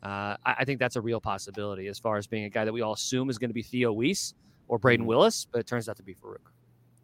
[0.03, 2.73] Uh, I, I, think that's a real possibility as far as being a guy that
[2.73, 4.35] we all assume is going to be Theo Wease
[4.69, 5.07] or Brayden mm-hmm.
[5.07, 6.45] Willis, but it turns out to be Farooq.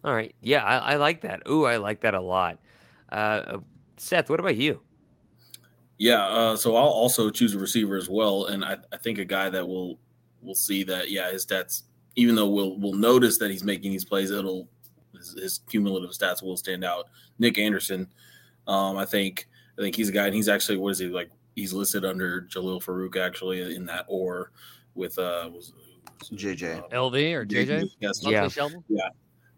[0.04, 1.42] All right, yeah, I, I like that.
[1.48, 2.58] Ooh, I like that a lot.
[3.10, 3.58] Uh,
[3.96, 4.80] Seth, what about you?
[5.96, 9.24] Yeah, uh, so I'll also choose a receiver as well, and I, I think a
[9.24, 9.98] guy that will
[10.42, 11.82] will see that yeah his stats
[12.16, 14.68] even though we'll we'll notice that he's making these plays, it'll
[15.14, 17.08] his, his cumulative stats will stand out.
[17.38, 18.08] Nick Anderson,
[18.66, 19.48] um, I think
[19.78, 21.30] I think he's a guy, and he's actually what is he like?
[21.54, 24.52] He's listed under Jalil Farooq actually in that or
[24.94, 25.72] with uh was,
[26.18, 27.90] was JJ uh, LV or JJ?
[28.00, 28.48] Yes, yeah,
[28.88, 29.08] yeah.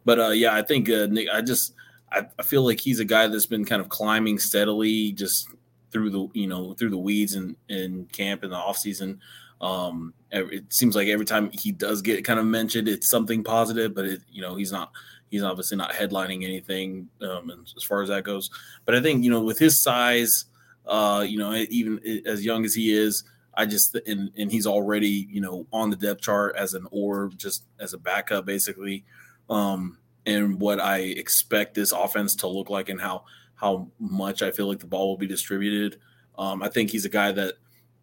[0.04, 1.28] But uh, yeah, I think uh, Nick.
[1.32, 1.74] I just
[2.10, 5.48] I, I feel like he's a guy that's been kind of climbing steadily, just
[5.92, 9.20] through the you know through the weeds and in camp in the off season.
[9.60, 13.94] Um, it seems like every time he does get kind of mentioned, it's something positive,
[13.94, 14.90] but it, you know, he's not,
[15.30, 18.50] he's obviously not headlining anything um, as far as that goes.
[18.84, 20.46] But I think, you know, with his size,
[20.84, 23.22] uh, you know, even as young as he is,
[23.54, 27.30] I just, and, and he's already, you know, on the depth chart as an or
[27.36, 29.04] just as a backup, basically.
[29.48, 33.26] Um, and what I expect this offense to look like and how,
[33.62, 35.98] how much I feel like the ball will be distributed.
[36.36, 37.54] Um, I think he's a guy that,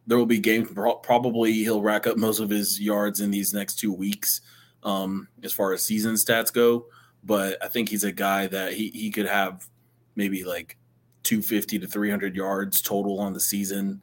[0.09, 0.71] there will be games.
[1.03, 4.41] Probably he'll rack up most of his yards in these next two weeks,
[4.83, 6.87] um, as far as season stats go.
[7.23, 9.67] But I think he's a guy that he he could have
[10.15, 10.77] maybe like
[11.23, 14.01] 250 to 300 yards total on the season,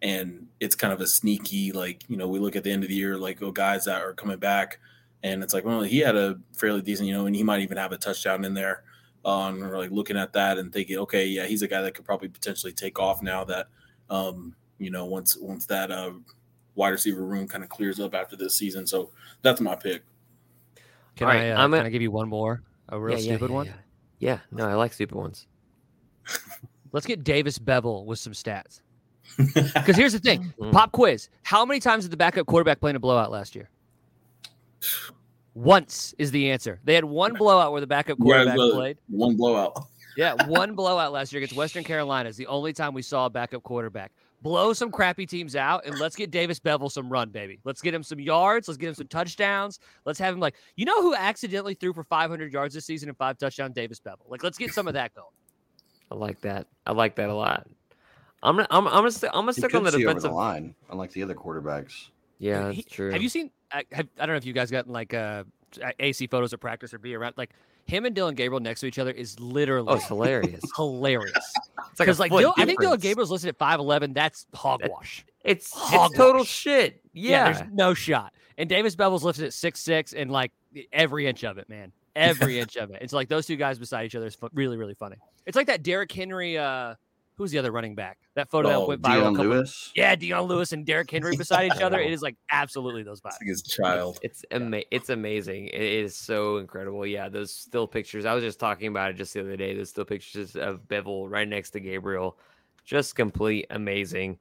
[0.00, 2.88] and it's kind of a sneaky like you know we look at the end of
[2.88, 4.78] the year like oh guys that are coming back,
[5.24, 7.78] and it's like well he had a fairly decent you know and he might even
[7.78, 8.84] have a touchdown in there.
[9.28, 12.06] Um, or like looking at that and thinking, okay, yeah, he's a guy that could
[12.06, 13.66] probably potentially take off now that
[14.08, 16.12] um, you know, once once that uh,
[16.74, 18.86] wide receiver room kind of clears up after this season.
[18.86, 19.10] So
[19.42, 20.02] that's my pick.
[21.16, 21.50] Can All I?
[21.50, 22.62] Uh, I'm can I give you one more?
[22.88, 23.66] A real yeah, stupid yeah, one?
[23.66, 23.72] Yeah.
[24.18, 25.46] yeah, no, I like stupid ones.
[26.92, 28.80] Let's get Davis Beville with some stats.
[29.36, 30.72] Because here's the thing: mm.
[30.72, 31.28] pop quiz.
[31.42, 33.68] How many times did the backup quarterback play in a blowout last year?
[35.58, 36.80] Once is the answer.
[36.84, 38.98] They had one blowout where the backup quarterback yeah, played.
[39.08, 39.86] One blowout.
[40.16, 43.30] Yeah, one blowout last year against Western Carolina is the only time we saw a
[43.30, 44.12] backup quarterback
[44.42, 47.60] blow some crappy teams out and let's get Davis Beville some run, baby.
[47.64, 48.68] Let's get him some yards.
[48.68, 49.80] Let's get him some touchdowns.
[50.04, 53.18] Let's have him like, you know who accidentally threw for 500 yards this season and
[53.18, 53.74] five touchdowns?
[53.74, 54.26] Davis Beville.
[54.28, 55.26] Like, let's get some of that going.
[56.10, 56.66] I like that.
[56.86, 57.66] I like that a lot.
[58.42, 61.10] I'm gonna, I'm, I'm gonna, st- I'm gonna stick on the defensive the line, unlike
[61.12, 62.08] the other quarterbacks.
[62.38, 63.10] Yeah, that's he, true.
[63.10, 63.50] Have you seen?
[63.72, 65.44] I, have, I don't know if you guys gotten like uh,
[65.98, 67.34] AC photos of practice or be around.
[67.36, 67.50] Like
[67.84, 70.62] him and Dillon Gabriel next to each other is literally oh, it's hilarious.
[70.76, 71.54] hilarious.
[72.00, 74.12] It's like like Dil- I think Dillon Gabriel's listed at five eleven.
[74.12, 75.26] That's hogwash.
[75.42, 76.10] It's hogwash.
[76.10, 77.00] it's total shit.
[77.12, 77.30] Yeah.
[77.30, 77.52] yeah.
[77.52, 78.34] there's no shot.
[78.56, 80.52] And Davis Beville's listed at six six and like
[80.92, 81.90] every inch of it, man.
[82.14, 82.98] Every inch of it.
[83.00, 85.16] It's like those two guys beside each other is really really funny.
[85.44, 86.56] It's like that Derrick Henry.
[86.56, 86.94] uh
[87.38, 88.18] who's the other running back?
[88.34, 89.20] That photo oh, that went viral.
[89.20, 89.92] Dion Lewis.
[89.94, 92.00] Yeah, Dion Lewis and Derrick Henry beside each other.
[92.00, 93.36] It is like absolutely those vibes.
[93.40, 94.18] his child.
[94.22, 95.68] It's ama- It's amazing.
[95.68, 97.06] It is so incredible.
[97.06, 98.26] Yeah, those still pictures.
[98.26, 99.74] I was just talking about it just the other day.
[99.74, 102.36] Those still pictures of Beville right next to Gabriel.
[102.84, 104.38] Just complete amazing.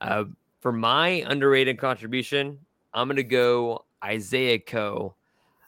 [0.00, 0.24] Uh,
[0.60, 2.58] for my underrated contribution,
[2.92, 5.14] I'm gonna go Isaiah Coe.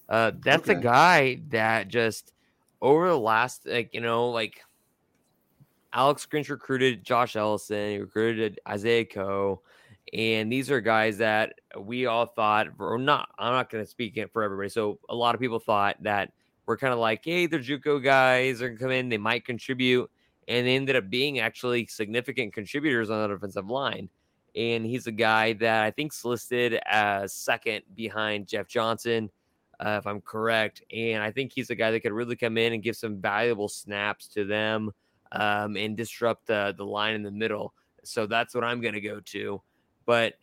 [0.08, 0.78] Uh, that's okay.
[0.78, 2.32] a guy that just
[2.82, 4.60] over the last like you know like
[5.94, 9.62] Alex Grinch recruited Josh Ellison, he recruited Isaiah Coe,
[10.12, 14.20] and these are guys that we all thought, or not, I'm not going to speak
[14.32, 14.68] for everybody.
[14.68, 16.32] So a lot of people thought that
[16.66, 19.44] we're kind of like, hey, they're JUCO guys, they're going to come in, they might
[19.44, 20.10] contribute,
[20.48, 24.08] and they ended up being actually significant contributors on the defensive line.
[24.56, 29.30] And he's a guy that I think's listed as second behind Jeff Johnson,
[29.80, 30.82] uh, if I'm correct.
[30.92, 33.68] And I think he's a guy that could really come in and give some valuable
[33.68, 34.92] snaps to them
[35.34, 37.74] um, and disrupt the, the line in the middle.
[38.04, 39.60] So that's what I'm going to go to.
[40.06, 40.34] But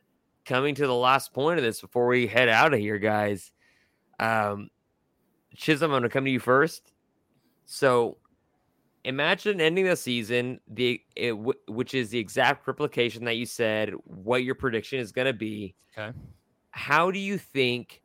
[0.45, 3.51] coming to the last point of this before we head out of here, guys,
[4.19, 4.69] um,
[5.55, 6.91] Chisholm, I'm going to come to you first.
[7.65, 8.17] So
[9.05, 11.31] imagine ending the season, the it,
[11.67, 15.75] which is the exact replication that you said what your prediction is going to be.
[15.97, 16.15] Okay.
[16.71, 18.01] How do you think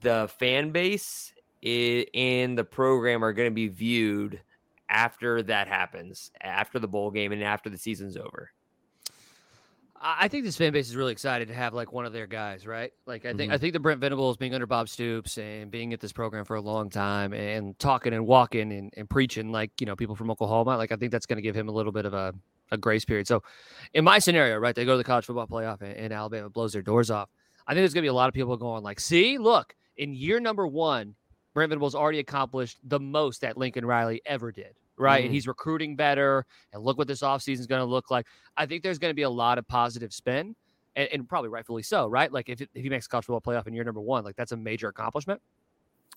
[0.00, 1.32] the fan base
[1.62, 4.40] in the program are going to be viewed–
[4.94, 8.52] after that happens, after the bowl game and after the season's over?
[10.06, 12.66] I think this fan base is really excited to have like one of their guys,
[12.66, 12.92] right?
[13.06, 13.52] Like I think mm-hmm.
[13.52, 16.56] I think the Brent Venables being under Bob Stoops and being at this program for
[16.56, 20.30] a long time and talking and walking and, and preaching like you know people from
[20.30, 22.34] Oklahoma, like I think that's going to give him a little bit of a,
[22.70, 23.26] a grace period.
[23.26, 23.42] So,
[23.94, 26.74] in my scenario, right, they go to the college football playoff and, and Alabama blows
[26.74, 27.30] their doors off.
[27.66, 30.14] I think there's going to be a lot of people going like, "See, look, in
[30.14, 31.14] year number one,
[31.54, 34.74] Brent Venables already accomplished the most that Lincoln Riley ever did.
[34.96, 35.22] Right.
[35.22, 35.26] Mhm.
[35.26, 36.46] And he's recruiting better.
[36.72, 38.26] And look what this offseason is going to look like.
[38.56, 40.54] I think there's going to be a lot of positive spin
[40.94, 42.06] and, and probably rightfully so.
[42.06, 42.32] Right.
[42.32, 44.36] Like if, it, if he makes a college football playoff in year number one, like
[44.36, 45.40] that's a major accomplishment.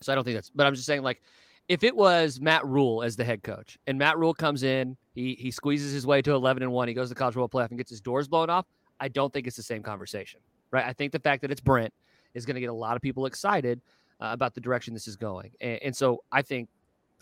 [0.01, 1.21] So I don't think that's, but I'm just saying, like,
[1.67, 5.35] if it was Matt Rhule as the head coach and Matt Rhule comes in, he
[5.35, 7.69] he squeezes his way to 11 and 1, he goes to the college football playoff
[7.69, 8.65] and gets his doors blown off,
[8.99, 10.39] I don't think it's the same conversation.
[10.71, 10.85] Right?
[10.85, 11.93] I think the fact that it's Brent
[12.35, 13.81] is going to get a lot of people excited
[14.21, 15.51] uh, about the direction this is going.
[15.59, 16.69] And, and so I think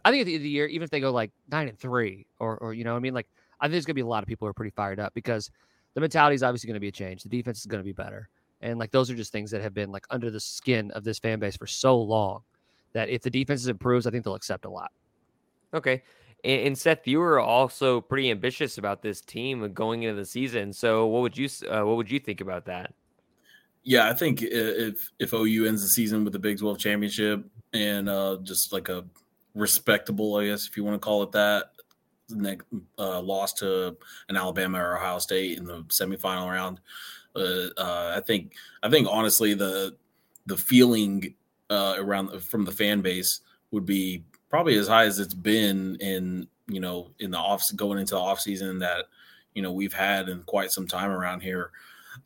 [0.05, 1.77] I think at the end of the year even if they go like 9 and
[1.77, 3.27] 3 or or you know, what I mean like
[3.59, 5.13] I think there's going to be a lot of people who are pretty fired up
[5.13, 5.51] because
[5.93, 7.23] the mentality is obviously going to be a change.
[7.23, 8.29] The defense is going to be better.
[8.61, 11.19] And like those are just things that have been like under the skin of this
[11.19, 12.41] fan base for so long
[12.93, 14.91] that if the defense improves, I think they'll accept a lot.
[15.73, 16.03] Okay.
[16.43, 20.73] And, and Seth, you were also pretty ambitious about this team going into the season.
[20.73, 22.93] So, what would you uh, what would you think about that?
[23.83, 28.09] Yeah, I think if if OU ends the season with the Big 12 championship and
[28.09, 29.05] uh, just like a
[29.55, 31.71] respectable, I guess if you want to call it that,
[32.99, 33.95] uh, loss to
[34.29, 36.79] an Alabama or Ohio State in the semifinal round,
[37.35, 38.53] uh, uh, I think
[38.83, 39.95] I think honestly the
[40.45, 41.35] the feeling
[41.69, 43.41] uh, around from the fan base
[43.71, 47.99] would be probably as high as it's been in you know in the off going
[47.99, 49.05] into the off season that
[49.53, 51.71] you know we've had in quite some time around here.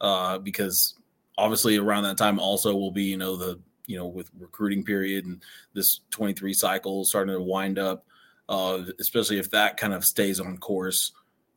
[0.01, 0.95] Uh, because
[1.38, 3.60] obviously around that time also will be you know the
[3.90, 5.41] you know with recruiting period and
[5.74, 8.06] this 23 cycle starting to wind up
[8.48, 11.11] uh, especially if that kind of stays on course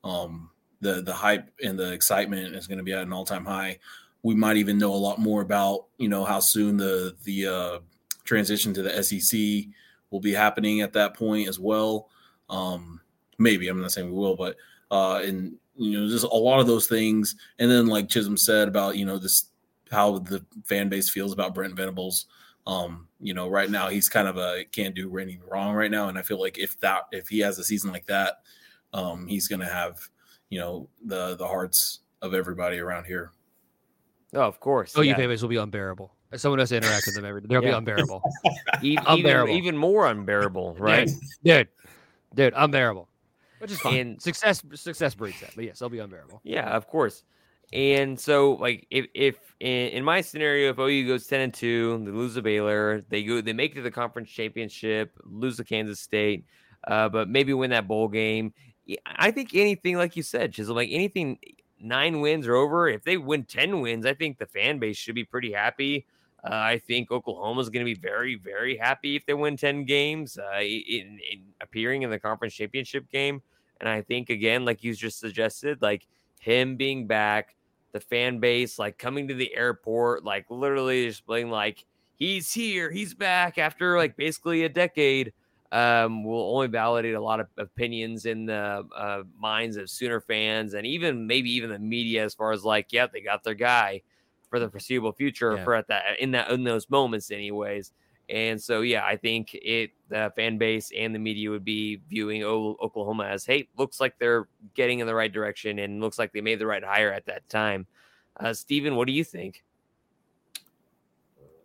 [0.05, 0.51] um,
[0.83, 3.79] the the hype and the excitement is going to be at an all-time high.
[4.23, 7.79] We might even know a lot more about you know how soon the the uh,
[8.25, 9.71] transition to the SEC
[10.11, 12.11] will be happening at that point as well.
[12.51, 13.01] Um,
[13.39, 14.57] maybe I'm not saying we will but
[14.91, 17.37] uh, and you know just a lot of those things.
[17.59, 19.47] And then like Chisholm said about you know this
[19.93, 22.27] how the fan base feels about Brent Venables.
[22.67, 26.09] Um, you know, right now he's kind of a can't do anything wrong right now,
[26.09, 28.43] and I feel like if that if he has a season like that,
[28.93, 29.99] um, he's gonna have
[30.49, 33.33] you know the the hearts of everybody around here.
[34.35, 34.95] Oh, of course.
[34.97, 35.17] Oh, you yeah.
[35.17, 36.15] fan base will be unbearable.
[36.31, 38.23] As someone has to interact with them every day, they'll be unbearable.
[38.83, 39.55] Even, Unbearable.
[39.55, 41.11] even more unbearable, right?
[41.45, 41.69] dude,
[42.35, 43.07] dude, unbearable.
[43.59, 43.97] Which is fine.
[43.97, 45.51] And- success, success breeds that.
[45.55, 46.41] But yes, they'll be unbearable.
[46.43, 47.23] Yeah, of course.
[47.73, 52.03] And so, like, if if in, in my scenario, if OU goes ten and two,
[52.05, 55.65] they lose to Baylor, they go, they make it to the conference championship, lose to
[55.65, 56.45] Kansas State,
[56.87, 58.53] uh, but maybe win that bowl game.
[59.07, 61.39] I think anything, like you said, Chisholm, like anything,
[61.81, 62.89] nine wins or over.
[62.89, 66.05] If they win ten wins, I think the fan base should be pretty happy.
[66.45, 70.37] Uh, I think Oklahoma's going to be very, very happy if they win ten games,
[70.37, 73.41] uh, in, in appearing in the conference championship game.
[73.81, 76.07] And I think again, like you just suggested, like
[76.41, 77.55] him being back,
[77.93, 81.85] the fan base like coming to the airport, like literally just being like,
[82.17, 85.33] he's here, he's back after like basically a decade.
[85.71, 90.75] Um, will only validate a lot of opinions in the uh, minds of Sooner fans
[90.75, 94.03] and even maybe even the media as far as like, yeah, they got their guy
[94.51, 95.65] for the foreseeable future Yeah.
[95.65, 97.91] for at that in that in those moments, anyways.
[98.33, 102.43] And so, yeah, I think it the fan base and the media would be viewing
[102.45, 106.33] o- Oklahoma as, hey, looks like they're getting in the right direction and looks like
[106.33, 107.87] they made the right hire at that time.
[108.41, 109.63] Uh, Steven, what do you think?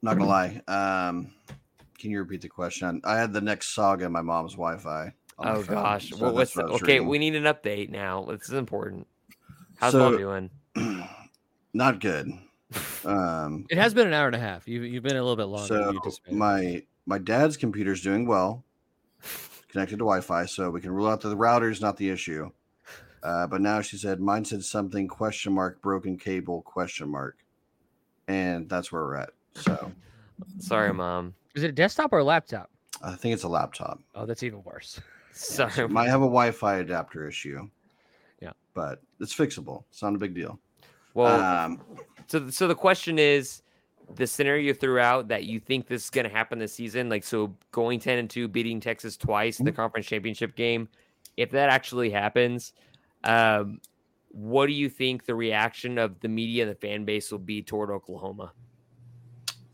[0.02, 0.62] Not gonna lie.
[0.68, 1.32] Um,
[1.98, 3.00] can you repeat the question?
[3.06, 5.14] I had the next saga in my mom's Wi-Fi.
[5.40, 6.94] Oh gosh, so well, what's what okay?
[7.00, 7.08] reading.
[7.08, 8.26] We need an update now.
[8.26, 9.08] This is important.
[9.78, 10.50] How's So- mom doing?
[11.74, 12.32] Not good.
[13.06, 14.68] Um, It has been an hour and a half.
[14.68, 16.00] You've, you've been a little bit longer so
[16.32, 18.66] my my dad's computer's doing well,
[19.70, 22.52] connected to Wi-Fi, so we can rule out that the router's not the issue.
[23.24, 27.38] Uh, but now she said mine said something question mark broken cable question mark,
[28.28, 29.30] and that's where we're at.
[29.56, 29.92] So
[30.60, 31.34] Sorry, mom.
[31.56, 32.70] Is it a desktop or a laptop?
[33.02, 34.02] I think it's a laptop.
[34.14, 35.00] Oh, that's even worse.
[35.32, 35.72] Sorry.
[35.72, 37.70] So might have a Wi-Fi adapter issue.
[38.42, 38.52] Yeah.
[38.74, 39.86] but it's fixable.
[39.90, 40.60] It's not a big deal.
[41.16, 41.82] well, um,
[42.28, 43.62] So, so the question is,
[44.16, 47.54] the scenario throughout that you think this is going to happen this season, like so
[47.72, 50.88] going ten and two, beating Texas twice in the conference championship game,
[51.36, 52.74] if that actually happens,
[53.26, 53.82] um,
[54.30, 57.62] what do you think the reaction of the media and the fan base will be
[57.62, 58.52] toward Oklahoma?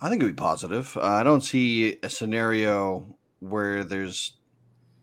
[0.01, 0.97] I think it'd be positive.
[0.97, 3.05] Uh, I don't see a scenario
[3.39, 4.33] where there's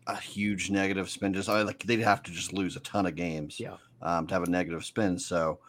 [0.07, 1.33] a huge negative spin.
[1.33, 3.77] Just I like they'd have to just lose a ton of games, Yeah.
[4.01, 5.17] um, to have a negative spin.
[5.17, 5.59] So,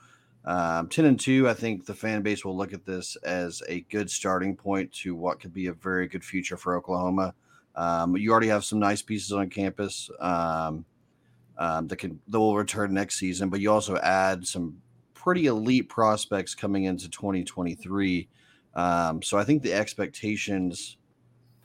[0.44, 3.81] um, ten and two, I think the fan base will look at this as a
[3.82, 7.35] good starting point to what could be a very good future for Oklahoma.
[7.74, 10.85] Um, you already have some nice pieces on campus um,
[11.59, 14.82] um, that can that will return next season, but you also add some
[15.14, 18.28] pretty elite prospects coming into 2023
[18.74, 20.97] Um, so I think the expectations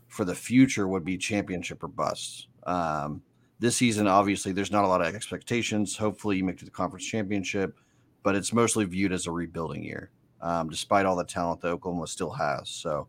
[0.08, 2.48] for the future would be championship or bust.
[2.66, 3.24] Um,
[3.60, 5.98] this season, obviously, there's not a lot of expectations.
[5.98, 7.80] Hopefully, you make it to the conference championship,
[8.28, 10.10] but it's mostly viewed as a rebuilding year,
[10.42, 12.68] um, despite all the talent that Oklahoma still has.
[12.68, 13.08] So,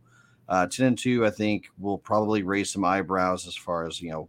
[0.49, 4.13] uh, 10 and 2, I think, will probably raise some eyebrows as far as, you
[4.13, 4.29] know,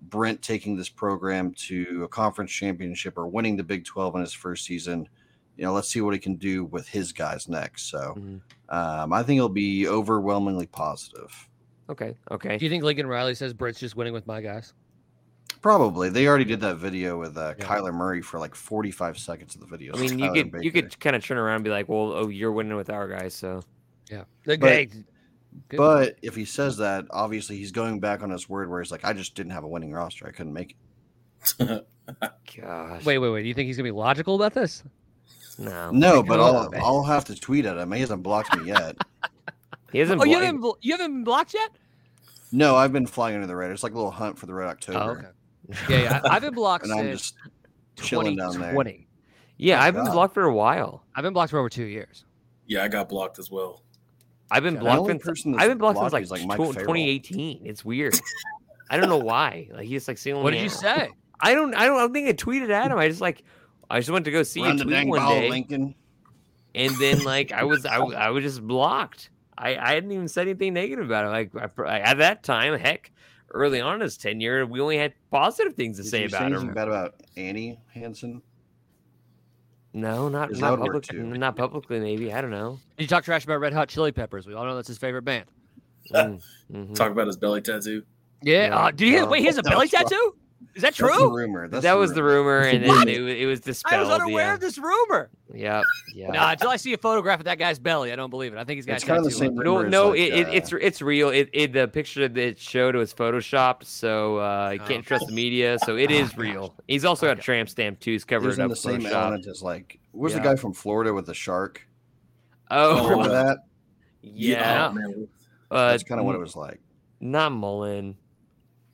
[0.00, 4.32] Brent taking this program to a conference championship or winning the Big 12 in his
[4.32, 5.06] first season.
[5.58, 7.90] You know, let's see what he can do with his guys next.
[7.90, 8.40] So, Mhm.
[8.74, 11.46] um, I think it'll be overwhelmingly positive.
[11.90, 12.16] Okay.
[12.30, 12.56] Okay.
[12.56, 14.72] Do you think Lincoln Riley says Brent's just winning with my guys?
[15.60, 16.08] Probably.
[16.08, 17.64] They already did that video with uh, Yeah.
[17.66, 19.94] Kyler Murray for like 45 seconds of the video.
[19.94, 22.12] I mean, you Kyler could you could kind of turn around and be like, well,
[22.12, 23.62] oh, you're winning with our guys, so
[24.10, 24.24] Yeah.
[24.44, 24.88] The But- hey,
[25.76, 29.04] But if he says that, obviously he's going back on his word where he's like,
[29.04, 30.26] I just didn't have a winning roster.
[30.26, 30.76] I couldn't make
[31.58, 31.86] it.
[32.56, 33.04] gosh.
[33.04, 33.42] wait, wait, wait.
[33.42, 34.82] Do you think he's gonna be logical about this?
[35.58, 36.74] no, No, but I'll, on.
[36.76, 37.92] I'll have to tweet at him.
[37.92, 38.96] He hasn't blocked me yet.
[39.92, 40.20] he hasn't.
[40.20, 41.70] Oh, you haven't blo- you haven't been blocked yet?
[42.52, 43.72] no, I've been flying under the radar.
[43.72, 44.98] It's like a little hunt for the Red October.
[44.98, 45.28] Oh, okay.
[45.88, 46.20] Yeah, yeah.
[46.24, 47.32] I- I've been blocked And I'm since
[47.96, 48.70] just chilling down there.
[48.72, 49.06] 2020.
[49.58, 50.12] yeah, Oh, I've been God.
[50.14, 51.04] blocked for a while.
[51.14, 52.24] I've been blocked for over two years.
[52.66, 53.82] yeah, I got blocked as well.
[54.50, 56.94] I've been The blocked only since I've been blocked since like, like, Mike tw- Farrell.
[56.94, 57.62] 2018.
[57.64, 58.18] It's weird.
[58.90, 59.68] I don't know why.
[59.72, 61.10] Like he's like singling What me did you say?
[61.40, 61.72] I don't.
[61.74, 61.96] I don't.
[61.96, 62.98] I don't think I tweeted at him.
[62.98, 63.44] I just like.
[63.88, 65.94] I just went to go see Run a the tweet dang one ball, day, Lincoln.
[66.74, 69.30] and then like I was I was just blocked.
[69.56, 71.28] I I hadn't even said anything negative about it.
[71.28, 73.12] Like I, pr- at that time, heck,
[73.52, 76.52] early on in his tenure, we only had positive things to Did say you about
[76.52, 76.74] him.
[76.74, 78.42] bad about Annie Hansen?
[79.92, 81.98] No, not not that public, not publicly.
[81.98, 82.78] Maybe I don't know.
[82.96, 84.46] Did you talk trash about Red Hot Chili Peppers?
[84.46, 85.46] We all know that's his favorite band.
[86.12, 86.40] Mm,
[86.72, 86.94] mhm.
[86.94, 88.04] Talk about his belly tattoo.
[88.42, 88.68] Yeah.
[88.68, 89.16] No, uh, did he?
[89.16, 90.04] no, wait, he has a belly was wrong.
[90.04, 90.34] tattoo?
[90.74, 91.36] Is that That's the true?
[91.36, 91.68] rumor.
[91.68, 93.94] That's that was the rumor, and then it, it was dispelled.
[93.94, 94.20] I dispelled.
[94.20, 94.54] was unaware yeah.
[94.54, 95.30] of this rumor.
[95.54, 95.84] Yep.
[96.14, 96.30] Yeah.
[96.32, 98.58] Nah, until I see a photograph of that guy's belly, I don't believe it.
[98.58, 99.54] I think he's got It's a kind of the same.
[99.54, 101.28] No, no, like, it, it, uh, it's it's real.
[101.30, 104.86] It, it the picture that it showed was photoshopped, so uh, you Oh.
[104.88, 105.78] can't trust the media.
[105.84, 106.36] So it Oh, is gosh.
[106.38, 106.74] real.
[106.88, 108.10] He's also got a tramp stamp too.
[108.12, 108.70] He's covered was it in up.
[108.70, 109.12] the same Photoshop.
[109.12, 110.38] element as like, where's Yeah.
[110.40, 111.86] the guy from Florida with the shark?
[112.70, 113.58] Oh, Remember that?
[114.22, 114.88] yeah.
[114.90, 115.28] Oh, man.
[115.70, 116.80] uh, That's kind of what it was like.
[117.20, 118.16] Not Mullen.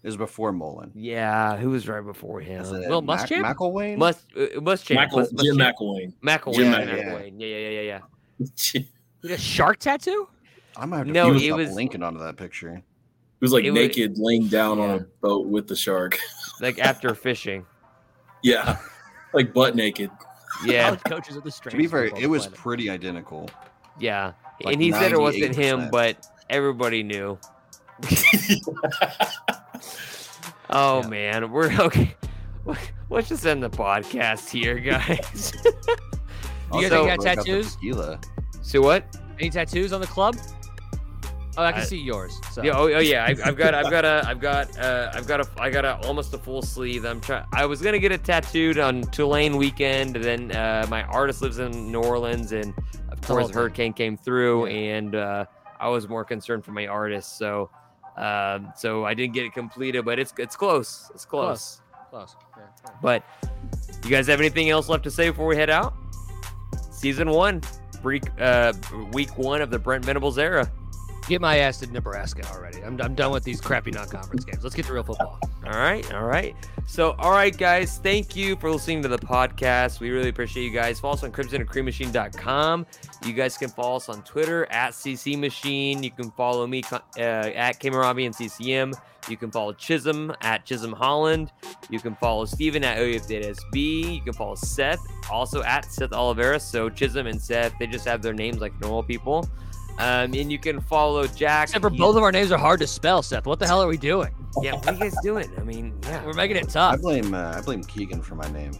[0.02, 0.92] It was before Mullen.
[0.94, 2.62] Yeah, who was right before him?
[2.62, 3.54] Is it Will Mac- Muschamp?
[3.56, 3.98] McElwain?
[3.98, 4.94] Must uh, Muschamp.
[4.96, 5.72] Michael, Must, Jim Muschamp.
[5.80, 6.12] McElwain.
[6.22, 6.54] McElwain.
[6.54, 7.04] Jim yeah, McElwain.
[7.06, 7.34] McElwain.
[7.38, 8.00] Yeah, yeah, yeah, yeah,
[9.24, 9.34] yeah.
[9.34, 10.28] A shark tattoo?
[10.76, 12.74] I might have to No, no, it was- Lincoln onto that picture.
[12.76, 12.82] He
[13.40, 16.18] was like It was- naked, laying down on a boat with the shark.
[16.60, 17.66] Like after fishing.
[18.42, 18.78] yeah,
[19.34, 20.10] like butt naked.
[20.64, 22.58] Yeah, College coaches are the To be fair, it was planet.
[22.58, 23.50] pretty identical.
[23.98, 24.32] yeah.
[24.64, 27.38] Like and he said it wasn't him, but everybody knew.
[30.70, 31.08] Oh Yeah.
[31.08, 32.14] man, we're okay.
[33.08, 35.52] Let's just end the podcast here, guys.
[35.64, 35.72] You
[36.82, 37.74] guys So- got broke out the tattoos?
[37.76, 38.20] Tequila.
[38.62, 39.04] so what?
[39.38, 40.36] Any tattoos on the club?
[41.58, 42.38] Oh, I can I- see yours.
[42.52, 42.62] So.
[42.62, 45.40] Yeah, oh, oh yeah, I, I've got, I've got a, I've got, uh, I've got
[45.40, 47.04] a, I got a almost a full sleeve.
[47.06, 47.44] I'm trying.
[47.54, 51.58] I was gonna get it tattooed on Tulane weekend, and then uh, my artist lives
[51.58, 52.74] in New Orleans, and
[53.10, 53.54] of a course whole thing.
[53.54, 55.46] hurricane came through, and uh,
[55.80, 57.70] I was more concerned for my artist, so,
[58.16, 61.80] um, so I didn't get it completed, but it's, it's close, it's close.
[62.10, 62.36] Close.
[62.56, 62.90] Yeah, yeah.
[63.02, 63.24] But
[64.04, 65.94] you guys have anything else left to say before we head out?
[66.90, 67.60] Season one,
[68.02, 68.72] week, uh,
[69.12, 70.70] week one of the Brent Venables era.
[71.28, 72.82] Get my ass to Nebraska already.
[72.84, 74.62] I'm, I'm done with these crappy non-conference games.
[74.62, 75.40] Let's get to real football.
[75.66, 76.54] All right, all right.
[76.86, 79.98] So, all right, guys, thank you for listening to the podcast.
[79.98, 81.00] We really appreciate you guys.
[81.00, 82.86] Follow us on crimsonandcreammachine.com.
[83.24, 86.04] You guys can follow us on Twitter at CC Machine.
[86.04, 88.94] You can follow me uh, at Kamarabi and CCM.
[89.28, 91.50] You can follow Chisholm at Chisholm Holland.
[91.90, 94.14] You can follow Steven at OUFDSB.
[94.14, 96.60] You can follow Seth also at Seth Oliveira.
[96.60, 99.48] So Chisholm and Seth, they just have their names like normal people.
[99.98, 101.68] Um, and you can follow Jack.
[101.68, 103.46] Except for He- both of our names are hard to spell, Seth.
[103.46, 104.34] What the hell are we doing?
[104.62, 105.50] Yeah, what are you guys doing?
[105.58, 106.24] I mean, yeah.
[106.24, 106.92] We're making it tough.
[106.92, 107.02] I tough.
[107.02, 108.72] blame uh, I blame Keegan for my name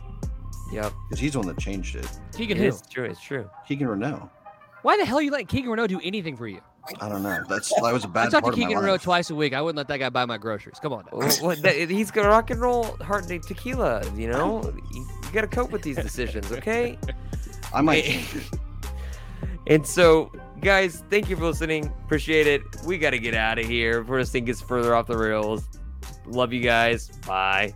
[0.73, 0.93] Yep.
[1.09, 2.09] because he's the one that changed it.
[2.37, 2.67] Keegan It who?
[2.69, 3.05] is true.
[3.05, 3.49] It's true.
[3.67, 4.29] Keegan Renault.
[4.83, 6.61] Why the hell are you letting Keegan Renault do anything for you?
[7.01, 7.43] I don't know.
[7.49, 9.53] That's that was a I bad I talk part to Keegan Renault twice a week.
[9.55, 10.79] I wouldn't let that guy buy my groceries.
[10.81, 11.05] Come on.
[11.11, 11.19] now.
[11.19, 14.03] Well, what, that, he's got rock and roll hard tequila.
[14.15, 14.63] You know,
[14.93, 16.97] you, you got to cope with these decisions, okay?
[17.75, 18.25] I might.
[19.67, 20.31] and so,
[20.61, 21.87] guys, thank you for listening.
[22.05, 22.63] Appreciate it.
[22.85, 25.69] We got to get out of here before this thing gets further off the rails.
[26.27, 27.09] Love you guys.
[27.27, 27.75] Bye.